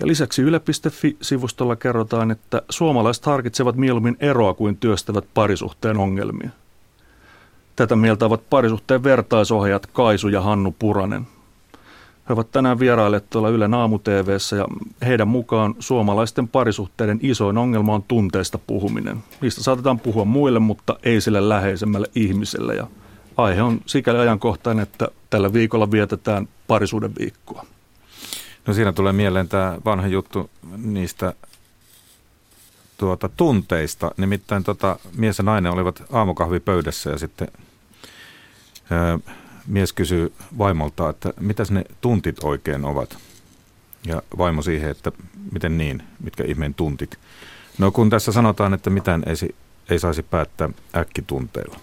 Ja 0.00 0.06
lisäksi 0.06 0.42
Yle.fi-sivustolla 0.42 1.76
kerrotaan, 1.76 2.30
että 2.30 2.62
suomalaiset 2.68 3.26
harkitsevat 3.26 3.76
mieluummin 3.76 4.16
eroa 4.20 4.54
kuin 4.54 4.76
työstävät 4.76 5.24
parisuhteen 5.34 5.96
ongelmia. 5.96 6.50
Tätä 7.76 7.96
mieltä 7.96 8.26
ovat 8.26 8.50
parisuhteen 8.50 9.04
vertaisohjaajat 9.04 9.86
Kaisu 9.86 10.28
ja 10.28 10.40
Hannu 10.40 10.74
Puranen. 10.78 11.26
He 12.28 12.32
ovat 12.32 12.50
tänään 12.50 12.78
vierailleet 12.78 13.30
tuolla 13.30 13.48
Yle 13.48 13.68
Naamu 13.68 13.98
TVssä 13.98 14.56
ja 14.56 14.66
heidän 15.06 15.28
mukaan 15.28 15.74
suomalaisten 15.78 16.48
parisuhteiden 16.48 17.18
isoin 17.22 17.58
ongelma 17.58 17.94
on 17.94 18.02
tunteista 18.02 18.58
puhuminen. 18.58 19.24
Niistä 19.40 19.62
saatetaan 19.62 20.00
puhua 20.00 20.24
muille, 20.24 20.58
mutta 20.58 20.96
ei 21.02 21.20
sille 21.20 21.48
läheisemmälle 21.48 22.10
ihmiselle 22.14 22.74
ja 22.74 22.86
aihe 23.36 23.62
on 23.62 23.80
sikäli 23.86 24.18
ajankohtainen, 24.18 24.82
että 24.82 25.08
tällä 25.30 25.52
viikolla 25.52 25.90
vietetään 25.90 26.48
parisuuden 26.66 27.12
viikkoa. 27.18 27.66
No 28.66 28.74
siinä 28.74 28.92
tulee 28.92 29.12
mieleen 29.12 29.48
tämä 29.48 29.78
vanha 29.84 30.06
juttu 30.06 30.50
niistä 30.76 31.34
tuota, 32.98 33.28
tunteista. 33.28 34.10
Nimittäin 34.16 34.64
tota, 34.64 34.98
mies 35.16 35.38
ja 35.38 35.44
nainen 35.44 35.72
olivat 35.72 36.02
aamukahvipöydässä 36.12 37.10
ja 37.10 37.18
sitten 37.18 37.48
ää, 38.90 39.18
mies 39.66 39.92
kysyy 39.92 40.32
vaimolta, 40.58 41.08
että 41.08 41.32
mitäs 41.40 41.70
ne 41.70 41.84
tuntit 42.00 42.44
oikein 42.44 42.84
ovat. 42.84 43.18
Ja 44.06 44.22
vaimo 44.38 44.62
siihen, 44.62 44.90
että 44.90 45.12
miten 45.52 45.78
niin, 45.78 46.02
mitkä 46.22 46.44
ihmeen 46.44 46.74
tuntit. 46.74 47.18
No 47.78 47.90
kun 47.90 48.10
tässä 48.10 48.32
sanotaan, 48.32 48.74
että 48.74 48.90
mitään 48.90 49.22
ei, 49.26 49.54
ei 49.90 49.98
saisi 49.98 50.22
päättää 50.22 50.68
äkkitunteilla. 50.96 51.80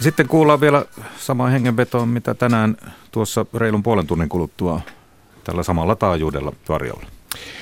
Sitten 0.00 0.28
kuullaan 0.28 0.60
vielä 0.60 0.84
sama 1.18 1.46
hengenvetoon, 1.46 2.08
mitä 2.08 2.34
tänään 2.34 2.76
tuossa 3.10 3.46
reilun 3.54 3.82
puolen 3.82 4.06
tunnin 4.06 4.28
kuluttua 4.28 4.80
tällä 5.44 5.62
samalla 5.62 5.96
taajuudella 5.96 6.52
tarjolla. 6.64 7.15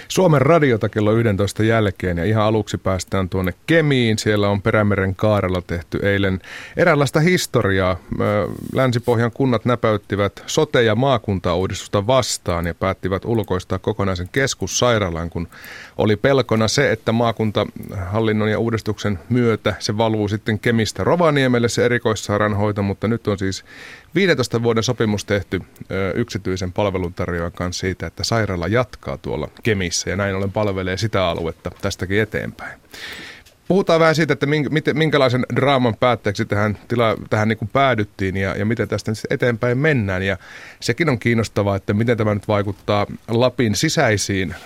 Suomen 0.08 0.42
radiota 0.42 0.88
kello 0.88 1.12
11 1.12 1.62
jälkeen 1.62 2.18
ja 2.18 2.24
ihan 2.24 2.44
aluksi 2.44 2.78
päästään 2.78 3.28
tuonne 3.28 3.54
Kemiin. 3.66 4.18
Siellä 4.18 4.48
on 4.48 4.62
Perämeren 4.62 5.14
kaarella 5.14 5.62
tehty 5.66 5.98
eilen 6.02 6.40
eräänlaista 6.76 7.20
historiaa. 7.20 7.96
Länsipohjan 8.72 9.32
kunnat 9.32 9.64
näpäyttivät 9.64 10.42
sote- 10.46 10.82
ja 10.82 10.94
maakuntauudistusta 10.94 12.06
vastaan 12.06 12.66
ja 12.66 12.74
päättivät 12.74 13.24
ulkoistaa 13.24 13.78
kokonaisen 13.78 14.28
keskussairaalan, 14.32 15.30
kun 15.30 15.48
oli 15.98 16.16
pelkona 16.16 16.68
se, 16.68 16.92
että 16.92 17.12
maakuntahallinnon 17.12 18.50
ja 18.50 18.58
uudistuksen 18.58 19.18
myötä 19.28 19.74
se 19.78 19.96
valuu 19.96 20.28
sitten 20.28 20.58
Kemistä 20.58 21.04
Rovaniemelle 21.04 21.68
se 21.68 21.84
erikoissairaanhoito, 21.84 22.82
mutta 22.82 23.08
nyt 23.08 23.28
on 23.28 23.38
siis 23.38 23.64
15 24.14 24.62
vuoden 24.62 24.82
sopimus 24.82 25.24
tehty 25.24 25.60
ö, 25.90 26.12
yksityisen 26.14 26.72
palveluntarjoajan 26.72 27.52
kanssa 27.52 27.80
siitä, 27.80 28.06
että 28.06 28.24
sairaala 28.24 28.68
jatkaa 28.68 29.18
tuolla 29.18 29.48
Kemissä 29.62 30.10
ja 30.10 30.16
näin 30.16 30.34
ollen 30.34 30.52
palvelee 30.52 30.96
sitä 30.96 31.26
aluetta 31.26 31.70
tästäkin 31.80 32.20
eteenpäin. 32.20 32.80
Puhutaan 33.68 34.00
vähän 34.00 34.14
siitä, 34.14 34.32
että 34.32 34.46
minkälaisen 34.94 35.44
draaman 35.56 35.94
päätteeksi 36.00 36.44
tähän, 36.44 36.78
tila, 36.88 37.16
tähän 37.30 37.48
niin 37.48 37.58
kuin 37.58 37.68
päädyttiin 37.68 38.36
ja, 38.36 38.56
ja 38.56 38.64
miten 38.64 38.88
tästä 38.88 39.12
eteenpäin 39.30 39.78
mennään. 39.78 40.22
Ja 40.22 40.36
sekin 40.80 41.08
on 41.08 41.18
kiinnostavaa, 41.18 41.76
että 41.76 41.94
miten 41.94 42.16
tämä 42.16 42.34
nyt 42.34 42.48
vaikuttaa 42.48 43.06
Lapin 43.28 43.74
sisäisiin 43.74 44.50
äh, 44.50 44.60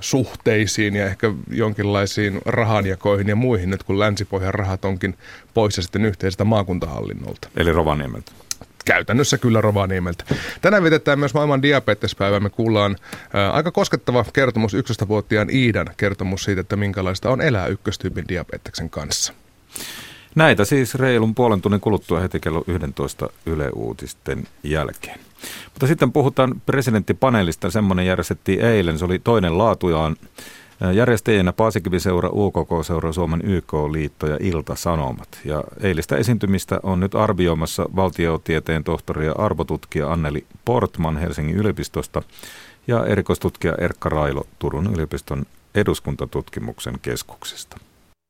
suhteisiin 0.00 0.96
ja 0.96 1.06
ehkä 1.06 1.32
jonkinlaisiin 1.50 2.40
rahanjakoihin 2.46 3.28
ja 3.28 3.36
muihin, 3.36 3.70
nyt 3.70 3.82
kun 3.82 3.98
Länsipohjan 3.98 4.54
rahat 4.54 4.84
onkin 4.84 5.18
poissa 5.54 5.82
sitten 5.82 6.04
yhteisestä 6.04 6.44
maakuntahallinnolta. 6.44 7.48
Eli 7.56 7.72
Rovaniemeltä 7.72 8.32
käytännössä 8.90 9.38
kyllä 9.38 9.60
Rovaniemeltä. 9.60 10.24
Tänään 10.60 10.82
vietetään 10.82 11.18
myös 11.18 11.34
maailman 11.34 11.62
diabetespäivä. 11.62 12.40
Me 12.40 12.50
kuullaan 12.50 12.96
ää, 13.32 13.50
aika 13.50 13.70
koskettava 13.70 14.24
kertomus 14.32 14.74
11-vuotiaan 14.74 15.50
Iidan 15.50 15.86
kertomus 15.96 16.44
siitä, 16.44 16.60
että 16.60 16.76
minkälaista 16.76 17.30
on 17.30 17.40
elää 17.40 17.66
ykköstyypin 17.66 18.28
diabeteksen 18.28 18.90
kanssa. 18.90 19.32
Näitä 20.34 20.64
siis 20.64 20.94
reilun 20.94 21.34
puolen 21.34 21.60
tunnin 21.60 21.80
kuluttua 21.80 22.20
heti 22.20 22.40
kello 22.40 22.64
11 22.66 23.28
Yle 23.46 23.70
Uutisten 23.74 24.44
jälkeen. 24.62 25.20
Mutta 25.64 25.86
sitten 25.86 26.12
puhutaan 26.12 26.62
presidenttipaneelista. 26.66 27.70
Semmoinen 27.70 28.06
järjestettiin 28.06 28.60
eilen. 28.60 28.98
Se 28.98 29.04
oli 29.04 29.18
toinen 29.18 29.58
laatujaan. 29.58 30.16
Järjestäjänä 30.94 31.52
Paasikiviseura, 31.52 32.30
UKK-seura, 32.32 33.12
Suomen 33.12 33.40
YK-liitto 33.44 34.26
ja 34.26 34.36
Ilta-Sanomat. 34.40 35.40
Ja 35.44 35.64
eilistä 35.80 36.16
esiintymistä 36.16 36.80
on 36.82 37.00
nyt 37.00 37.14
arvioimassa 37.14 37.86
valtiotieteen 37.96 38.84
tohtori 38.84 39.26
ja 39.26 39.32
arvotutkija 39.32 40.12
Anneli 40.12 40.44
Portman 40.64 41.16
Helsingin 41.16 41.56
yliopistosta 41.56 42.22
ja 42.86 43.06
erikoistutkija 43.06 43.74
Erkka 43.80 44.08
Railo 44.08 44.46
Turun 44.58 44.94
yliopiston 44.94 45.46
eduskuntatutkimuksen 45.74 46.94
keskuksesta. 47.02 47.76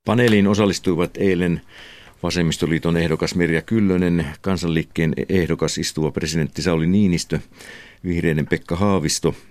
Paneeliin 0.07 0.49
osallistuivat 0.49 1.11
eilen 1.17 1.61
Vasemmistoliiton 2.23 2.97
ehdokas 2.97 3.35
Merja 3.35 3.63
Kyllönen, 3.63 4.27
kansanliikkeen 4.41 5.15
ehdokas 5.29 5.79
istuva 5.79 6.11
presidentti 6.11 6.63
Sauli 6.63 6.87
Niinistö, 6.87 7.39
vihreiden 8.05 8.47
Pekka 8.47 8.77
Haavisto– 8.77 9.35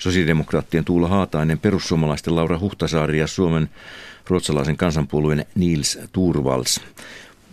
sosiaalidemokraattien 0.00 0.84
Tuula 0.84 1.08
Haatainen, 1.08 1.58
perussuomalaisten 1.58 2.36
Laura 2.36 2.58
Huhtasaari 2.58 3.18
ja 3.18 3.26
Suomen 3.26 3.70
ruotsalaisen 4.28 4.76
kansanpuolueen 4.76 5.46
Niels 5.54 5.98
Turvals. 6.12 6.80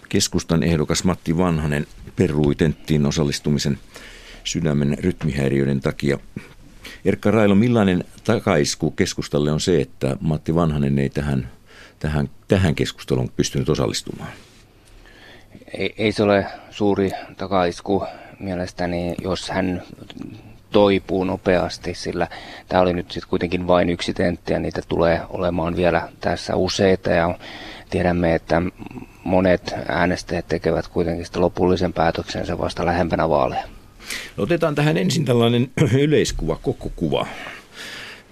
Keskustan 0.09 0.63
ehdokas 0.63 1.03
Matti 1.03 1.37
Vanhanen 1.37 1.87
perui 2.15 2.55
tenttiin 2.55 3.05
osallistumisen 3.05 3.79
sydämen 4.43 4.97
rytmihäiriöiden 4.99 5.81
takia. 5.81 6.19
Erkka 7.05 7.31
Railo, 7.31 7.55
millainen 7.55 8.03
takaisku 8.23 8.91
keskustalle 8.91 9.51
on 9.51 9.59
se, 9.59 9.81
että 9.81 10.17
Matti 10.21 10.55
Vanhanen 10.55 10.99
ei 10.99 11.09
tähän, 11.09 11.49
tähän, 11.99 12.29
tähän 12.47 12.75
keskusteluun 12.75 13.31
pystynyt 13.35 13.69
osallistumaan? 13.69 14.31
Ei, 15.73 15.93
ei 15.97 16.11
se 16.11 16.23
ole 16.23 16.45
suuri 16.69 17.11
takaisku 17.37 18.03
mielestäni, 18.39 19.15
jos 19.21 19.49
hän 19.49 19.83
toipuu 20.71 21.23
nopeasti, 21.23 21.93
sillä 21.93 22.27
tämä 22.67 22.81
oli 22.81 22.93
nyt 22.93 23.11
sitten 23.11 23.29
kuitenkin 23.29 23.67
vain 23.67 23.89
yksi 23.89 24.13
tentti 24.13 24.53
ja 24.53 24.59
niitä 24.59 24.81
tulee 24.87 25.21
olemaan 25.29 25.75
vielä 25.75 26.09
tässä 26.21 26.55
useita 26.55 27.09
ja 27.09 27.39
tiedämme, 27.89 28.35
että 28.35 28.61
monet 29.23 29.75
äänestäjät 29.87 30.47
tekevät 30.47 30.87
kuitenkin 30.87 31.25
sitä 31.25 31.41
lopullisen 31.41 31.93
päätöksensä 31.93 32.57
vasta 32.57 32.85
lähempänä 32.85 33.29
vaaleja. 33.29 33.63
No 34.37 34.43
otetaan 34.43 34.75
tähän 34.75 34.97
ensin 34.97 35.25
tällainen 35.25 35.71
yleiskuva, 36.07 36.59
koko 36.61 36.91
kuva. 36.95 37.27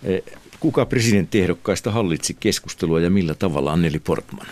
E, 0.03 0.19
kuka 0.59 0.85
presidenttiehdokkaista 0.85 1.91
hallitsi 1.91 2.37
keskustelua 2.39 2.99
ja 2.99 3.09
millä 3.09 3.35
tavalla 3.35 3.73
Anneli 3.73 3.99
Portman? 3.99 4.47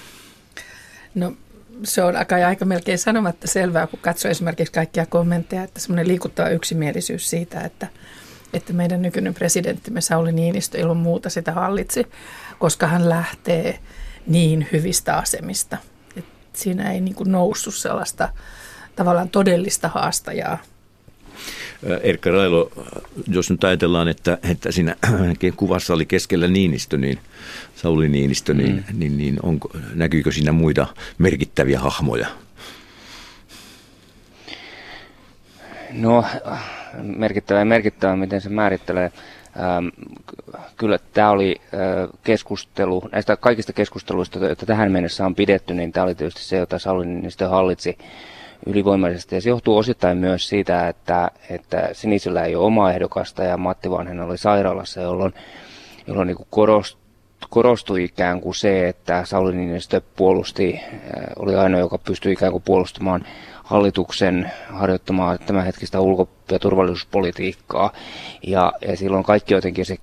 No 1.15 1.33
se 1.83 2.03
on 2.03 2.15
aika, 2.15 2.35
aika 2.35 2.65
melkein 2.65 2.99
sanomatta 2.99 3.47
selvää, 3.47 3.87
kun 3.87 3.99
katsoo 3.99 4.31
esimerkiksi 4.31 4.73
kaikkia 4.73 5.05
kommentteja, 5.05 5.63
että 5.63 5.79
semmoinen 5.79 6.07
liikuttava 6.07 6.49
yksimielisyys 6.49 7.29
siitä, 7.29 7.61
että, 7.61 7.87
että 8.53 8.73
meidän 8.73 9.01
nykyinen 9.01 9.33
presidenttimme 9.33 10.01
Sauli 10.01 10.31
Niinistö 10.31 10.77
ilman 10.77 10.97
muuta 10.97 11.29
sitä 11.29 11.51
hallitsi, 11.51 12.07
koska 12.59 12.87
hän 12.87 13.09
lähtee 13.09 13.79
niin 14.27 14.67
hyvistä 14.71 15.17
asemista. 15.17 15.77
Et 16.17 16.25
siinä 16.53 16.91
ei 16.91 17.01
niin 17.01 17.15
noussut 17.25 17.75
sellaista 17.75 18.29
tavallaan 18.95 19.29
todellista 19.29 19.87
haastajaa 19.87 20.57
Erkka 22.03 22.31
Railo, 22.31 22.71
jos 23.27 23.51
nyt 23.51 23.63
ajatellaan, 23.63 24.07
että, 24.07 24.37
että 24.51 24.71
siinä 24.71 24.95
kuvassa 25.55 25.93
oli 25.93 26.05
keskellä 26.05 26.47
Niinistö, 26.47 26.97
niin 26.97 27.19
Sauli 27.75 28.09
Niinistö, 28.09 28.53
niin, 28.53 28.75
mm. 28.75 28.99
niin, 28.99 29.17
niin 29.17 29.39
onko, 29.43 29.69
näkyykö 29.93 30.31
siinä 30.31 30.51
muita 30.51 30.87
merkittäviä 31.17 31.79
hahmoja? 31.79 32.27
No, 35.91 36.25
merkittävä 37.01 37.59
ja 37.59 37.65
merkittävä, 37.65 38.15
miten 38.15 38.41
se 38.41 38.49
määrittelee. 38.49 39.11
Ähm, 39.59 39.87
kyllä 40.77 40.99
tämä 41.13 41.29
oli 41.29 41.61
äh, 41.61 42.09
keskustelu, 42.23 43.09
näistä 43.11 43.37
kaikista 43.37 43.73
keskusteluista, 43.73 44.39
joita 44.39 44.65
tähän 44.65 44.91
mennessä 44.91 45.25
on 45.25 45.35
pidetty, 45.35 45.73
niin 45.73 45.91
tämä 45.91 46.03
oli 46.03 46.15
tietysti 46.15 46.43
se, 46.43 46.57
jota 46.57 46.79
Sauli 46.79 47.05
Niinistö 47.05 47.47
hallitsi 47.47 47.97
ylivoimaisesti. 48.65 49.35
Ja 49.35 49.41
se 49.41 49.49
johtuu 49.49 49.77
osittain 49.77 50.17
myös 50.17 50.49
siitä, 50.49 50.87
että, 50.87 51.31
että 51.49 51.89
Sinisellä 51.93 52.43
ei 52.43 52.55
ole 52.55 52.65
omaa 52.65 52.93
ehdokasta 52.93 53.43
ja 53.43 53.57
Matti 53.57 53.91
Vanhen 53.91 54.19
oli 54.19 54.37
sairaalassa, 54.37 55.01
jolloin, 55.01 55.33
jolloin 56.07 56.27
niin 56.27 56.47
korost, 56.49 56.97
korostui 57.49 58.03
ikään 58.03 58.41
kuin 58.41 58.55
se, 58.55 58.87
että 58.87 59.25
Sauli 59.25 59.55
Niinistö 59.55 60.01
puolusti, 60.15 60.79
äh, 60.83 60.89
oli 61.39 61.55
ainoa, 61.55 61.79
joka 61.79 61.97
pystyi 61.97 62.33
ikään 62.33 62.51
kuin 62.51 62.63
puolustamaan 62.65 63.25
hallituksen 63.63 64.51
harjoittamaa 64.69 65.37
tämänhetkistä 65.37 65.99
ulko- 65.99 66.29
ja 66.51 66.59
turvallisuuspolitiikkaa. 66.59 67.93
Ja, 68.47 68.73
ja 68.87 68.97
silloin 68.97 69.23
kaikki 69.23 69.53
jotenkin 69.53 69.85
se 69.85 69.97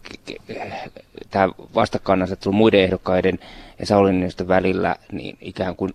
tämä 1.31 1.49
vastakkainasettelu 1.75 2.53
muiden 2.55 2.81
ehdokkaiden 2.81 3.39
ja 3.79 3.87
Sauli 3.87 4.13
Niinistön 4.13 4.49
välillä, 4.49 4.97
niin 5.13 5.39
ikään 5.41 5.77
kuin 5.77 5.95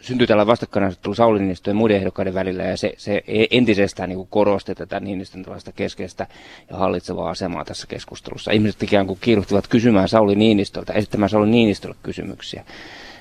syntyi 0.00 0.26
tällä 0.26 0.46
vastakkainasettelu 0.46 1.14
Sauli 1.14 1.38
Niinistön 1.38 1.72
ja 1.72 1.76
muiden 1.76 1.96
ehdokkaiden 1.96 2.34
välillä, 2.34 2.62
ja 2.62 2.76
se, 2.76 2.92
se 2.96 3.22
e, 3.26 3.44
entisestään 3.50 4.08
niin 4.08 4.16
kuin 4.16 4.28
korosti 4.30 4.74
tätä 4.74 5.00
Niinistön 5.00 5.42
tällaista 5.42 5.72
keskeistä 5.72 6.26
ja 6.70 6.76
hallitsevaa 6.76 7.30
asemaa 7.30 7.64
tässä 7.64 7.86
keskustelussa. 7.86 8.52
Ihmiset 8.52 8.82
ikään 8.82 9.06
kuin 9.06 9.18
kiiruhtivat 9.20 9.68
kysymään 9.68 10.08
Sauli 10.08 10.34
Niinistöltä, 10.34 10.92
esittämään 10.92 11.30
Sauli 11.30 11.50
Niinistölle 11.50 11.96
kysymyksiä. 12.02 12.64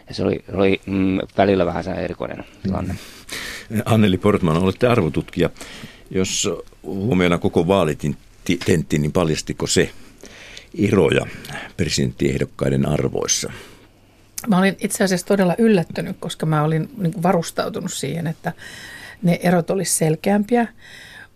Ja 0.10 0.16
se 0.16 0.24
oli, 0.24 0.44
oli 0.54 0.82
mm, 0.86 1.20
välillä 1.38 1.66
vähän 1.66 2.00
erikoinen 2.00 2.44
tilanne. 2.64 2.96
Anneli 3.86 4.18
Portman, 4.18 4.58
olette 4.58 4.88
arvotutkija. 4.88 5.50
Jos 6.12 6.50
huomioina 6.84 7.38
koko 7.38 7.68
vaalitentti, 7.68 8.60
niin 8.98 9.12
paljastiko 9.12 9.68
se 9.68 9.90
eroja 10.88 11.26
presidenttiehdokkaiden 11.78 12.90
arvoissa? 12.90 13.52
Mä 14.48 14.58
olin 14.58 14.78
itse 14.80 15.04
asiassa 15.04 15.28
todella 15.28 15.56
yllättynyt, 15.58 16.18
koska 16.20 16.46
mä 16.46 16.64
olin 16.64 16.90
niin 16.98 17.24
varustautunut 17.24 17.94
siihen, 17.94 18.28
että 18.28 18.54
ne 19.24 19.40
erot 19.44 19.70
olisi 19.70 19.96
selkeämpiä. 19.96 20.68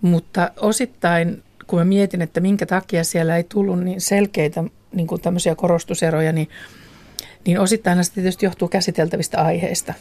Mutta 0.01 0.51
osittain, 0.59 1.43
kun 1.67 1.79
mä 1.79 1.85
mietin, 1.85 2.21
että 2.21 2.39
minkä 2.39 2.65
takia 2.65 3.03
siellä 3.03 3.37
ei 3.37 3.43
tullut 3.43 3.83
niin 3.83 4.01
selkeitä 4.01 4.63
niin 4.93 5.07
kuin 5.07 5.21
tämmöisiä 5.21 5.55
korostuseroja, 5.55 6.31
niin, 6.31 6.49
niin 7.45 7.59
osittain 7.59 8.03
se 8.03 8.13
tietysti 8.13 8.45
johtuu 8.45 8.67
käsiteltävistä 8.67 9.41
aiheista. 9.41 9.93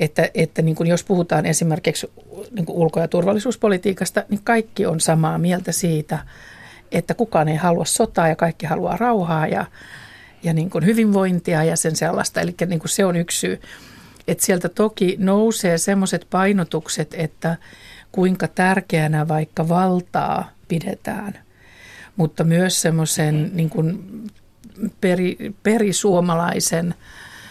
Että, 0.00 0.30
että 0.34 0.62
niin 0.62 0.74
kuin 0.74 0.86
jos 0.86 1.04
puhutaan 1.04 1.46
esimerkiksi 1.46 2.10
niin 2.50 2.66
kuin 2.66 2.76
ulko- 2.76 3.00
ja 3.00 3.08
turvallisuuspolitiikasta, 3.08 4.24
niin 4.28 4.40
kaikki 4.44 4.86
on 4.86 5.00
samaa 5.00 5.38
mieltä 5.38 5.72
siitä, 5.72 6.18
että 6.92 7.14
kukaan 7.14 7.48
ei 7.48 7.56
halua 7.56 7.84
sotaa 7.84 8.28
ja 8.28 8.36
kaikki 8.36 8.66
haluaa 8.66 8.96
rauhaa 8.96 9.46
ja, 9.46 9.64
ja 10.42 10.52
niin 10.52 10.70
kuin 10.70 10.86
hyvinvointia 10.86 11.64
ja 11.64 11.76
sen 11.76 11.96
sellaista. 11.96 12.40
Eli 12.40 12.54
niin 12.66 12.80
kuin 12.80 12.88
se 12.88 13.04
on 13.04 13.16
yksi 13.16 13.38
syy. 13.38 13.60
Että 14.28 14.46
sieltä 14.46 14.68
toki 14.68 15.16
nousee 15.18 15.78
semmoiset 15.78 16.26
painotukset, 16.30 17.14
että 17.14 17.56
kuinka 18.12 18.48
tärkeänä 18.48 19.28
vaikka 19.28 19.68
valtaa 19.68 20.50
pidetään, 20.68 21.38
mutta 22.16 22.44
myös 22.44 22.82
semmoisen 22.82 23.50
niin 23.54 23.70
kuin 23.70 24.04
peri, 25.00 25.36
perisuomalaisen 25.62 26.94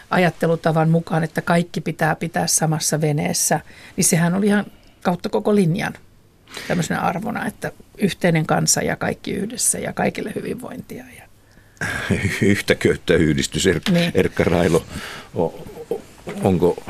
ajattelutavan 0.09 0.89
mukaan, 0.89 1.23
että 1.23 1.41
kaikki 1.41 1.81
pitää 1.81 2.15
pitää 2.15 2.47
samassa 2.47 3.01
veneessä, 3.01 3.59
niin 3.95 4.05
sehän 4.05 4.35
oli 4.35 4.47
ihan 4.47 4.65
kautta 5.01 5.29
koko 5.29 5.55
linjan 5.55 5.93
tämmöisenä 6.67 6.99
arvona, 6.99 7.45
että 7.45 7.71
yhteinen 7.97 8.45
kansa 8.45 8.81
ja 8.81 8.95
kaikki 8.95 9.31
yhdessä 9.31 9.79
ja 9.79 9.93
kaikille 9.93 10.31
hyvinvointia. 10.35 11.03
Ja. 11.17 11.26
Yhtä 12.41 12.75
köyttä 12.75 13.13
yhdistys, 13.13 13.65
er- 13.65 13.91
niin. 13.91 14.11
Erkka 14.13 14.43
Railo. 14.43 14.83
Onko 16.43 16.83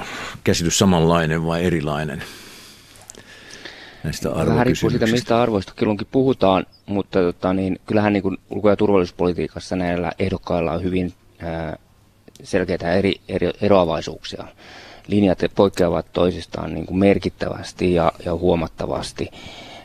käsitys 0.43 0.79
samanlainen 0.79 1.45
vai 1.45 1.65
erilainen? 1.65 2.23
näistä 4.07 4.29
Vähän 4.29 4.65
riippuu 4.65 4.89
siitä, 4.89 5.07
mistä 5.07 5.41
arvoista 5.41 5.73
kilunkin 5.75 6.07
puhutaan, 6.11 6.65
mutta 6.85 7.19
tota, 7.19 7.53
niin, 7.53 7.79
kyllähän 7.85 8.13
niin 8.13 8.23
kuin 8.23 8.37
ulko- 8.49 8.69
ja 8.69 8.75
turvallisuuspolitiikassa 8.75 9.75
näillä 9.75 10.11
ehdokkailla 10.19 10.71
on 10.71 10.83
hyvin 10.83 11.13
ää, 11.39 11.77
selkeitä 12.43 12.93
eri, 12.93 13.15
eri, 13.27 13.51
eroavaisuuksia. 13.61 14.43
Linjat 15.07 15.39
poikkeavat 15.55 16.05
toisistaan 16.13 16.73
niin 16.73 16.85
kuin 16.85 16.97
merkittävästi 16.97 17.93
ja, 17.93 18.11
ja 18.25 18.35
huomattavasti. 18.35 19.29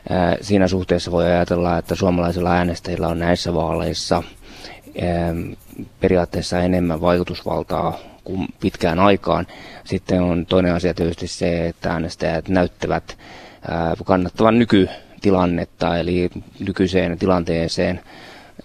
Ää, 0.09 0.37
siinä 0.41 0.67
suhteessa 0.67 1.11
voi 1.11 1.25
ajatella, 1.25 1.77
että 1.77 1.95
suomalaisilla 1.95 2.51
äänestäjillä 2.51 3.07
on 3.07 3.19
näissä 3.19 3.53
vaaleissa 3.53 4.23
periaatteessa 5.99 6.59
enemmän 6.59 7.01
vaikutusvaltaa 7.01 7.99
kuin 8.23 8.47
pitkään 8.59 8.99
aikaan. 8.99 9.47
Sitten 9.83 10.21
on 10.21 10.45
toinen 10.45 10.73
asia 10.73 10.93
tietysti 10.93 11.27
se, 11.27 11.67
että 11.67 11.91
äänestäjät 11.91 12.49
näyttävät 12.49 13.17
kannattavan 14.05 14.59
nykytilannetta, 14.59 15.97
eli 15.97 16.29
nykyiseen 16.59 17.19
tilanteeseen 17.19 17.99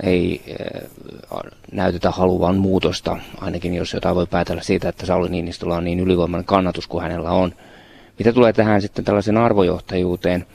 ei 0.03 0.43
näytetä 1.73 2.11
haluvan 2.11 2.57
muutosta, 2.57 3.17
ainakin 3.41 3.75
jos 3.75 3.93
jotain 3.93 4.17
voi 4.17 4.27
päätellä 4.27 4.63
siitä, 4.63 4.89
että 4.89 5.07
Sauli 5.07 5.29
Niinistöllä 5.29 5.75
on 5.75 5.85
niin 5.85 6.01
ylivoimainen 6.01 6.47
kannatus 6.47 6.87
kuin 6.87 7.03
hänellä 7.03 7.31
on. 7.31 7.53
Mitä 8.19 8.33
tulee 8.33 8.53
tähän 8.53 8.83
sitten 8.83 9.05
tällaisen 9.05 9.37
arvojohtajuuteen, 9.37 10.47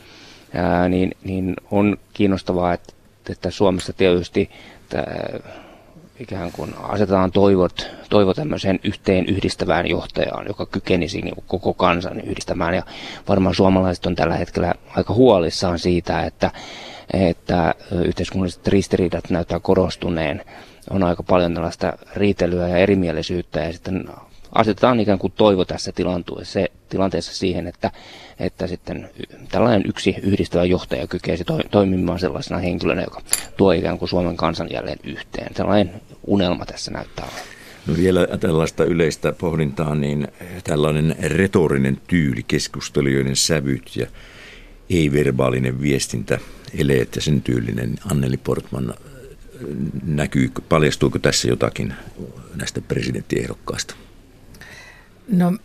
niin, 0.89 1.11
niin 1.23 1.53
on 1.71 1.97
kiinnostavaa, 2.13 2.73
että, 2.73 2.93
että 3.29 3.51
Suomessa 3.51 3.93
tietysti 3.93 4.49
ikään 6.19 6.51
kuin 6.51 6.73
asetetaan 6.81 7.31
toivot, 7.31 7.87
toivo 8.09 8.33
tämmöiseen 8.33 8.79
yhteen 8.83 9.25
yhdistävään 9.25 9.87
johtajaan, 9.87 10.47
joka 10.47 10.65
kykenisi 10.65 11.21
niin 11.21 11.35
koko 11.47 11.73
kansan 11.73 12.21
yhdistämään. 12.21 12.75
Ja 12.75 12.83
varmaan 13.29 13.55
suomalaiset 13.55 14.05
on 14.05 14.15
tällä 14.15 14.35
hetkellä 14.35 14.73
aika 14.95 15.13
huolissaan 15.13 15.79
siitä, 15.79 16.23
että, 16.23 16.51
että 17.13 17.75
yhteiskunnalliset 18.05 18.67
ristiriidat 18.67 19.29
näyttää 19.29 19.59
korostuneen. 19.59 20.45
On 20.89 21.03
aika 21.03 21.23
paljon 21.23 21.53
tällaista 21.53 21.93
riitelyä 22.15 22.67
ja 22.67 22.77
erimielisyyttä 22.77 23.59
ja 23.59 23.73
sitten 23.73 24.05
asetetaan 24.55 24.99
ikään 24.99 25.19
kuin 25.19 25.33
toivo 25.37 25.65
tässä 25.65 25.91
tilanteessa, 25.91 26.59
tilanteessa 26.89 27.33
siihen, 27.33 27.67
että, 27.67 27.91
että 28.39 28.67
sitten 28.67 29.09
tällainen 29.51 29.83
yksi 29.89 30.15
yhdistävä 30.23 30.65
johtaja 30.65 31.07
kykeisi 31.07 31.43
to, 31.43 31.59
toimimaan 31.71 32.19
sellaisena 32.19 32.59
henkilönä, 32.59 33.01
joka 33.01 33.21
tuo 33.57 33.71
ikään 33.71 33.99
kuin 33.99 34.09
Suomen 34.09 34.37
kansan 34.37 34.69
jälleen 34.71 34.99
yhteen. 35.03 35.53
Tällainen 35.53 36.01
unelma 36.27 36.65
tässä 36.65 36.91
näyttää 36.91 37.25
olevan. 37.25 37.53
No 37.87 37.95
vielä 37.97 38.27
tällaista 38.39 38.85
yleistä 38.85 39.33
pohdintaa, 39.33 39.95
niin 39.95 40.27
tällainen 40.63 41.15
retorinen 41.23 41.97
tyyli, 42.07 42.43
keskustelijoiden 42.43 43.35
sävyt 43.35 43.95
ja 43.95 44.07
ei-verbaalinen 44.89 45.81
viestintä, 45.81 46.39
eleet 46.79 47.15
ja 47.15 47.21
sen 47.21 47.41
tyylinen 47.41 47.95
Anneli 48.11 48.37
Portman, 48.37 48.93
näkyy, 50.05 50.51
paljastuuko 50.69 51.19
tässä 51.19 51.47
jotakin 51.47 51.93
näistä 52.55 52.81
presidenttiehdokkaista? 52.81 53.95
No 55.27 55.57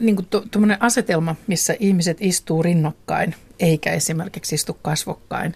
niin 0.00 0.16
kuin 0.16 0.26
tuommoinen 0.50 0.82
asetelma, 0.82 1.36
missä 1.46 1.74
ihmiset 1.80 2.16
istuu 2.20 2.62
rinnakkain, 2.62 3.34
eikä 3.60 3.92
esimerkiksi 3.92 4.54
istu 4.54 4.78
kasvokkain, 4.82 5.54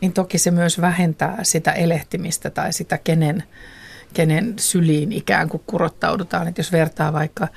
niin 0.00 0.12
toki 0.12 0.38
se 0.38 0.50
myös 0.50 0.80
vähentää 0.80 1.38
sitä 1.42 1.72
elehtimistä 1.72 2.50
tai 2.50 2.72
sitä, 2.72 2.98
kenen, 2.98 3.42
kenen 4.14 4.54
syliin 4.58 5.12
ikään 5.12 5.48
kuin 5.48 5.62
kurottaudutaan. 5.66 6.48
Että 6.48 6.60
jos 6.60 6.72
vertaa 6.72 7.12
vaikka 7.12 7.48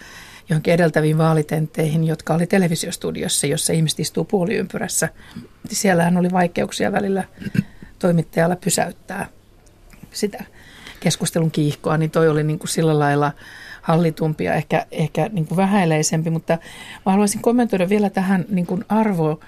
johonkin 0.50 0.74
edeltäviin 0.74 1.18
vaalitentteihin, 1.18 2.04
jotka 2.04 2.34
oli 2.34 2.48
televisiostudiossa, 2.48 3.48
jossa 3.48 3.74
ihmiset 3.74 4.00
istuu 4.00 4.24
puoliympyrässä, 4.24 5.10
niin 5.36 5.76
siellähän 5.76 6.18
oli 6.18 6.32
vaikeuksia 6.32 6.92
välillä 6.92 7.24
toimittajalla 8.00 8.56
pysäyttää 8.56 9.28
sitä 10.12 10.44
keskustelun 11.00 11.52
kiihkoa, 11.52 11.98
niin 11.98 12.12
toi 12.12 12.30
oli 12.30 12.44
niin 12.44 12.60
kuin 12.60 12.70
sillä 12.70 13.00
lailla– 13.00 13.32
hallitumpi 13.84 14.44
ja 14.44 14.54
ehkä, 14.54 14.86
ehkä 14.92 15.30
niin 15.32 15.46
kuin 15.46 15.58
vähäileisempi, 15.58 16.30
mutta 16.30 16.58
mä 17.06 17.12
haluaisin 17.12 17.42
kommentoida 17.42 17.90
vielä 17.90 18.10
tähän 18.10 18.46
niin 18.50 18.66
kuin 18.66 18.86
arvo, 18.90 19.40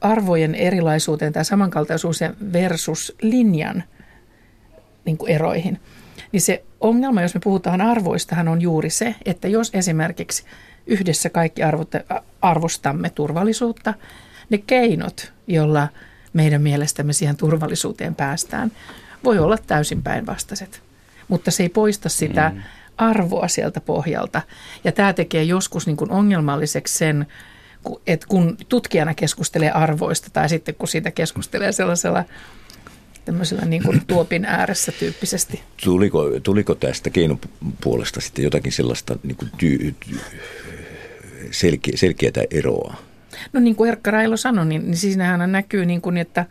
arvojen 0.00 0.54
erilaisuuteen 0.54 1.32
tai 1.32 1.44
samankaltaisuuteen 1.44 2.36
versus 2.52 3.16
linjan 3.22 3.84
niin 5.04 5.16
kuin 5.16 5.30
eroihin. 5.30 5.80
Niin 6.32 6.40
se 6.40 6.64
ongelma, 6.80 7.22
jos 7.22 7.34
me 7.34 7.40
puhutaan 7.44 7.80
arvoistahan 7.80 8.48
on 8.48 8.60
juuri 8.60 8.90
se, 8.90 9.14
että 9.24 9.48
jos 9.48 9.70
esimerkiksi 9.74 10.44
yhdessä 10.86 11.30
kaikki 11.30 11.62
arvostamme 12.42 13.10
turvallisuutta, 13.10 13.94
ne 14.50 14.58
keinot, 14.58 15.32
jolla 15.46 15.88
meidän 16.32 16.62
mielestämme 16.62 17.12
siihen 17.12 17.36
turvallisuuteen 17.36 18.14
päästään, 18.14 18.72
voi 19.24 19.38
olla 19.38 19.58
täysin 19.66 20.02
päinvastaiset. 20.02 20.82
Mutta 21.28 21.50
se 21.50 21.62
ei 21.62 21.68
poista 21.68 22.08
sitä 22.08 22.52
mm 22.54 22.62
arvoa 23.00 23.48
sieltä 23.48 23.80
pohjalta. 23.80 24.42
Ja 24.84 24.92
tämä 24.92 25.12
tekee 25.12 25.42
joskus 25.42 25.86
niin 25.86 25.96
kuin 25.96 26.10
ongelmalliseksi 26.10 26.98
sen, 26.98 27.26
että 28.06 28.26
kun 28.28 28.56
tutkijana 28.68 29.14
keskustelee 29.14 29.70
arvoista 29.70 30.30
tai 30.32 30.48
sitten 30.48 30.74
kun 30.74 30.88
siitä 30.88 31.10
keskustelee 31.10 31.72
sellaisella 31.72 32.24
tämmöisellä 33.24 33.64
niin 33.64 33.82
kuin 33.82 34.06
tuopin 34.06 34.44
ääressä 34.44 34.92
tyyppisesti. 34.92 35.62
Tuliko, 35.84 36.24
tuliko 36.42 36.74
tästä 36.74 37.10
keinopuolesta 37.10 38.20
sitten 38.20 38.42
jotakin 38.42 38.72
sellaista 38.72 39.18
niin 39.22 39.36
kuin 39.36 39.50
ty, 39.58 39.94
ty, 40.06 40.20
selkeä, 41.50 41.92
selkeää 41.96 42.44
eroa? 42.50 42.94
No 43.52 43.60
niin 43.60 43.76
kuin 43.76 43.88
Erkka 43.88 44.10
Railo 44.10 44.36
sanoi, 44.36 44.66
niin, 44.66 44.84
niin 44.84 44.96
siinähän 44.96 45.52
näkyy 45.52 45.86
niin 45.86 46.00
kuin, 46.00 46.16
että 46.16 46.46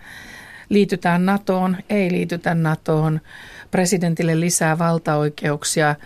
liitytään 0.70 1.26
NATOon, 1.26 1.78
ei 1.90 2.12
liitytä 2.12 2.56
NATOon, 2.56 3.22
presidentille 3.72 4.40
lisää 4.40 4.78
valtaoikeuksia– 4.78 5.96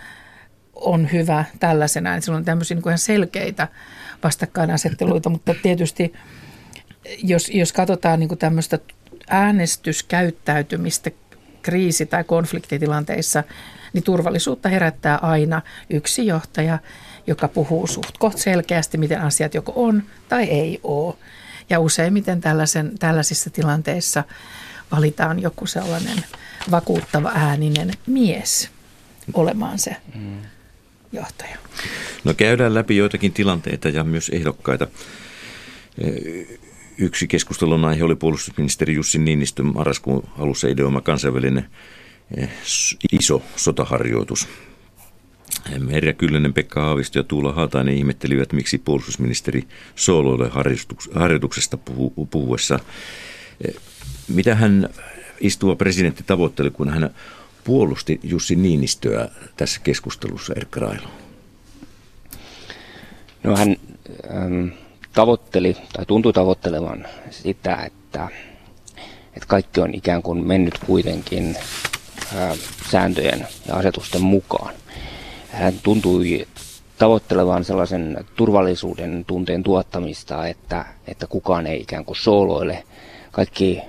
on 0.74 1.12
hyvä 1.12 1.44
tällaisena. 1.60 2.14
Että 2.14 2.32
on 2.32 2.44
tämmöisiä 2.44 2.76
niin 2.84 2.98
selkeitä 2.98 3.68
vastakkainasetteluita, 4.22 5.30
mutta 5.30 5.54
tietysti 5.62 6.12
jos, 7.22 7.48
jos 7.48 7.72
katsotaan 7.72 8.20
niin 8.20 8.38
tämmöistä 8.38 8.78
äänestyskäyttäytymistä 9.28 11.10
kriisi- 11.62 12.06
tai 12.06 12.24
konfliktitilanteissa, 12.24 13.44
niin 13.92 14.04
turvallisuutta 14.04 14.68
herättää 14.68 15.16
aina 15.16 15.62
yksi 15.90 16.26
johtaja, 16.26 16.78
joka 17.26 17.48
puhuu 17.48 17.86
suht 17.86 18.18
koht 18.18 18.38
selkeästi, 18.38 18.98
miten 18.98 19.20
asiat 19.20 19.54
joko 19.54 19.72
on 19.76 20.02
tai 20.28 20.44
ei 20.44 20.80
ole. 20.82 21.14
Ja 21.70 21.80
useimmiten 21.80 22.40
tällaisen, 22.40 22.98
tällaisissa 22.98 23.50
tilanteissa 23.50 24.24
valitaan 24.92 25.42
joku 25.42 25.66
sellainen 25.66 26.24
vakuuttava 26.70 27.32
ääninen 27.34 27.90
mies 28.06 28.70
olemaan 29.34 29.78
se 29.78 29.96
mm. 30.14 30.40
Johtaja. 31.14 31.56
No 32.24 32.34
käydään 32.34 32.74
läpi 32.74 32.96
joitakin 32.96 33.32
tilanteita 33.32 33.88
ja 33.88 34.04
myös 34.04 34.28
ehdokkaita. 34.28 34.86
Yksi 36.98 37.26
keskustelun 37.26 37.84
aihe 37.84 38.04
oli 38.04 38.14
puolustusministeri 38.14 38.94
Jussi 38.94 39.18
Niinistön 39.18 39.66
marraskuun 39.66 40.28
alussa 40.38 40.68
ideoima 40.68 41.00
kansainvälinen 41.00 41.66
iso 43.12 43.42
sotaharjoitus. 43.56 44.48
Merja 45.78 46.12
Kyllönen, 46.12 46.54
Pekka 46.54 46.80
Haavisto 46.80 47.18
ja 47.18 47.22
Tuula 47.22 47.52
Haatainen 47.52 47.94
ihmettelivät, 47.94 48.52
miksi 48.52 48.78
puolustusministeri 48.78 49.64
sooloille 49.94 50.50
harjoituksesta 51.14 51.78
puhuessa. 52.30 52.78
Mitä 54.28 54.54
hän 54.54 54.88
istuva 55.40 55.76
presidentti 55.76 56.24
tavoitteli, 56.26 56.70
kun 56.70 56.88
hän 56.88 57.14
puolusti 57.64 58.20
Jussi 58.22 58.56
Niinistöä 58.56 59.28
tässä 59.56 59.80
keskustelussa, 59.80 60.54
Erkka 60.56 60.80
Railo? 60.80 61.08
No 63.42 63.56
hän 63.56 63.76
ähm, 64.34 64.68
tavoitteli 65.12 65.76
tai 65.92 66.06
tuntui 66.06 66.32
tavoittelevan 66.32 67.06
sitä, 67.30 67.76
että, 67.76 68.28
että 69.26 69.46
kaikki 69.46 69.80
on 69.80 69.94
ikään 69.94 70.22
kuin 70.22 70.46
mennyt 70.46 70.78
kuitenkin 70.86 71.56
äh, 72.36 72.58
sääntöjen 72.90 73.46
ja 73.68 73.74
asetusten 73.74 74.22
mukaan. 74.22 74.74
Hän 75.50 75.74
tuntui 75.82 76.46
tavoittelevan 76.98 77.64
sellaisen 77.64 78.24
turvallisuuden 78.36 79.24
tunteen 79.26 79.62
tuottamista, 79.62 80.46
että, 80.46 80.84
että 81.06 81.26
kukaan 81.26 81.66
ei 81.66 81.80
ikään 81.80 82.04
kuin 82.04 82.16
sooloile. 82.16 82.84
Kaikki 83.32 83.80
äh, 83.82 83.88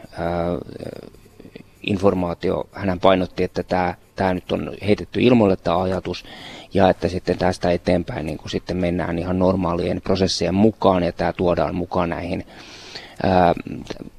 informaatio, 1.86 2.70
hän 2.72 3.00
painotti, 3.00 3.44
että 3.44 3.64
tämä, 3.64 3.94
tämä 4.16 4.34
nyt 4.34 4.52
on 4.52 4.72
heitetty 4.86 5.22
ilmoille 5.22 5.56
tämä 5.56 5.82
ajatus, 5.82 6.26
ja 6.74 6.90
että 6.90 7.08
sitten 7.08 7.38
tästä 7.38 7.72
eteenpäin 7.72 8.26
niin 8.26 8.38
kuin 8.38 8.50
sitten 8.50 8.78
mennään 8.78 9.20
ihan 9.20 9.40
normaalien 9.40 10.02
prosessien 10.02 10.56
mukaan, 10.56 11.04
ja 11.04 11.12
tämä 11.12 11.34
tuodaan 11.34 11.76
mukaan 11.76 12.10
näihin 12.10 12.46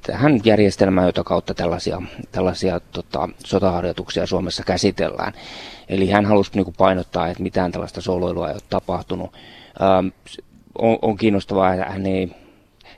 tähän 0.07 0.39
järjestelmään, 0.43 1.07
jota 1.07 1.23
kautta 1.23 1.53
tällaisia, 1.53 2.01
tällaisia 2.31 2.79
tota, 2.79 3.29
sotaharjoituksia 3.45 4.25
Suomessa 4.25 4.63
käsitellään. 4.63 5.33
Eli 5.89 6.09
hän 6.09 6.25
halusi 6.25 6.51
niin 6.55 6.65
kuin 6.65 6.75
painottaa, 6.77 7.27
että 7.27 7.43
mitään 7.43 7.71
tällaista 7.71 8.01
soloilua 8.01 8.47
ei 8.47 8.53
ole 8.53 8.61
tapahtunut. 8.69 9.33
Ähm, 9.81 10.07
on, 10.77 10.97
on 11.01 11.17
kiinnostavaa, 11.17 11.73
että 11.73 11.85
hän 11.85 12.05
ei 12.05 12.31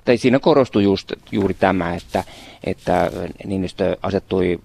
tai 0.10 0.18
siinä 0.18 0.40
korostui 0.40 0.84
just, 0.84 1.14
juuri 1.32 1.54
tämä, 1.54 1.96
että, 1.96 2.24
että 2.64 3.12
Niinistö 3.46 3.98
asettui 4.02 4.60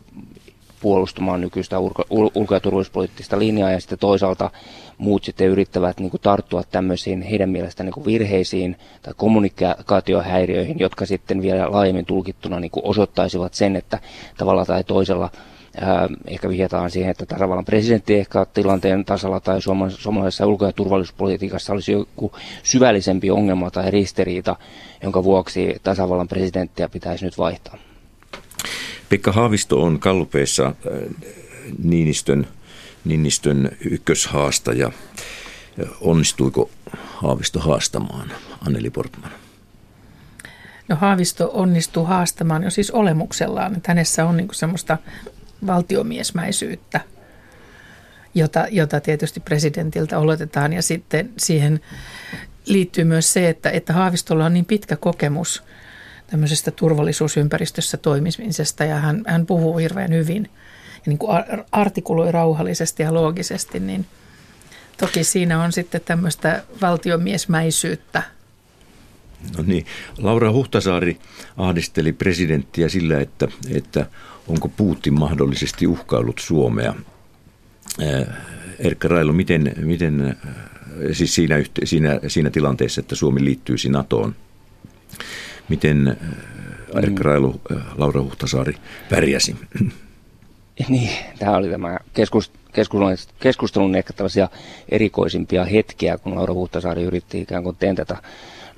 puolustamaan 0.80 1.40
nykyistä 1.40 1.78
ulko- 1.78 2.04
ulko- 2.34 2.54
ja 2.54 2.60
turvallisuuspoliittista 2.60 3.38
linjaa 3.38 3.70
ja 3.70 3.80
sitten 3.80 3.98
toisaalta 3.98 4.50
muut 4.98 5.24
sitten 5.24 5.48
yrittävät 5.48 6.00
niin 6.00 6.10
kuin 6.10 6.20
tarttua 6.20 6.62
tämmöisiin 6.62 7.22
heidän 7.22 7.50
mielestään 7.50 7.90
niin 7.90 8.04
virheisiin 8.04 8.76
tai 9.02 9.14
kommunikaatiohäiriöihin, 9.16 10.78
jotka 10.78 11.06
sitten 11.06 11.42
vielä 11.42 11.72
laajemmin 11.72 12.06
tulkittuna 12.06 12.60
niin 12.60 12.70
kuin 12.70 12.86
osoittaisivat 12.86 13.54
sen, 13.54 13.76
että 13.76 13.98
tavalla 14.36 14.64
tai 14.64 14.84
toisella 14.84 15.30
ehkä 16.26 16.48
vihjataan 16.48 16.90
siihen, 16.90 17.10
että 17.10 17.26
tasavallan 17.26 17.64
presidentti 17.64 18.14
ehkä 18.14 18.46
tilanteen 18.54 19.04
tasalla 19.04 19.40
tai 19.40 19.60
suomalaisessa 19.88 20.46
ulko- 20.46 20.66
ja 20.66 20.72
turvallisuuspolitiikassa 20.72 21.72
olisi 21.72 21.92
joku 21.92 22.32
syvällisempi 22.62 23.30
ongelma 23.30 23.70
tai 23.70 23.90
ristiriita, 23.90 24.56
jonka 25.02 25.24
vuoksi 25.24 25.76
tasavallan 25.82 26.28
presidenttiä 26.28 26.88
pitäisi 26.88 27.24
nyt 27.24 27.38
vaihtaa. 27.38 27.78
Pekka 29.08 29.32
Haavisto 29.32 29.82
on 29.82 30.00
kallupeissa 30.00 30.74
Niinistön 31.82 32.46
Ninnistön 33.04 33.70
ykköshaastaja. 33.90 34.92
Onnistuiko 36.00 36.70
Haavisto 36.96 37.60
haastamaan 37.60 38.32
Anneli 38.66 38.90
Portman? 38.90 39.30
No 40.88 40.96
Haavisto 40.96 41.50
onnistuu 41.54 42.04
haastamaan 42.04 42.62
jo 42.62 42.70
siis 42.70 42.90
olemuksellaan. 42.90 43.76
Että 43.76 43.90
hänessä 43.92 44.26
on 44.26 44.36
niin 44.36 44.48
semmoista 44.52 44.98
valtiomiesmäisyyttä, 45.66 47.00
jota, 48.34 48.66
jota 48.70 49.00
tietysti 49.00 49.40
presidentiltä 49.40 50.18
oletetaan. 50.18 50.72
Ja 50.72 50.82
sitten 50.82 51.30
siihen 51.38 51.80
liittyy 52.66 53.04
myös 53.04 53.32
se, 53.32 53.48
että, 53.48 53.70
että 53.70 53.92
Haavistolla 53.92 54.46
on 54.46 54.54
niin 54.54 54.64
pitkä 54.64 54.96
kokemus 54.96 55.62
tämmöisestä 56.26 56.70
turvallisuusympäristössä 56.70 57.96
toimimisesta 57.96 58.84
ja 58.84 58.96
hän, 58.96 59.22
hän 59.26 59.46
puhuu 59.46 59.78
hirveän 59.78 60.12
hyvin– 60.12 60.50
ja 61.06 61.10
niin 61.10 61.18
kuin 61.18 61.44
artikuloi 61.72 62.32
rauhallisesti 62.32 63.02
ja 63.02 63.14
loogisesti, 63.14 63.80
niin 63.80 64.06
toki 64.96 65.24
siinä 65.24 65.62
on 65.62 65.72
sitten 65.72 66.00
tämmöistä 66.00 66.62
valtiomiesmäisyyttä. 66.80 68.22
No 69.56 69.64
niin, 69.66 69.86
Laura 70.18 70.52
Huhtasaari 70.52 71.18
ahdisteli 71.56 72.12
presidenttiä 72.12 72.88
sillä, 72.88 73.20
että, 73.20 73.48
että 73.70 74.06
onko 74.48 74.68
Putin 74.68 75.14
mahdollisesti 75.14 75.86
uhkaillut 75.86 76.38
Suomea. 76.38 76.94
Erkka 78.78 79.08
Railo, 79.08 79.32
miten, 79.32 79.74
miten 79.76 80.36
siis 81.12 81.34
siinä, 81.34 81.56
siinä, 81.84 82.20
siinä 82.28 82.50
tilanteessa, 82.50 83.00
että 83.00 83.14
Suomi 83.14 83.44
liittyisi 83.44 83.88
NATOon, 83.88 84.34
miten 85.68 86.16
Erkka 87.02 87.22
Railo, 87.22 87.60
Laura 87.96 88.22
Huhtasaari 88.22 88.74
pärjäsi? 89.10 89.56
Niin, 90.88 91.10
tämä 91.38 91.56
oli 91.56 91.68
tämä 91.68 91.98
keskus, 92.12 92.52
keskustelun, 92.72 93.16
keskustelun 93.40 93.94
ehkä 93.94 94.12
tällaisia 94.12 94.48
erikoisimpia 94.88 95.64
hetkiä, 95.64 96.18
kun 96.18 96.34
Laura 96.34 96.54
Huhtasaari 96.54 97.02
yritti 97.02 97.40
ikään 97.40 97.62
kuin 97.62 97.76
tentata 97.76 98.22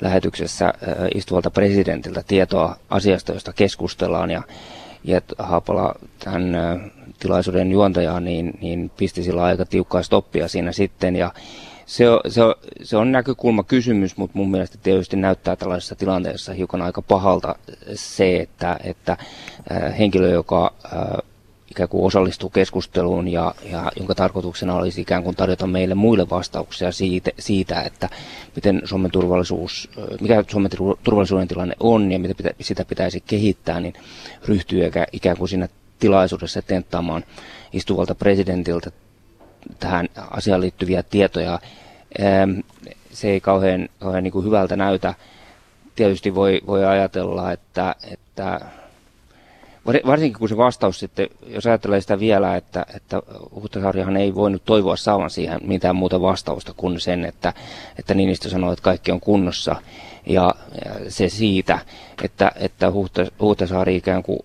lähetyksessä 0.00 0.74
istuvalta 1.14 1.50
presidentiltä 1.50 2.22
tietoa 2.26 2.76
asiasta, 2.90 3.32
josta 3.32 3.52
keskustellaan. 3.52 4.30
Ja, 4.30 4.42
ja 5.04 5.20
Haapala 5.38 5.94
tämän 6.24 6.56
tilaisuuden 7.18 7.70
juontajaa 7.70 8.20
niin, 8.20 8.58
niin 8.60 8.90
pisti 8.96 9.22
sillä 9.22 9.42
aika 9.42 9.64
tiukkaa 9.64 10.02
stoppia 10.02 10.48
siinä 10.48 10.72
sitten. 10.72 11.16
Ja 11.16 11.32
se 11.86 12.10
on, 12.10 12.20
se, 12.28 12.42
on, 12.42 12.54
se 12.82 12.96
on 12.96 13.12
näkökulma 13.12 13.62
kysymys, 13.62 14.16
mutta 14.16 14.38
mun 14.38 14.50
mielestä 14.50 14.78
tietysti 14.82 15.16
näyttää 15.16 15.56
tällaisessa 15.56 15.94
tilanteessa 15.94 16.52
hiukan 16.52 16.82
aika 16.82 17.02
pahalta 17.02 17.54
se, 17.94 18.36
että, 18.36 18.78
että 18.84 19.16
henkilö, 19.98 20.28
joka 20.30 20.72
ikään 21.76 21.88
kuin 21.88 22.04
osallistuu 22.04 22.50
keskusteluun 22.50 23.28
ja, 23.28 23.54
ja 23.70 23.92
jonka 23.96 24.14
tarkoituksena 24.14 24.74
olisi 24.74 25.00
ikään 25.00 25.22
kuin 25.22 25.36
tarjota 25.36 25.66
meille 25.66 25.94
muille 25.94 26.30
vastauksia 26.30 26.92
siitä, 26.92 27.30
siitä 27.38 27.82
että 27.82 28.08
miten 28.54 28.82
Suomen 28.84 29.10
turvallisuus, 29.10 29.90
mikä 30.20 30.44
Suomen 30.48 30.70
turvallisuuden 31.04 31.48
tilanne 31.48 31.74
on 31.80 32.12
ja 32.12 32.18
miten 32.18 32.36
pitä, 32.36 32.50
sitä 32.60 32.84
pitäisi 32.84 33.22
kehittää, 33.26 33.80
niin 33.80 33.94
ryhtyy 34.44 34.80
ikään 35.12 35.36
kuin 35.36 35.48
siinä 35.48 35.68
tilaisuudessa 35.98 36.62
tenttaamaan 36.62 37.24
istuvalta 37.72 38.14
presidentiltä 38.14 38.90
tähän 39.78 40.08
asiaan 40.30 40.60
liittyviä 40.60 41.02
tietoja. 41.02 41.58
Se 43.12 43.28
ei 43.30 43.40
kauhean, 43.40 43.88
kauhean 43.98 44.24
niin 44.24 44.32
kuin 44.32 44.44
hyvältä 44.44 44.76
näytä. 44.76 45.14
Tietysti 45.96 46.34
voi, 46.34 46.60
voi 46.66 46.84
ajatella, 46.84 47.52
että, 47.52 47.94
että 48.12 48.60
Varsinkin 49.86 50.38
kun 50.38 50.48
se 50.48 50.56
vastaus 50.56 50.98
sitten, 50.98 51.28
jos 51.46 51.66
ajattelee 51.66 52.00
sitä 52.00 52.20
vielä, 52.20 52.56
että, 52.56 52.86
että 52.94 53.22
Huhtasaarihan 53.54 54.16
ei 54.16 54.34
voinut 54.34 54.64
toivoa 54.64 54.96
saavan 54.96 55.30
siihen 55.30 55.60
mitään 55.64 55.96
muuta 55.96 56.20
vastausta 56.20 56.74
kuin 56.76 57.00
sen, 57.00 57.24
että, 57.24 57.52
että 57.98 58.14
Niinistö 58.14 58.48
sanoi, 58.48 58.72
että 58.72 58.82
kaikki 58.82 59.12
on 59.12 59.20
kunnossa. 59.20 59.76
Ja, 60.26 60.54
se 61.08 61.28
siitä, 61.28 61.78
että, 62.22 62.52
että 62.56 62.92
Huhtasaari 63.40 63.96
ikään 63.96 64.22
kuin 64.22 64.40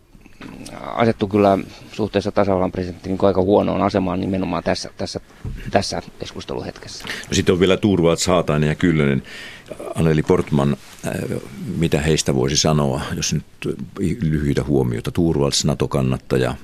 asettu 0.83 1.27
kyllä 1.27 1.57
suhteessa 1.91 2.31
tasavallan 2.31 2.71
presidenttiin 2.71 3.17
niin 3.17 3.27
aika 3.27 3.41
huonoon 3.41 3.81
asemaan 3.81 4.21
nimenomaan 4.21 4.63
tässä, 4.63 4.89
tässä, 4.97 5.19
tässä 5.71 6.01
keskusteluhetkessä. 6.19 7.05
No 7.07 7.33
sitten 7.33 7.53
on 7.53 7.59
vielä 7.59 7.77
Turvalts, 7.77 8.27
Haatainen 8.27 8.69
ja 8.69 8.75
Kyllönen. 8.75 9.23
Anneli 9.95 10.23
Portman, 10.23 10.77
äh, 11.07 11.13
mitä 11.77 12.01
heistä 12.01 12.35
voisi 12.35 12.57
sanoa, 12.57 13.01
jos 13.15 13.33
nyt 13.33 13.43
lyhyitä 14.21 14.63
huomioita. 14.63 15.11
Turvalts, 15.11 15.65
NATO-kannattaja. 15.65 16.55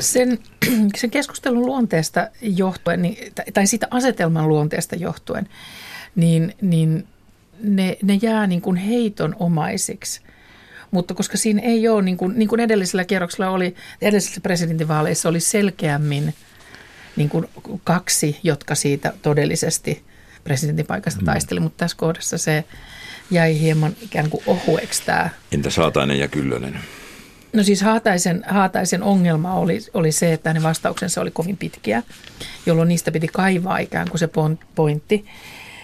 Sen, 0.00 0.38
sen 1.00 1.10
keskustelun 1.10 1.66
luonteesta 1.66 2.28
johtuen, 2.42 3.02
niin, 3.02 3.32
tai 3.54 3.66
siitä 3.66 3.86
asetelman 3.90 4.48
luonteesta 4.48 4.96
johtuen, 4.96 5.48
niin, 6.16 6.54
niin 6.60 7.06
ne, 7.62 7.96
ne 8.02 8.18
jää 8.22 8.46
niin 8.46 8.60
kuin 8.60 8.76
heitonomaisiksi– 8.76 10.20
Mutta 10.90 11.14
koska 11.14 11.36
siinä 11.36 11.62
ei 11.62 11.88
ole, 11.88 12.02
niin 12.02 12.16
kuin, 12.16 12.38
niin 12.38 12.48
kuin 12.48 12.60
edellisellä 12.60 13.04
kierroksella 13.04 13.50
oli, 13.50 13.74
edellisessä 14.02 14.40
presidentinvaaleissa 14.40 15.28
oli 15.28 15.40
selkeämmin 15.40 16.34
niin 17.16 17.28
kuin 17.28 17.46
kaksi, 17.84 18.38
jotka 18.42 18.74
siitä 18.74 19.12
todellisesti 19.22 20.02
presidentinpaikasta 20.48 21.20
mm. 21.20 21.24
taisteli, 21.26 21.60
mutta 21.60 21.76
tässä 21.78 21.96
kohdassa 21.96 22.38
se 22.38 22.64
jäi 23.30 23.60
hieman 23.60 23.96
ikään 24.02 24.30
kuin 24.30 24.42
ohueksi 24.46 25.02
tämä. 25.06 25.30
Entä 25.52 25.70
Saatainen 25.70 26.18
ja 26.18 26.28
Kyllönen? 26.28 26.80
No 27.52 27.62
siis 27.62 27.82
Haataisen, 27.82 28.44
Haataisen 28.48 29.02
ongelma 29.02 29.54
oli, 29.54 29.78
oli 29.94 30.12
se, 30.12 30.32
että 30.32 30.50
hänen 30.50 30.62
vastauksensa 30.62 31.20
oli 31.20 31.30
kovin 31.30 31.56
pitkiä, 31.56 32.02
jolloin 32.66 32.88
niistä 32.88 33.12
piti 33.12 33.28
kaivaa 33.28 33.78
ikään 33.78 34.08
kuin 34.08 34.18
se 34.18 34.28
pointti. 34.74 35.24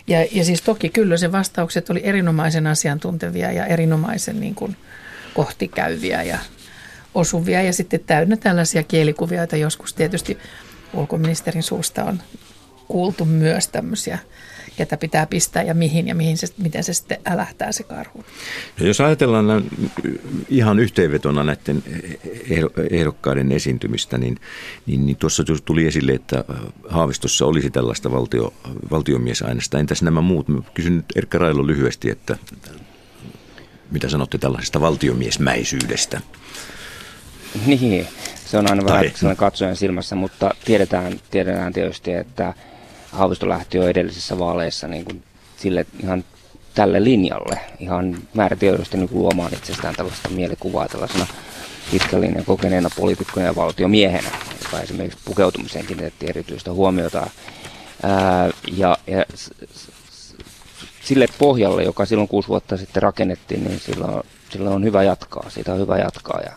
Ja, 0.07 0.27
ja 0.33 0.45
siis 0.45 0.63
toki 0.63 0.89
kyllä 0.89 1.17
se 1.17 1.33
vastaukset 1.33 1.91
oli 1.91 2.01
erinomaisen 2.05 2.67
asiantuntevia 2.67 3.53
ja 3.53 3.67
erinomaisen 3.67 4.41
niin 4.41 4.55
kuin 4.55 4.77
kohtikäyviä 5.35 6.23
ja 6.23 6.39
osuvia 7.15 7.63
ja 7.63 7.73
sitten 7.73 8.01
täynnä 8.07 8.37
tällaisia 8.37 8.83
kielikuvia, 8.83 9.39
joita 9.39 9.57
joskus 9.57 9.95
tietysti 9.95 10.39
ulkoministerin 10.95 11.63
suusta 11.63 12.05
on 12.05 12.23
kuultu 12.89 13.25
myös 13.25 13.69
tämmöisiä 13.69 14.19
ketä 14.77 14.97
pitää 14.97 15.27
pistää 15.27 15.63
ja 15.63 15.75
mihin 15.75 16.09
ja 16.09 16.15
mihin 16.15 16.39
se, 16.39 16.47
miten 16.59 16.85
se 16.85 16.95
sitten 16.95 17.19
älähtää 17.27 17.73
se 17.73 17.83
karhu. 17.83 18.25
No 18.81 18.87
jos 18.87 19.01
ajatellaan 19.01 19.65
ihan 20.49 20.79
yhteenvetona 20.79 21.45
näiden 21.45 21.83
ehdokkaiden 22.91 23.53
esiintymistä, 23.53 24.19
niin, 24.19 24.39
niin, 24.87 25.07
niin 25.07 25.17
tuossa 25.17 25.45
tuli 25.65 25.87
esille, 25.87 26.13
että 26.13 26.45
Haavistossa 26.89 27.47
olisi 27.47 27.71
tällaista 27.71 28.13
valtio, 28.13 28.55
valtiomiesaineesta. 28.91 29.79
Entäs 29.79 30.03
nämä 30.03 30.21
muut? 30.21 30.47
Kysyn 30.75 30.97
nyt 30.97 31.07
Erkka 31.17 31.39
Railo 31.39 31.67
lyhyesti, 31.67 32.11
että 32.11 32.37
mitä 33.91 34.09
sanotte 34.09 34.39
tällaisesta 34.39 34.81
valtiomiesmäisyydestä? 34.81 36.21
Niin, 37.67 38.07
se 38.47 38.59
on 38.59 38.71
aina 38.71 38.85
vähän 38.85 39.37
katsojan 39.37 39.77
silmässä, 39.77 40.17
mutta 40.17 40.55
tiedetään, 40.65 41.21
tiedetään 41.31 41.73
tietysti, 41.73 42.13
että 42.13 42.55
Haavisto 43.15 43.49
lähti 43.49 43.79
jo 43.79 43.89
edellisissä 43.89 44.39
vaaleissa 44.39 44.89
niin 44.89 45.05
kuin 45.05 45.23
sille 45.57 45.87
ihan 46.03 46.25
tälle 46.75 47.05
linjalle, 47.05 47.61
ihan 47.81 48.17
määrätietoisesti 48.35 48.97
niin 48.97 49.09
luomaan 49.13 49.55
itsestään 49.55 49.95
tällaista 49.95 50.29
mielikuvaa 50.29 50.89
tällaisena 50.89 51.27
pitkän 51.91 52.25
ja 52.25 52.43
kokeneena 52.45 52.89
poliitikkona 52.97 53.47
ja 53.47 53.57
valtiomiehenä, 53.57 54.29
joka 54.65 54.81
esimerkiksi 54.81 55.19
pukeutumiseen 55.25 55.87
kiinnitettiin 55.87 56.31
erityistä 56.31 56.73
huomiota. 56.73 57.31
Ää, 58.03 58.51
ja, 58.77 58.99
ja 59.07 59.25
sille 61.03 61.27
pohjalle, 61.39 61.85
joka 61.85 62.05
silloin 62.05 62.29
kuusi 62.29 62.49
vuotta 62.49 62.77
sitten 62.77 63.03
rakennettiin, 63.03 63.65
niin 63.65 63.81
silloin, 63.81 64.23
silloin 64.51 64.77
on 64.77 64.85
hyvä 64.85 65.03
jatkaa, 65.03 65.51
siitä 65.51 65.73
on 65.73 65.79
hyvä 65.79 65.99
jatkaa. 65.99 66.41
Ja, 66.45 66.53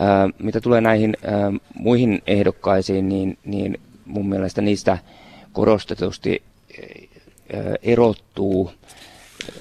ää, 0.00 0.28
mitä 0.38 0.60
tulee 0.60 0.80
näihin 0.80 1.16
ää, 1.24 1.52
muihin 1.74 2.22
ehdokkaisiin, 2.26 3.08
niin, 3.08 3.38
niin 3.44 3.80
mun 4.04 4.28
mielestä 4.28 4.62
niistä 4.62 4.98
korostetusti 5.54 6.42
erottuu 7.82 8.72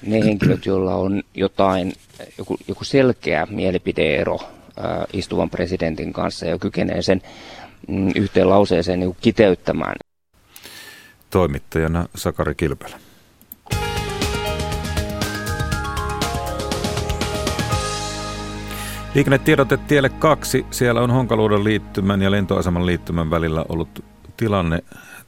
ne 0.06 0.20
henkilöt, 0.26 0.66
joilla 0.66 0.96
on 0.96 1.24
jotain, 1.36 1.94
joku, 2.38 2.58
joku 2.68 2.84
selkeä 2.84 3.48
mielipideero 3.50 4.40
istuvan 5.14 5.50
presidentin 5.50 6.14
kanssa 6.14 6.46
ja 6.46 6.60
kykenee 6.60 7.02
sen 7.02 7.22
mm, 7.88 8.12
yhteen 8.16 8.50
lauseeseen 8.50 9.00
niin 9.00 9.18
kiteyttämään. 9.22 9.96
Toimittajana 11.30 12.08
Sakari 12.16 12.56
Kilpelä. 12.56 13.00
Liikennetiedote 19.16 19.78
tielle 19.78 20.10
kaksi. 20.10 20.66
Siellä 20.72 21.02
on 21.02 21.12
Honkaluodon 21.12 21.64
liittymän 21.64 22.22
ja 22.22 22.32
lentoaseman 22.32 22.86
liittymän 22.86 23.30
välillä 23.30 23.66
ollut 23.70 24.06
tilanne 24.38 24.84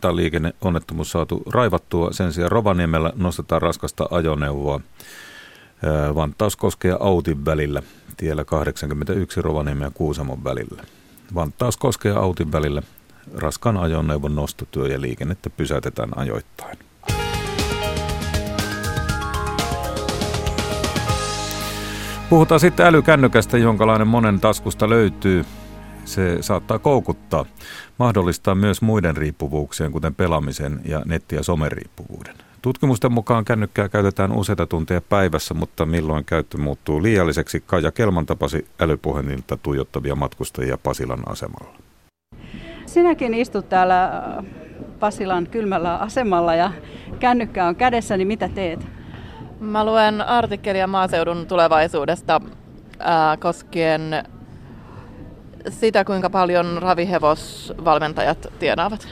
tai 0.05 0.15
liikenneonnettomuus 0.15 1.11
saatu 1.11 1.43
raivattua. 1.53 2.13
Sen 2.13 2.33
sijaan 2.33 2.51
Rovaniemellä 2.51 3.13
nostetaan 3.15 3.61
raskasta 3.61 4.07
ajoneuvoa. 4.11 4.79
Vantaus 6.15 6.55
koskee 6.55 6.95
Autin 6.99 7.45
välillä, 7.45 7.81
tiellä 8.17 8.45
81 8.45 9.41
Rovaniemen 9.41 9.85
ja 9.85 9.91
Kuusamon 9.93 10.43
välillä. 10.43 10.83
Vantaus 11.35 11.77
koskee 11.77 12.11
Autin 12.11 12.51
välillä. 12.51 12.81
Raskaan 13.35 13.77
ajoneuvon 13.77 14.35
nostotyö 14.35 14.87
ja 14.87 15.01
liikennettä 15.01 15.49
pysäytetään 15.49 16.17
ajoittain. 16.17 16.77
Puhutaan 22.29 22.59
sitten 22.59 22.85
älykännykästä, 22.85 23.57
jonkalainen 23.57 24.07
monen 24.07 24.39
taskusta 24.39 24.89
löytyy. 24.89 25.45
Se 26.05 26.37
saattaa 26.41 26.79
koukuttaa, 26.79 27.45
mahdollistaa 27.97 28.55
myös 28.55 28.81
muiden 28.81 29.17
riippuvuuksien, 29.17 29.91
kuten 29.91 30.15
pelaamisen 30.15 30.81
ja 30.85 31.01
netti- 31.05 31.35
ja 31.35 31.43
someriippuvuuden. 31.43 32.35
Tutkimusten 32.61 33.11
mukaan 33.11 33.45
kännykkää 33.45 33.89
käytetään 33.89 34.31
useita 34.31 34.67
tunteja 34.67 35.01
päivässä, 35.01 35.53
mutta 35.53 35.85
milloin 35.85 36.25
käyttö 36.25 36.57
muuttuu 36.57 37.03
liialliseksi, 37.03 37.63
Kaja 37.65 37.91
Kelman 37.91 38.25
tapasi 38.25 38.67
älypuhelinta 38.79 39.57
tuijottavia 39.57 40.15
matkustajia 40.15 40.77
Pasilan 40.77 41.23
asemalla. 41.25 41.77
Sinäkin 42.85 43.33
istut 43.33 43.69
täällä 43.69 44.05
äh, 44.05 44.45
Pasilan 44.99 45.47
kylmällä 45.51 45.97
asemalla 45.97 46.55
ja 46.55 46.71
kännykkä 47.19 47.65
on 47.65 47.75
kädessä, 47.75 48.17
niin 48.17 48.27
mitä 48.27 48.49
teet? 48.49 48.87
Mä 49.59 49.85
luen 49.85 50.21
artikkelia 50.21 50.87
maaseudun 50.87 51.47
tulevaisuudesta 51.47 52.41
ää, 52.99 53.37
koskien 53.37 54.01
sitä, 55.69 56.05
kuinka 56.05 56.29
paljon 56.29 56.77
ravihevosvalmentajat 56.81 58.47
tienaavat. 58.59 59.07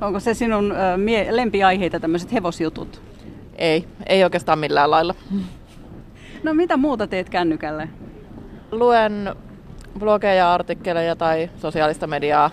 Onko 0.00 0.20
se 0.20 0.34
sinun 0.34 0.74
mie- 0.96 1.36
lempiaiheita, 1.36 2.00
tämmöiset 2.00 2.32
hevosjutut? 2.32 3.02
Ei, 3.54 3.84
ei 4.06 4.24
oikeastaan 4.24 4.58
millään 4.58 4.90
lailla. 4.90 5.14
No 6.42 6.54
mitä 6.54 6.76
muuta 6.76 7.06
teet 7.06 7.30
kännykälle? 7.30 7.88
Luen 8.70 9.36
blogeja, 9.98 10.54
artikkeleja 10.54 11.16
tai 11.16 11.50
sosiaalista 11.56 12.06
mediaa. 12.06 12.50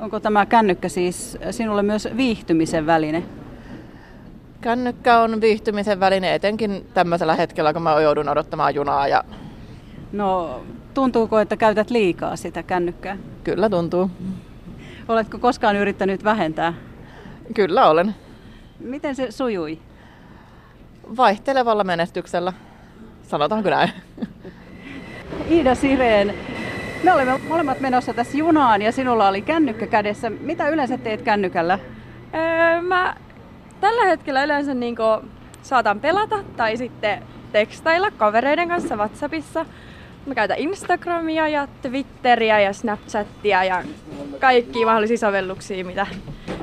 Onko 0.00 0.20
tämä 0.20 0.46
kännykkä 0.46 0.88
siis 0.88 1.38
sinulle 1.50 1.82
myös 1.82 2.08
viihtymisen 2.16 2.86
väline? 2.86 3.22
Kännykkä 4.60 5.20
on 5.20 5.40
viihtymisen 5.40 6.00
väline 6.00 6.34
etenkin 6.34 6.86
tämmöisellä 6.94 7.34
hetkellä, 7.34 7.72
kun 7.72 7.82
mä 7.82 8.00
joudun 8.00 8.28
odottamaan 8.28 8.74
junaa. 8.74 9.08
Ja... 9.08 9.24
No 10.14 10.60
Tuntuuko, 10.94 11.38
että 11.38 11.56
käytät 11.56 11.90
liikaa 11.90 12.36
sitä 12.36 12.62
kännykkää? 12.62 13.16
Kyllä 13.44 13.70
tuntuu. 13.70 14.10
Oletko 15.08 15.38
koskaan 15.38 15.76
yrittänyt 15.76 16.24
vähentää? 16.24 16.74
Kyllä 17.54 17.88
olen. 17.88 18.14
Miten 18.80 19.14
se 19.14 19.30
sujui? 19.30 19.78
Vaihtelevalla 21.16 21.84
menestyksellä, 21.84 22.52
sanotaanko 23.22 23.70
näin. 23.70 23.90
Iida 25.50 25.74
Sireen, 25.74 26.34
me 27.02 27.12
olemme 27.12 27.40
molemmat 27.48 27.80
menossa 27.80 28.14
tässä 28.14 28.38
junaan 28.38 28.82
ja 28.82 28.92
sinulla 28.92 29.28
oli 29.28 29.42
kännykkä 29.42 29.86
kädessä. 29.86 30.30
Mitä 30.30 30.68
yleensä 30.68 30.98
teet 30.98 31.22
kännykällä? 31.22 31.78
Öö, 32.34 32.82
mä 32.82 33.16
tällä 33.80 34.04
hetkellä 34.04 34.44
yleensä 34.44 34.74
niin 34.74 34.96
saatan 35.62 36.00
pelata 36.00 36.44
tai 36.56 36.76
sitten 36.76 37.22
tekstailla 37.52 38.10
kavereiden 38.10 38.68
kanssa 38.68 38.96
WhatsAppissa. 38.96 39.66
Mä 40.26 40.34
käytän 40.34 40.58
Instagramia 40.58 41.48
ja 41.48 41.68
Twitteriä 41.82 42.60
ja 42.60 42.72
Snapchatia 42.72 43.64
ja 43.64 43.82
kaikki 44.40 44.84
mahdollisia 44.84 45.18
sovelluksia, 45.18 45.84
mitä, 45.84 46.06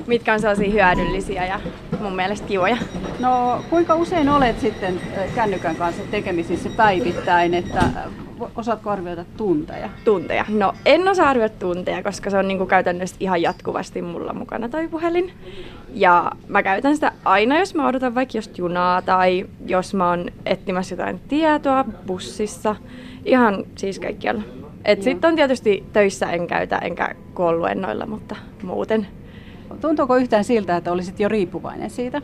mitkä 0.07 0.34
on 0.34 0.39
sellaisia 0.39 0.72
hyödyllisiä 0.72 1.45
ja 1.45 1.59
mun 1.99 2.16
mielestä 2.16 2.47
kivoja. 2.47 2.78
No 3.20 3.64
kuinka 3.70 3.95
usein 3.95 4.30
olet 4.30 4.59
sitten 4.59 5.01
kännykän 5.36 5.76
kanssa 5.76 6.03
tekemisissä 6.12 6.70
päivittäin, 6.78 7.53
että 7.53 7.84
osaatko 8.55 8.89
arvioida 8.89 9.26
tunteja? 9.38 9.89
Tunteja. 10.05 10.45
No 10.49 10.74
en 10.86 11.07
osaa 11.07 11.30
arvioida 11.30 11.53
tunteja, 11.59 12.03
koska 12.03 12.30
se 12.30 12.38
on 12.38 12.47
niin 12.47 12.57
kuin 12.57 12.68
käytännössä 12.68 13.16
ihan 13.20 13.41
jatkuvasti 13.41 14.01
mulla 14.01 14.34
mukana 14.34 14.70
toi 14.70 14.88
puhelin. 14.88 15.32
Ja 15.93 16.32
mä 16.47 16.64
käytän 16.64 16.95
sitä 16.95 17.12
aina, 17.26 17.59
jos 17.59 17.76
mä 17.76 17.88
odotan 17.88 18.16
vaikka 18.16 18.38
just 18.38 18.57
junaa 18.57 19.01
tai 19.01 19.45
jos 19.66 19.93
mä 19.93 20.09
oon 20.09 20.26
etsimässä 20.45 20.93
jotain 20.93 21.20
tietoa 21.28 21.86
bussissa 22.07 22.76
ihan 23.26 23.63
siis 23.76 23.99
kaikkialla. 23.99 24.41
Et 24.86 25.03
sitten 25.03 25.28
on 25.30 25.36
tietysti 25.36 25.84
töissä 25.93 26.32
en 26.32 26.47
käytä, 26.47 26.78
enkä 26.78 27.15
kouluennoilla, 27.34 28.05
mutta 28.05 28.36
muuten. 28.63 29.07
Tuntuuko 29.82 30.15
yhtään 30.15 30.43
siltä, 30.43 30.78
että 30.78 30.91
olisit 30.91 31.19
jo 31.19 31.30
riippuvainen 31.30 31.89
siitä? 31.89 32.22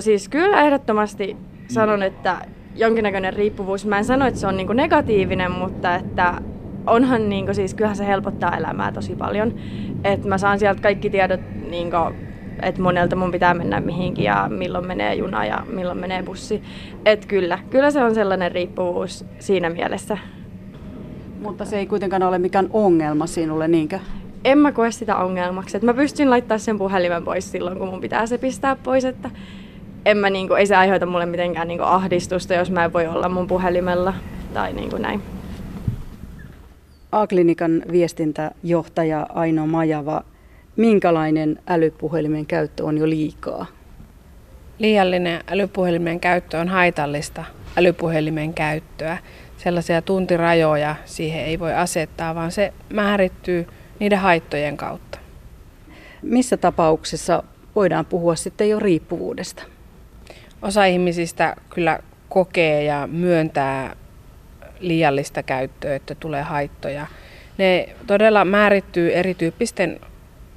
Siis 0.00 0.28
kyllä 0.28 0.62
ehdottomasti 0.62 1.36
sanon, 1.68 2.02
että 2.02 2.36
jonkinnäköinen 2.74 3.32
riippuvuus. 3.32 3.86
Mä 3.86 3.98
en 3.98 4.04
sano, 4.04 4.26
että 4.26 4.40
se 4.40 4.46
on 4.46 4.56
niinku 4.56 4.72
negatiivinen, 4.72 5.52
mutta 5.52 5.94
että 5.94 6.34
onhan 6.86 7.28
niinku, 7.28 7.54
siis 7.54 7.74
kyllähän 7.74 7.96
se 7.96 8.06
helpottaa 8.06 8.56
elämää 8.56 8.92
tosi 8.92 9.16
paljon. 9.16 9.54
Että 10.04 10.28
mä 10.28 10.38
saan 10.38 10.58
sieltä 10.58 10.82
kaikki 10.82 11.10
tiedot 11.10 11.40
niinku, 11.70 11.96
että 12.62 12.82
monelta 12.82 13.16
mun 13.16 13.32
pitää 13.32 13.54
mennä 13.54 13.80
mihinkin 13.80 14.24
ja 14.24 14.48
milloin 14.48 14.86
menee 14.86 15.14
juna 15.14 15.44
ja 15.44 15.64
milloin 15.72 15.98
menee 15.98 16.22
bussi. 16.22 16.62
Että 17.04 17.26
kyllä, 17.26 17.58
kyllä 17.70 17.90
se 17.90 18.04
on 18.04 18.14
sellainen 18.14 18.52
riippuvuus 18.52 19.24
siinä 19.38 19.70
mielessä. 19.70 20.18
Mutta 21.42 21.64
se 21.64 21.78
ei 21.78 21.86
kuitenkaan 21.86 22.22
ole 22.22 22.38
mikään 22.38 22.68
ongelma 22.72 23.26
sinulle, 23.26 23.68
niinkö? 23.68 23.98
En 24.44 24.58
mä 24.58 24.72
koe 24.72 24.90
sitä 24.90 25.16
ongelmaksi. 25.16 25.76
Että 25.76 25.86
mä 25.86 25.94
pystyn 25.94 26.30
laittamaan 26.30 26.60
sen 26.60 26.78
puhelimen 26.78 27.24
pois 27.24 27.52
silloin, 27.52 27.78
kun 27.78 27.88
mun 27.88 28.00
pitää 28.00 28.26
se 28.26 28.38
pistää 28.38 28.76
pois. 28.76 29.04
Että 29.04 29.30
en 30.06 30.16
mä, 30.16 30.30
niinku, 30.30 30.54
ei 30.54 30.66
se 30.66 30.76
aiheuta 30.76 31.06
mulle 31.06 31.26
mitenkään 31.26 31.68
niinku 31.68 31.84
ahdistusta, 31.84 32.54
jos 32.54 32.70
mä 32.70 32.84
en 32.84 32.92
voi 32.92 33.06
olla 33.06 33.28
mun 33.28 33.46
puhelimella 33.46 34.14
tai 34.54 34.72
niinku 34.72 34.96
näin. 34.96 35.22
A-klinikan 37.12 37.82
viestintäjohtaja 37.92 39.26
Aino 39.34 39.66
Majava, 39.66 40.22
minkälainen 40.78 41.58
älypuhelimen 41.66 42.46
käyttö 42.46 42.84
on 42.84 42.98
jo 42.98 43.08
liikaa? 43.08 43.66
Liiallinen 44.78 45.40
älypuhelimen 45.48 46.20
käyttö 46.20 46.58
on 46.58 46.68
haitallista 46.68 47.44
älypuhelimen 47.78 48.54
käyttöä. 48.54 49.18
Sellaisia 49.56 50.02
tuntirajoja 50.02 50.96
siihen 51.04 51.44
ei 51.44 51.58
voi 51.58 51.74
asettaa, 51.74 52.34
vaan 52.34 52.52
se 52.52 52.72
määrittyy 52.92 53.66
niiden 53.98 54.18
haittojen 54.18 54.76
kautta. 54.76 55.18
Missä 56.22 56.56
tapauksessa 56.56 57.42
voidaan 57.76 58.06
puhua 58.06 58.36
sitten 58.36 58.70
jo 58.70 58.78
riippuvuudesta? 58.78 59.62
Osa 60.62 60.84
ihmisistä 60.84 61.56
kyllä 61.70 61.98
kokee 62.28 62.84
ja 62.84 63.08
myöntää 63.12 63.96
liiallista 64.80 65.42
käyttöä, 65.42 65.94
että 65.94 66.14
tulee 66.14 66.42
haittoja. 66.42 67.06
Ne 67.58 67.88
todella 68.06 68.44
määrittyy 68.44 69.12
erityyppisten 69.12 70.00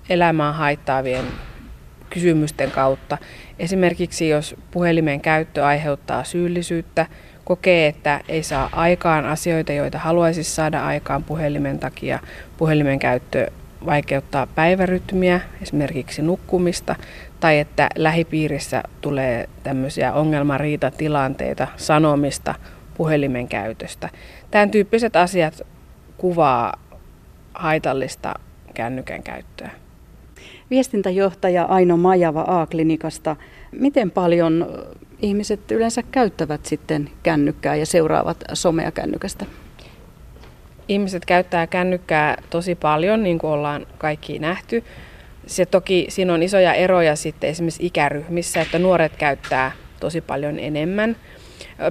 elämää 0.09 0.53
haittaavien 0.53 1.25
kysymysten 2.09 2.71
kautta. 2.71 3.17
Esimerkiksi 3.59 4.29
jos 4.29 4.55
puhelimen 4.71 5.21
käyttö 5.21 5.65
aiheuttaa 5.65 6.23
syyllisyyttä, 6.23 7.05
kokee, 7.43 7.87
että 7.87 8.21
ei 8.27 8.43
saa 8.43 8.69
aikaan 8.71 9.25
asioita, 9.25 9.73
joita 9.73 9.97
haluaisi 9.97 10.43
saada 10.43 10.85
aikaan 10.85 11.23
puhelimen 11.23 11.79
takia. 11.79 12.19
Puhelimen 12.57 12.99
käyttö 12.99 13.51
vaikeuttaa 13.85 14.47
päivärytmiä, 14.47 15.41
esimerkiksi 15.61 16.21
nukkumista, 16.21 16.95
tai 17.39 17.59
että 17.59 17.89
lähipiirissä 17.95 18.83
tulee 19.01 19.49
tämmöisiä 19.63 20.13
ongelmariitatilanteita, 20.13 21.67
sanomista 21.77 22.55
puhelimen 22.97 23.47
käytöstä. 23.47 24.09
Tämän 24.51 24.71
tyyppiset 24.71 25.15
asiat 25.15 25.61
kuvaa 26.17 26.73
haitallista 27.53 28.33
kännykän 28.73 29.23
käyttöä. 29.23 29.80
Viestintäjohtaja 30.71 31.63
Aino 31.63 31.97
Majava 31.97 32.43
A-klinikasta. 32.47 33.35
Miten 33.71 34.11
paljon 34.11 34.67
ihmiset 35.21 35.71
yleensä 35.71 36.03
käyttävät 36.03 36.65
sitten 36.65 37.09
kännykkää 37.23 37.75
ja 37.75 37.85
seuraavat 37.85 38.43
somea 38.53 38.91
kännykästä? 38.91 39.45
Ihmiset 40.87 41.25
käyttää 41.25 41.67
kännykkää 41.67 42.41
tosi 42.49 42.75
paljon, 42.75 43.23
niin 43.23 43.39
kuin 43.39 43.51
ollaan 43.51 43.87
kaikki 43.97 44.39
nähty. 44.39 44.83
Se 45.45 45.65
toki 45.65 46.05
siinä 46.09 46.33
on 46.33 46.43
isoja 46.43 46.73
eroja 46.73 47.15
sitten 47.15 47.49
esimerkiksi 47.49 47.85
ikäryhmissä, 47.85 48.61
että 48.61 48.79
nuoret 48.79 49.15
käyttää 49.17 49.71
tosi 49.99 50.21
paljon 50.21 50.59
enemmän. 50.59 51.15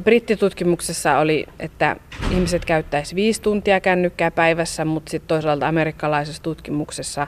Brittitutkimuksessa 0.05 1.19
oli, 1.19 1.47
että 1.59 1.97
ihmiset 2.31 2.65
käyttäisi 2.65 3.15
viisi 3.15 3.43
tuntia 3.43 3.81
kännykkää 3.81 4.31
päivässä, 4.31 4.85
mutta 4.85 5.11
sitten 5.11 5.29
toisaalta 5.29 5.69
amerikkalaisessa 5.69 6.43
tutkimuksessa 6.43 7.27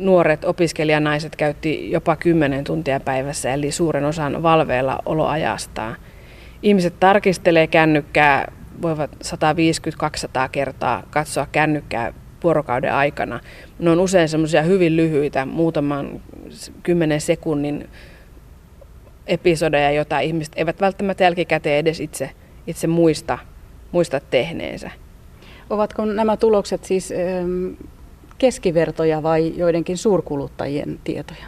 nuoret 0.00 0.44
opiskelijanaiset 0.44 1.36
käytti 1.36 1.90
jopa 1.90 2.16
10 2.16 2.64
tuntia 2.64 3.00
päivässä, 3.00 3.54
eli 3.54 3.72
suuren 3.72 4.04
osan 4.04 4.42
valveilla 4.42 4.98
oloajastaan. 5.06 5.96
Ihmiset 6.62 6.94
tarkistelee 7.00 7.66
kännykkää, 7.66 8.52
voivat 8.82 9.10
150-200 9.24 10.48
kertaa 10.52 11.02
katsoa 11.10 11.46
kännykkää 11.52 12.12
vuorokauden 12.42 12.94
aikana. 12.94 13.40
Ne 13.78 13.90
on 13.90 14.00
usein 14.00 14.28
semmoisia 14.28 14.62
hyvin 14.62 14.96
lyhyitä, 14.96 15.46
muutaman 15.46 16.20
kymmenen 16.82 17.20
sekunnin 17.20 17.88
episodeja, 19.26 19.90
joita 19.90 20.20
ihmiset 20.20 20.52
eivät 20.56 20.80
välttämättä 20.80 21.24
jälkikäteen 21.24 21.78
edes 21.78 22.00
itse, 22.00 22.30
itse 22.66 22.86
muista, 22.86 23.38
muista 23.92 24.20
tehneensä. 24.20 24.90
Ovatko 25.70 26.04
nämä 26.04 26.36
tulokset 26.36 26.84
siis 26.84 27.12
keskivertoja 28.40 29.22
vai 29.22 29.52
joidenkin 29.56 29.98
suurkuluttajien 29.98 31.00
tietoja? 31.04 31.46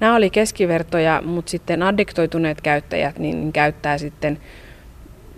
Nämä 0.00 0.16
oli 0.16 0.30
keskivertoja, 0.30 1.22
mutta 1.24 1.50
sitten 1.50 1.82
addiktoituneet 1.82 2.60
käyttäjät 2.60 3.18
niin 3.18 3.52
käyttää 3.52 3.98
sitten 3.98 4.38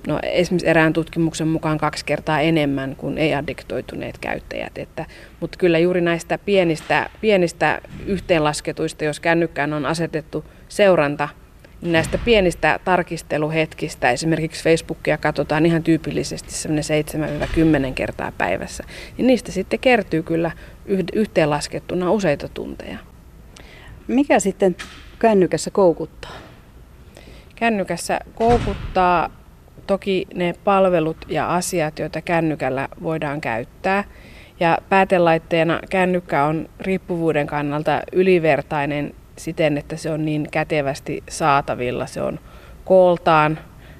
no, 0.06 0.18
esimerkiksi 0.22 0.68
erään 0.68 0.92
tutkimuksen 0.92 1.48
mukaan 1.48 1.78
kaksi 1.78 2.04
kertaa 2.04 2.40
enemmän 2.40 2.96
kuin 2.96 3.18
ei-addiktoituneet 3.18 4.18
käyttäjät. 4.18 4.78
Että, 4.78 5.06
mutta 5.40 5.58
kyllä 5.58 5.78
juuri 5.78 6.00
näistä 6.00 6.38
pienistä, 6.38 7.10
pienistä 7.20 7.80
yhteenlasketuista, 8.06 9.04
jos 9.04 9.20
kännykkään 9.20 9.72
on 9.72 9.86
asetettu 9.86 10.44
seuranta, 10.68 11.28
näistä 11.82 12.18
pienistä 12.18 12.80
tarkisteluhetkistä, 12.84 14.10
esimerkiksi 14.10 14.64
Facebookia 14.64 15.18
katsotaan 15.18 15.66
ihan 15.66 15.82
tyypillisesti 15.82 16.50
7-10 17.90 17.92
kertaa 17.94 18.32
päivässä, 18.38 18.84
niin 19.16 19.26
niistä 19.26 19.52
sitten 19.52 19.78
kertyy 19.78 20.22
kyllä 20.22 20.50
yhteenlaskettuna 21.14 22.10
useita 22.10 22.48
tunteja. 22.48 22.98
Mikä 24.08 24.40
sitten 24.40 24.76
kännykässä 25.18 25.70
koukuttaa? 25.70 26.36
Kännykässä 27.56 28.20
koukuttaa 28.34 29.30
toki 29.86 30.26
ne 30.34 30.54
palvelut 30.64 31.16
ja 31.28 31.54
asiat, 31.54 31.98
joita 31.98 32.20
kännykällä 32.20 32.88
voidaan 33.02 33.40
käyttää. 33.40 34.04
Ja 34.60 34.78
päätelaitteena 34.88 35.80
kännykkä 35.90 36.44
on 36.44 36.68
riippuvuuden 36.80 37.46
kannalta 37.46 38.02
ylivertainen 38.12 39.14
siten, 39.36 39.78
että 39.78 39.96
se 39.96 40.10
on 40.10 40.24
niin 40.24 40.48
kätevästi 40.50 41.22
saatavilla. 41.28 42.06
Se 42.06 42.22
on 42.22 42.40
kooltaan 42.84 43.58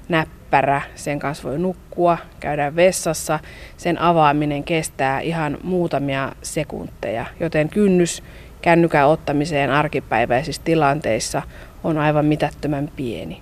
näppärä, 0.09 0.81
sen 0.95 1.19
kanssa 1.19 1.49
voi 1.49 1.59
nukkua, 1.59 2.17
käydä 2.39 2.75
vessassa. 2.75 3.39
Sen 3.77 4.01
avaaminen 4.01 4.63
kestää 4.63 5.19
ihan 5.19 5.57
muutamia 5.63 6.31
sekunteja, 6.41 7.25
joten 7.39 7.69
kynnys 7.69 8.23
kännykän 8.61 9.07
ottamiseen 9.07 9.69
arkipäiväisissä 9.69 10.61
tilanteissa 10.65 11.41
on 11.83 11.97
aivan 11.97 12.25
mitättömän 12.25 12.91
pieni. 12.95 13.41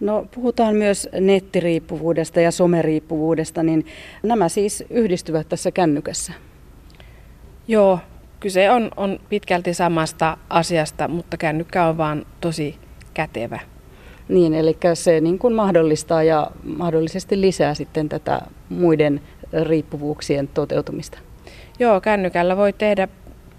No, 0.00 0.26
puhutaan 0.34 0.76
myös 0.76 1.08
nettiriippuvuudesta 1.20 2.40
ja 2.40 2.50
someriippuvuudesta, 2.50 3.62
niin 3.62 3.86
nämä 4.22 4.48
siis 4.48 4.84
yhdistyvät 4.90 5.48
tässä 5.48 5.70
kännykässä. 5.70 6.32
Joo, 7.68 7.98
kyse 8.44 8.70
on, 8.70 8.90
on 8.96 9.20
pitkälti 9.28 9.74
samasta 9.74 10.36
asiasta, 10.50 11.08
mutta 11.08 11.36
kännykkä 11.36 11.86
on 11.86 11.96
vaan 11.96 12.26
tosi 12.40 12.78
kätevä. 13.14 13.60
Niin, 14.28 14.54
eli 14.54 14.76
se 14.94 15.20
niin 15.20 15.38
kuin 15.38 15.54
mahdollistaa 15.54 16.22
ja 16.22 16.50
mahdollisesti 16.64 17.40
lisää 17.40 17.74
sitten 17.74 18.08
tätä 18.08 18.40
muiden 18.68 19.20
riippuvuuksien 19.62 20.48
toteutumista. 20.48 21.18
Joo, 21.78 22.00
kännykällä 22.00 22.56
voi 22.56 22.72
tehdä 22.72 23.08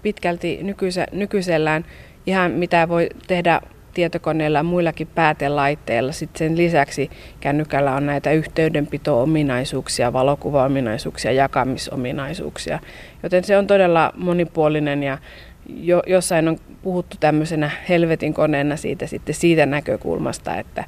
pitkälti 0.02 0.58
nykyise, 0.62 1.06
nykyisellään 1.12 1.84
ihan 2.26 2.50
mitä 2.50 2.88
voi 2.88 3.08
tehdä 3.26 3.60
tietokoneilla 3.96 4.58
ja 4.58 4.62
muillakin 4.62 5.06
päätelaitteilla. 5.06 6.12
Sitten 6.12 6.38
sen 6.38 6.56
lisäksi 6.56 7.10
kännykällä 7.40 7.94
on 7.94 8.06
näitä 8.06 8.30
yhteydenpito-ominaisuuksia, 8.30 10.12
valokuvaominaisuuksia, 10.12 11.32
jakamisominaisuuksia. 11.32 12.78
Joten 13.22 13.44
se 13.44 13.58
on 13.58 13.66
todella 13.66 14.12
monipuolinen 14.16 15.02
ja 15.02 15.18
jo, 15.66 16.02
jossain 16.06 16.48
on 16.48 16.58
puhuttu 16.82 17.16
tämmöisenä 17.20 17.70
helvetin 17.88 18.34
koneena 18.34 18.76
siitä, 18.76 19.06
sitten 19.06 19.34
siitä 19.34 19.66
näkökulmasta, 19.66 20.56
että, 20.56 20.84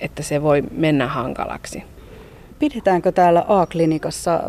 että 0.00 0.22
se 0.22 0.42
voi 0.42 0.62
mennä 0.70 1.06
hankalaksi. 1.06 1.82
Pidetäänkö 2.58 3.12
täällä 3.12 3.44
A-klinikassa 3.48 4.40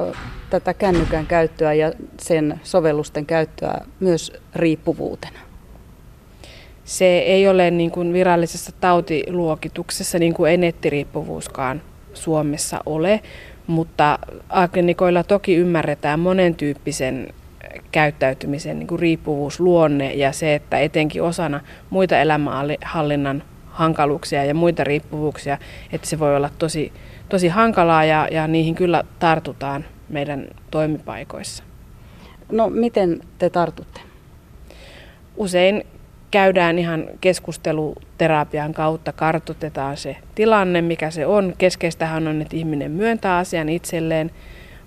tätä 0.50 0.74
kännykän 0.74 1.26
käyttöä 1.26 1.74
ja 1.74 1.92
sen 2.20 2.60
sovellusten 2.64 3.26
käyttöä 3.26 3.82
myös 4.00 4.34
riippuvuutena? 4.56 5.40
Se 6.86 7.06
ei 7.06 7.48
ole 7.48 7.72
niin 7.72 7.92
kuin 7.92 8.14
virallisessa 8.14 8.72
tautiluokituksessa, 8.82 10.20
niin 10.20 10.34
kuin 10.34 10.52
ei 10.52 10.58
nettiriippuvuuskaan 10.58 11.82
Suomessa 12.14 12.82
ole, 12.86 13.22
mutta 13.68 14.20
A-klinikoilla 14.50 15.24
toki 15.24 15.56
ymmärretään 15.56 16.20
monentyyppisen 16.20 17.34
käyttäytymisen 17.92 18.80
niin 18.80 18.88
kuin 18.88 19.00
riippuvuusluonne 19.00 20.14
ja 20.14 20.32
se, 20.32 20.56
että 20.56 20.80
etenkin 20.80 21.24
osana 21.24 21.62
muita 21.90 22.18
elämänhallinnan 22.18 23.44
hankaluuksia 23.66 24.46
ja 24.46 24.54
muita 24.54 24.84
riippuvuuksia, 24.84 25.58
että 25.92 26.08
se 26.08 26.20
voi 26.20 26.36
olla 26.36 26.50
tosi, 26.60 26.94
tosi 27.30 27.48
hankalaa 27.48 28.06
ja, 28.06 28.28
ja 28.32 28.48
niihin 28.48 28.76
kyllä 28.76 29.04
tartutaan 29.20 29.86
meidän 30.10 30.48
toimipaikoissa. 30.72 31.64
No 32.52 32.70
miten 32.70 33.20
te 33.38 33.50
tartutte? 33.50 34.02
Usein 35.38 35.84
käydään 36.34 36.80
ihan 36.80 37.06
keskusteluterapian 37.22 38.74
kautta, 38.74 39.12
kartoitetaan 39.12 39.98
se 39.98 40.18
tilanne, 40.36 40.82
mikä 40.82 41.12
se 41.12 41.26
on. 41.26 41.54
Keskeistähän 41.58 42.28
on, 42.28 42.42
että 42.42 42.56
ihminen 42.56 42.92
myöntää 42.92 43.38
asian 43.38 43.70
itselleen, 43.70 44.32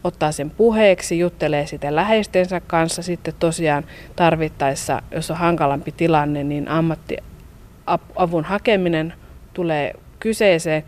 ottaa 0.05 0.32
sen 0.32 0.51
puheeksi, 0.51 1.18
juttelee 1.18 1.66
sitä 1.66 1.94
läheistensä 1.94 2.61
kanssa. 2.61 3.03
Sitten 3.03 3.34
tosiaan 3.38 3.84
tarvittaessa, 4.16 5.03
jos 5.11 5.30
on 5.30 5.36
hankalampi 5.36 5.92
tilanne, 5.92 6.44
niin 6.44 6.68
ammattiavun 6.68 8.44
hakeminen 8.44 9.12
tulee 9.55 9.94
kyseeseen. 10.20 10.84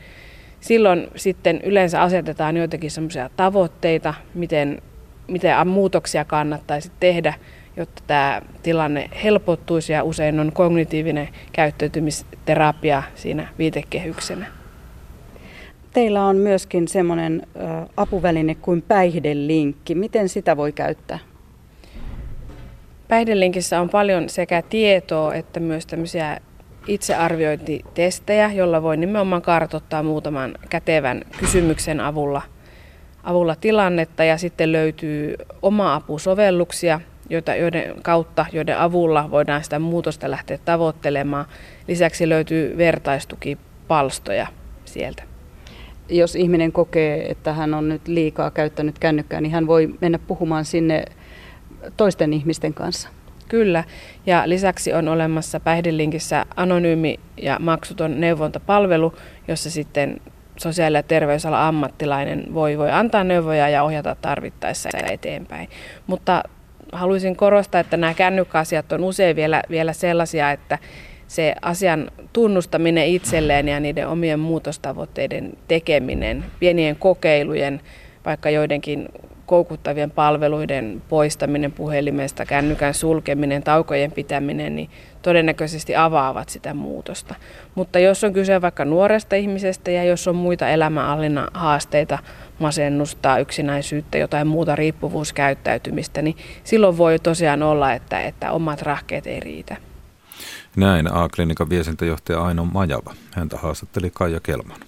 Silloin 0.61 1.09
sitten 1.17 1.61
yleensä 1.65 2.03
asetetaan 2.03 2.57
joitakin 2.57 2.91
semmoisia 2.91 3.31
tavoitteita, 3.37 4.15
miten, 4.35 4.83
miten 5.29 5.69
muutoksia 5.69 6.25
kannattaisi 6.25 6.93
tehdä– 7.01 7.35
jotta 7.79 8.03
tämä 8.07 8.43
tilanne 8.63 9.11
helpottuisi 9.25 9.93
ja 9.93 10.05
usein 10.05 10.41
on 10.41 10.53
kognitiivinen 10.53 11.29
käyttäytymisterapia 11.53 13.03
siinä 13.15 13.49
viitekehyksenä. 13.59 14.47
Teillä 15.93 16.25
on 16.25 16.37
myöskin 16.37 16.89
semmoinen 16.89 17.47
apuväline 17.97 18.55
kuin 18.55 18.83
päihdelinkki. 18.83 19.95
Miten 19.95 20.29
sitä 20.29 20.57
voi 20.57 20.73
käyttää? 20.73 21.19
Päihdelinkissä 23.09 23.81
on 23.81 23.91
paljon 23.91 24.29
sekä 24.29 24.63
tietoa 24.63 25.35
että 25.35 25.61
myös 25.61 25.87
tämmöisiä 25.87 26.41
itsearviointitestejä, 26.87 28.53
jolla 28.53 28.83
voi 28.83 28.97
nimenomaan 28.97 29.43
kartoittaa 29.43 30.03
muutaman 30.03 30.55
kätevän 30.69 31.23
kysymyksen 31.39 32.01
avulla, 32.01 32.43
avulla 33.23 33.57
tilannetta 33.57 34.25
ja 34.25 34.39
sitten 34.39 34.73
löytyy 34.73 35.35
oma-apusovelluksia, 35.63 37.01
joita, 37.31 37.55
joiden 37.55 37.95
kautta, 38.03 38.47
joiden 38.53 38.79
avulla 38.79 39.31
voidaan 39.31 39.65
sitä 39.65 39.79
muutosta 39.79 40.31
lähteä 40.31 40.59
tavoittelemaan. 40.65 41.47
Lisäksi 41.89 42.29
löytyy 42.29 42.79
vertaistukipalstoja 42.79 44.47
sieltä. 44.85 45.23
Jos 46.09 46.35
ihminen 46.35 46.73
kokee, 46.73 47.31
että 47.31 47.53
hän 47.53 47.75
on 47.75 47.89
nyt 47.89 48.09
liikaa 48.09 48.51
käyttänyt 48.51 48.99
kännykkää, 48.99 49.41
niin 49.41 49.53
hän 49.53 49.67
voi 49.67 49.95
mennä 50.01 50.19
puhumaan 50.19 50.65
sinne 50.65 51.05
toisten 51.97 52.33
ihmisten 52.33 52.75
kanssa. 52.75 53.09
Kyllä, 53.49 53.85
ja 54.27 54.43
lisäksi 54.47 54.93
on 54.93 55.09
olemassa 55.09 55.61
päihdelinkissä 55.61 56.47
anonyymi 56.57 57.21
ja 57.43 57.57
maksuton 57.61 58.21
neuvontapalvelu, 58.21 59.15
jossa 59.49 59.71
sitten 59.71 60.21
sosiaali- 60.57 60.97
ja 60.97 61.03
terveysalan 61.03 61.61
ammattilainen 61.61 62.55
voi, 62.55 62.79
voi 62.79 62.91
antaa 62.91 63.25
neuvoja 63.25 63.69
ja 63.69 63.83
ohjata 63.83 64.17
tarvittaessa 64.23 64.89
eteenpäin. 65.11 65.69
Mutta 66.07 66.43
haluaisin 66.93 67.37
korostaa, 67.37 67.81
että 67.81 67.97
nämä 67.97 68.15
kännykkäasiat 68.15 68.93
on 68.93 69.05
usein 69.05 69.37
vielä, 69.37 69.63
vielä 69.71 69.93
sellaisia, 69.93 70.51
että 70.51 70.79
se 71.29 71.55
asian 71.63 72.11
tunnustaminen 72.33 73.07
itselleen 73.07 73.69
ja 73.69 73.81
niiden 73.81 74.09
omien 74.09 74.41
muutostavoitteiden 74.41 75.53
tekeminen, 75.69 76.45
pienien 76.61 76.97
kokeilujen, 76.97 77.81
vaikka 78.25 78.51
joidenkin 78.51 79.09
koukuttavien 79.47 80.11
palveluiden 80.11 81.03
poistaminen 81.09 81.73
puhelimesta, 81.73 82.45
kännykän 82.45 82.95
sulkeminen, 82.95 83.63
taukojen 83.63 84.13
pitäminen, 84.13 84.77
niin 84.77 84.91
todennäköisesti 85.23 85.97
avaavat 85.97 86.49
sitä 86.49 86.75
muutosta. 86.75 87.35
Mutta 87.75 87.99
jos 87.99 88.25
on 88.25 88.33
kyse 88.33 88.63
vaikka 88.63 88.85
nuoresta 88.85 89.37
ihmisestä 89.37 89.91
ja 89.91 90.05
jos 90.05 90.29
on 90.29 90.37
muita 90.37 90.69
elämänallinnan 90.69 91.49
haasteita, 91.55 92.19
masennusta, 92.59 93.39
yksinäisyyttä, 93.39 94.19
jotain 94.19 94.47
muuta 94.47 94.77
riippuvuuskäyttäytymistä, 94.77 96.23
niin 96.23 96.37
silloin 96.65 96.99
voi 96.99 97.19
tosiaan 97.19 97.63
olla, 97.63 97.93
että, 97.93 98.21
että 98.21 98.53
omat 98.53 98.83
rahkeet 98.83 99.27
ei 99.27 99.41
riitä. 99.41 99.77
Näin 100.77 101.13
A-klinikan 101.13 101.71
viestintäjohtaja 101.71 102.45
Aino 102.45 102.65
Majava. 102.65 103.15
Häntä 103.35 103.57
haastatteli 103.57 104.11
Kaija 104.15 104.41
Kelman. 104.41 104.81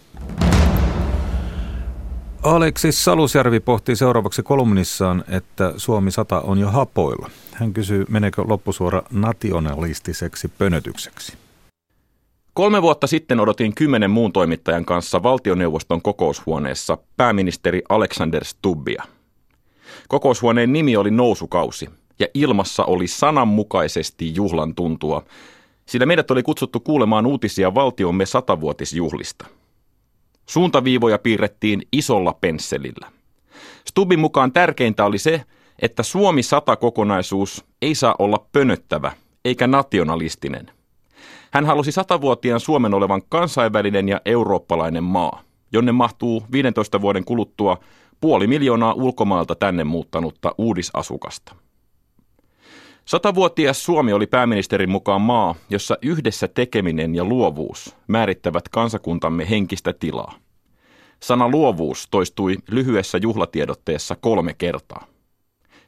Aleksis 2.42 3.04
Salusjärvi 3.04 3.60
pohtii 3.60 3.96
seuraavaksi 3.96 4.42
kolumnissaan, 4.42 5.24
että 5.28 5.72
Suomi 5.76 6.10
100 6.10 6.40
on 6.40 6.58
jo 6.58 6.70
hapoilla. 6.70 7.30
Hän 7.54 7.72
kysyy, 7.72 8.04
meneekö 8.08 8.42
loppusuora 8.46 9.02
nationalistiseksi 9.10 10.48
pönötykseksi. 10.48 11.32
Kolme 12.54 12.82
vuotta 12.82 13.06
sitten 13.06 13.40
odotin 13.40 13.74
kymmenen 13.74 14.10
muun 14.10 14.32
toimittajan 14.32 14.84
kanssa 14.84 15.22
valtioneuvoston 15.22 16.02
kokoushuoneessa 16.02 16.98
pääministeri 17.16 17.82
Alexander 17.88 18.44
Stubbia. 18.44 19.04
Kokoushuoneen 20.08 20.72
nimi 20.72 20.96
oli 20.96 21.10
Nousukausi 21.10 21.88
ja 22.18 22.26
ilmassa 22.34 22.84
oli 22.84 23.06
sananmukaisesti 23.06 24.34
juhlan 24.34 24.74
tuntua, 24.74 25.22
sillä 25.86 26.06
meidät 26.06 26.30
oli 26.30 26.42
kutsuttu 26.42 26.80
kuulemaan 26.80 27.26
uutisia 27.26 27.74
valtiomme 27.74 28.26
satavuotisjuhlista. 28.26 29.46
Suuntaviivoja 30.46 31.18
piirrettiin 31.18 31.82
isolla 31.92 32.32
pensselillä. 32.40 33.12
Stubbin 33.88 34.20
mukaan 34.20 34.52
tärkeintä 34.52 35.04
oli 35.04 35.18
se, 35.18 35.44
että 35.78 36.02
Suomi 36.02 36.42
100 36.42 36.76
kokonaisuus 36.76 37.64
ei 37.82 37.94
saa 37.94 38.14
olla 38.18 38.46
pönöttävä 38.52 39.12
eikä 39.44 39.66
nationalistinen– 39.66 40.70
hän 41.52 41.66
halusi 41.66 41.92
satavuotiaan 41.92 42.60
Suomen 42.60 42.94
olevan 42.94 43.22
kansainvälinen 43.28 44.08
ja 44.08 44.20
eurooppalainen 44.24 45.04
maa, 45.04 45.42
jonne 45.72 45.92
mahtuu 45.92 46.42
15 46.52 47.00
vuoden 47.00 47.24
kuluttua 47.24 47.78
puoli 48.20 48.46
miljoonaa 48.46 48.92
ulkomailta 48.92 49.54
tänne 49.54 49.84
muuttanutta 49.84 50.54
uudisasukasta. 50.58 51.54
Satavuotias 53.04 53.84
Suomi 53.84 54.12
oli 54.12 54.26
pääministerin 54.26 54.90
mukaan 54.90 55.20
maa, 55.20 55.54
jossa 55.70 55.98
yhdessä 56.02 56.48
tekeminen 56.48 57.14
ja 57.14 57.24
luovuus 57.24 57.96
määrittävät 58.08 58.68
kansakuntamme 58.68 59.50
henkistä 59.50 59.92
tilaa. 59.92 60.34
Sana 61.22 61.48
luovuus 61.48 62.08
toistui 62.10 62.56
lyhyessä 62.70 63.18
juhlatiedotteessa 63.18 64.16
kolme 64.16 64.54
kertaa. 64.54 65.06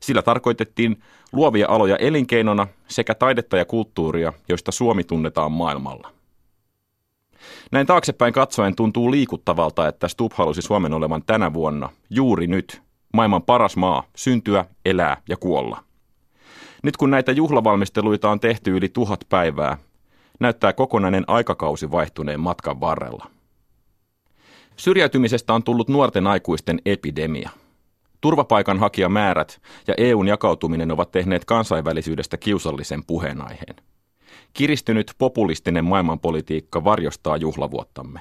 Sillä 0.01 0.23
tarkoitettiin 0.23 1.03
luovia 1.33 1.67
aloja 1.69 1.97
elinkeinona 1.97 2.67
sekä 2.89 3.15
taidetta 3.15 3.57
ja 3.57 3.65
kulttuuria, 3.65 4.33
joista 4.49 4.73
Suomi 4.73 5.05
tunnetaan 5.05 5.53
maailmalla. 5.53 6.11
Näin 7.73 7.87
taaksepäin 7.87 8.33
katsoen 8.33 8.77
tuntuu 8.77 9.11
liikuttavalta, 9.11 9.89
että 9.89 10.09
Stub 10.09 10.33
halusi 10.33 10.63
Suomen 10.63 10.95
olevan 10.95 11.23
tänä 11.27 11.53
vuonna, 11.53 11.89
juuri 12.11 12.47
nyt, 12.47 12.83
maailman 13.13 13.43
paras 13.43 13.77
maa, 13.77 14.03
syntyä, 14.17 14.65
elää 14.85 15.17
ja 15.29 15.37
kuolla. 15.37 15.85
Nyt 16.83 16.97
kun 16.97 17.11
näitä 17.11 17.33
juhlavalmisteluita 17.33 18.31
on 18.31 18.41
tehty 18.41 18.77
yli 18.77 18.89
tuhat 18.89 19.21
päivää, 19.29 19.79
näyttää 20.41 20.73
kokonainen 20.73 21.25
aikakausi 21.27 21.91
vaihtuneen 21.91 22.41
matkan 22.41 22.81
varrella. 22.81 23.27
Syrjäytymisestä 24.77 25.55
on 25.55 25.63
tullut 25.63 25.89
nuorten 25.89 26.27
aikuisten 26.27 26.81
epidemia– 26.87 27.51
Turvapaikanhakijamäärät 28.23 29.61
ja 29.87 29.95
EUn 29.99 30.29
jakautuminen 30.29 30.91
ovat 30.91 31.11
tehneet 31.11 31.45
kansainvälisyydestä 31.45 32.37
kiusallisen 32.37 33.05
puheenaiheen. 33.07 33.77
Kiristynyt 34.53 35.13
populistinen 35.19 35.85
maailmanpolitiikka 35.85 36.85
varjostaa 36.85 37.37
juhlavuottamme. 37.37 38.21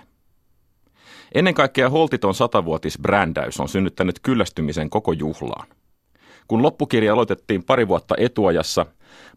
Ennen 1.36 1.54
kaikkea 1.54 1.90
holtiton 1.90 2.34
satavuotisbrändäys 2.34 3.60
on 3.60 3.70
synnyttänyt 3.70 4.20
kyllästymisen 4.20 4.90
koko 4.90 5.12
juhlaan. 5.12 5.68
Kun 6.48 6.64
loppukirja 6.64 7.14
aloitettiin 7.14 7.64
pari 7.64 7.88
vuotta 7.88 8.16
etuajassa, 8.18 8.86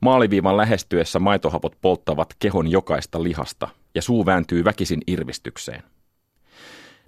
maaliviivan 0.02 0.56
lähestyessä 0.56 1.18
maitohapot 1.18 1.76
polttavat 1.80 2.34
kehon 2.38 2.70
jokaista 2.70 3.22
lihasta 3.22 3.68
ja 3.94 4.02
suu 4.02 4.26
vääntyy 4.26 4.64
väkisin 4.64 5.00
irvistykseen. 5.06 5.82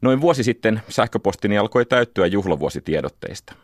Noin 0.02 0.20
vuosi 0.20 0.42
sitten 0.42 0.80
sähköpostini 0.88 1.58
alkoi 1.58 1.86
täyttyä 1.86 2.26
juhlavuositiedotteista. 2.26 3.54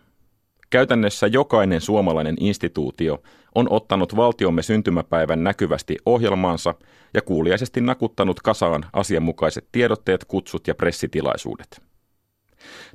Käytännössä 0.71 1.27
jokainen 1.27 1.81
suomalainen 1.81 2.37
instituutio 2.41 3.23
on 3.55 3.67
ottanut 3.71 4.17
valtiomme 4.17 4.63
syntymäpäivän 4.63 5.45
näkyvästi 5.45 5.97
ohjelmaansa 6.07 6.75
ja 7.15 7.23
kuuliaisesti 7.23 7.81
nakuttanut 7.81 8.41
kasaan 8.41 8.85
asianmukaiset 8.93 9.69
tiedotteet, 9.73 10.25
kutsut 10.25 10.67
ja 10.69 10.75
pressitilaisuudet. 10.75 11.83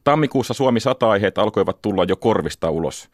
Tammikuussa 0.03 0.53
Suomi 0.53 0.79
100-aiheet 0.79 1.37
alkoivat 1.37 1.81
tulla 1.81 2.03
jo 2.03 2.15
korvista 2.15 2.69
ulos, 2.69 3.09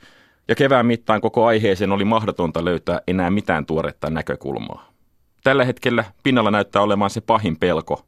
ja 0.47 0.55
kevään 0.55 0.85
mittaan 0.85 1.21
koko 1.21 1.45
aiheeseen 1.45 1.91
oli 1.91 2.05
mahdotonta 2.05 2.65
löytää 2.65 3.01
enää 3.07 3.29
mitään 3.29 3.65
tuoretta 3.65 4.09
näkökulmaa. 4.09 4.89
Tällä 5.43 5.65
hetkellä 5.65 6.03
pinnalla 6.23 6.51
näyttää 6.51 6.81
olemaan 6.81 7.11
se 7.11 7.21
pahin 7.21 7.59
pelko, 7.59 8.05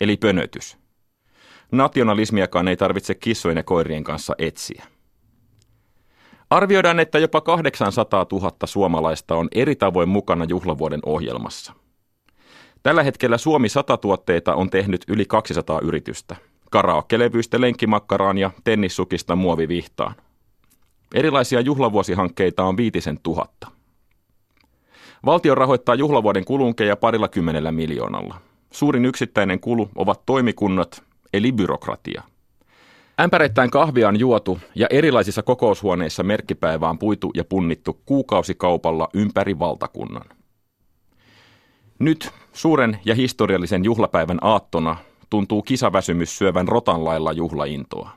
eli 0.00 0.16
pönötys– 0.16 0.76
Nationalismiakaan 1.72 2.68
ei 2.68 2.76
tarvitse 2.76 3.14
kissojen 3.14 3.56
ja 3.56 3.62
koirien 3.62 4.04
kanssa 4.04 4.34
etsiä. 4.38 4.84
Arvioidaan, 6.50 7.00
että 7.00 7.18
jopa 7.18 7.40
800 7.40 8.26
000 8.32 8.52
suomalaista 8.64 9.34
on 9.34 9.48
eri 9.52 9.76
tavoin 9.76 10.08
mukana 10.08 10.44
juhlavuoden 10.44 11.00
ohjelmassa. 11.06 11.72
Tällä 12.82 13.02
hetkellä 13.02 13.38
Suomi 13.38 13.68
100 13.68 13.96
tuotteita 13.96 14.54
on 14.54 14.70
tehnyt 14.70 15.04
yli 15.08 15.24
200 15.24 15.80
yritystä. 15.80 16.36
Karaoke-levyistä 16.70 17.60
lenkkimakkaraan 17.60 18.38
ja 18.38 18.50
tennissukista 18.64 19.36
muovivihtaan. 19.36 20.14
Erilaisia 21.14 21.60
juhlavuosihankkeita 21.60 22.64
on 22.64 22.76
viitisen 22.76 23.20
tuhatta. 23.22 23.70
Valtio 25.26 25.54
rahoittaa 25.54 25.94
juhlavuoden 25.94 26.44
kulunkeja 26.44 26.96
parilla 26.96 27.28
kymmenellä 27.28 27.72
miljoonalla. 27.72 28.40
Suurin 28.70 29.04
yksittäinen 29.04 29.60
kulu 29.60 29.90
ovat 29.94 30.26
toimikunnat, 30.26 31.02
eli 31.32 31.52
byrokratia. 31.52 32.22
Ämpäreittäin 33.20 33.70
kahvia 33.70 34.08
on 34.08 34.18
juotu 34.18 34.58
ja 34.74 34.86
erilaisissa 34.90 35.42
kokoushuoneissa 35.42 36.22
merkkipäivää 36.22 36.90
on 36.90 36.98
puitu 36.98 37.30
ja 37.34 37.44
punnittu 37.44 38.00
kuukausikaupalla 38.04 39.08
ympäri 39.14 39.58
valtakunnan. 39.58 40.24
Nyt 41.98 42.30
suuren 42.52 42.98
ja 43.04 43.14
historiallisen 43.14 43.84
juhlapäivän 43.84 44.38
aattona 44.40 44.96
tuntuu 45.30 45.62
kisaväsymys 45.62 46.38
syövän 46.38 46.68
rotan 46.68 47.04
lailla 47.04 47.32
juhlaintoa. 47.32 48.10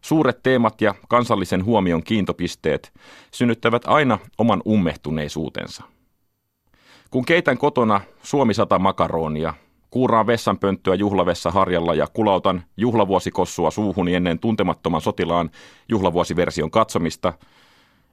Suuret 0.00 0.42
teemat 0.42 0.80
ja 0.80 0.94
kansallisen 1.08 1.64
huomion 1.64 2.02
kiintopisteet 2.02 2.92
synnyttävät 3.30 3.82
aina 3.86 4.18
oman 4.38 4.62
ummehtuneisuutensa. 4.66 5.84
Kun 7.10 7.24
keitän 7.24 7.58
kotona 7.58 8.00
Suomi 8.22 8.54
sata 8.54 8.78
makaronia, 8.78 9.54
kuuraan 9.94 10.26
vessanpönttöä 10.26 10.94
juhlavessa 10.94 11.50
harjalla 11.50 11.94
ja 11.94 12.06
kulautan 12.12 12.64
juhlavuosikossua 12.76 13.70
suuhuni 13.70 14.14
ennen 14.14 14.38
tuntemattoman 14.38 15.00
sotilaan 15.00 15.50
juhlavuosiversion 15.88 16.70
katsomista, 16.70 17.32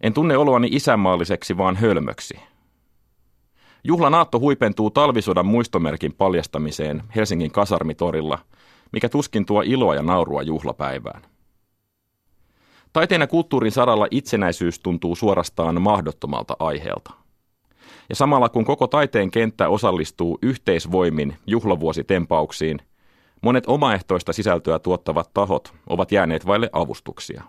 en 0.02 0.14
tunne 0.14 0.38
oloani 0.38 0.68
isänmaalliseksi, 0.72 1.58
vaan 1.58 1.76
hölmöksi. 1.76 2.40
Juhlanaatto 3.84 4.40
huipentuu 4.40 4.92
talvisodan 4.92 5.46
muistomerkin 5.46 6.14
paljastamiseen 6.14 7.04
Helsingin 7.16 7.52
kasarmitorilla, 7.52 8.40
mikä 8.92 9.10
tuskin 9.10 9.46
tuo 9.46 9.62
iloa 9.62 9.96
ja 9.96 10.02
naurua 10.02 10.42
juhlapäivään. 10.42 11.22
Taiteen 12.94 13.22
ja 13.22 13.28
kulttuurin 13.28 13.72
saralla 13.72 14.08
itsenäisyys 14.12 14.80
tuntuu 14.80 15.16
suorastaan 15.16 15.82
mahdottomalta 15.82 16.56
aiheelta. 16.60 17.12
Ja 18.12 18.16
samalla 18.16 18.50
kun 18.50 18.66
koko 18.66 18.88
taiteen 18.88 19.32
kenttä 19.32 19.70
osallistuu 19.70 20.40
yhteisvoimin 20.42 21.36
juhlavuositempauksiin, 21.48 22.80
monet 23.42 23.64
omaehtoista 23.68 24.34
sisältöä 24.34 24.80
tuottavat 24.80 25.34
tahot 25.34 25.74
ovat 25.88 26.12
jääneet 26.12 26.46
vaille 26.46 26.70
avustuksia. 26.74 27.44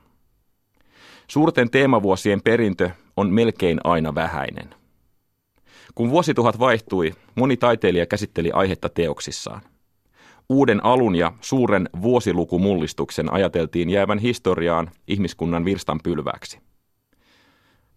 Suurten 1.29 1.71
teemavuosien 1.71 2.43
perintö 2.43 2.91
on 3.17 3.31
melkein 3.31 3.81
aina 3.85 4.15
vähäinen. 4.15 4.75
Kun 5.95 6.11
vuosituhat 6.11 6.59
vaihtui, 6.59 7.13
moni 7.35 7.57
taiteilija 7.57 8.07
käsitteli 8.07 8.51
aihetta 8.53 8.89
teoksissaan. 8.89 9.61
Uuden 10.49 10.85
alun 10.85 11.17
ja 11.17 11.33
suuren 11.41 11.89
vuosilukumullistuksen 12.03 13.33
ajateltiin 13.33 13.91
jäävän 13.91 14.19
historiaan 14.19 14.91
ihmiskunnan 15.09 15.65
virstan 15.65 16.01
pylväksi. 16.05 16.72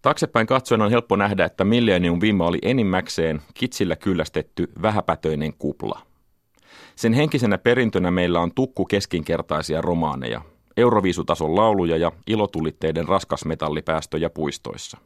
Taksepäin 0.02 0.46
katsoen 0.46 0.82
on 0.82 0.90
helppo 0.90 1.16
nähdä, 1.16 1.44
että 1.44 1.64
Millennium 1.64 2.20
Viime 2.20 2.44
oli 2.44 2.58
enimmäkseen 2.62 3.42
kitsillä 3.54 3.96
kyllästetty 3.96 4.72
vähäpätöinen 4.82 5.54
kupla. 5.58 6.00
Sen 6.96 7.12
henkisenä 7.12 7.58
perintönä 7.58 8.10
meillä 8.10 8.40
on 8.40 8.54
tukku 8.54 8.84
keskinkertaisia 8.84 9.80
romaaneja, 9.80 10.40
euroviisutason 10.76 11.56
lauluja 11.56 11.96
ja 11.96 12.12
ilotulitteiden 12.26 13.08
raskasmetallipäästöjä 13.08 14.30
puistoissa. 14.30 14.98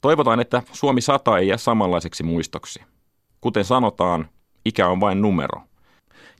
Toivotaan, 0.00 0.40
että 0.40 0.62
Suomi 0.72 1.00
100 1.00 1.38
ei 1.38 1.48
jää 1.48 1.56
samanlaiseksi 1.56 2.22
muistoksi. 2.22 2.80
Kuten 3.40 3.64
sanotaan, 3.64 4.28
ikä 4.64 4.88
on 4.88 5.00
vain 5.00 5.22
numero. 5.22 5.62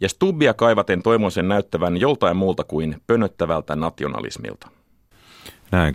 Ja 0.00 0.08
Stubbia 0.08 0.54
kaivaten 0.54 1.02
toivon 1.02 1.30
sen 1.30 1.48
näyttävän 1.48 1.96
joltain 1.96 2.36
muulta 2.36 2.64
kuin 2.64 3.02
pönöttävältä 3.06 3.76
nationalismilta. 3.76 4.77
Näin 5.70 5.94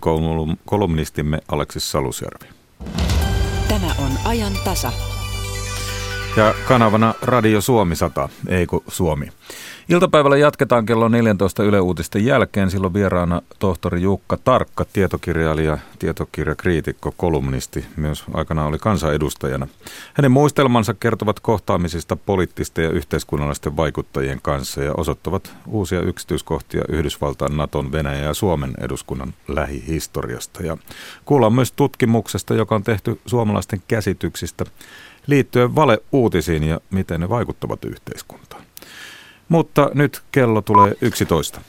kolumnistimme 0.64 1.40
Aleksis 1.48 1.90
Salusjärvi. 1.90 2.46
Tämä 3.68 3.86
on 3.98 4.10
ajan 4.24 4.52
tasa. 4.64 4.92
Ja 6.36 6.54
kanavana 6.68 7.14
Radio 7.22 7.60
Suomi 7.60 7.96
100, 7.96 8.28
eikö 8.48 8.80
Suomi. 8.88 9.26
Iltapäivällä 9.88 10.36
jatketaan 10.36 10.86
kello 10.86 11.08
14 11.08 11.62
Yle 11.62 11.80
Uutisten 11.80 12.24
jälkeen. 12.24 12.70
Silloin 12.70 12.94
vieraana 12.94 13.42
tohtori 13.58 14.02
Jukka 14.02 14.36
Tarkka, 14.36 14.84
tietokirjailija, 14.92 15.78
tietokirjakriitikko, 15.98 17.14
kolumnisti, 17.16 17.84
myös 17.96 18.24
aikana 18.34 18.66
oli 18.66 18.78
kansanedustajana. 18.78 19.66
Hänen 20.14 20.32
muistelmansa 20.32 20.94
kertovat 20.94 21.40
kohtaamisista 21.40 22.16
poliittisten 22.16 22.84
ja 22.84 22.90
yhteiskunnallisten 22.90 23.76
vaikuttajien 23.76 24.38
kanssa 24.42 24.82
ja 24.82 24.94
osoittavat 24.96 25.52
uusia 25.66 26.00
yksityiskohtia 26.00 26.84
Yhdysvaltain, 26.88 27.56
Naton, 27.56 27.92
Venäjän 27.92 28.24
ja 28.24 28.34
Suomen 28.34 28.74
eduskunnan 28.80 29.34
lähihistoriasta. 29.48 30.62
Ja 30.62 30.76
kuullaan 31.24 31.52
myös 31.54 31.72
tutkimuksesta, 31.72 32.54
joka 32.54 32.74
on 32.74 32.84
tehty 32.84 33.20
suomalaisten 33.26 33.82
käsityksistä 33.88 34.64
liittyen 35.26 35.74
valeuutisiin 35.74 36.62
ja 36.62 36.80
miten 36.90 37.20
ne 37.20 37.28
vaikuttavat 37.28 37.84
yhteiskuntaan. 37.84 38.64
Mutta 39.48 39.90
nyt 39.94 40.22
kello 40.32 40.62
tulee 40.62 40.94
11. 41.00 41.60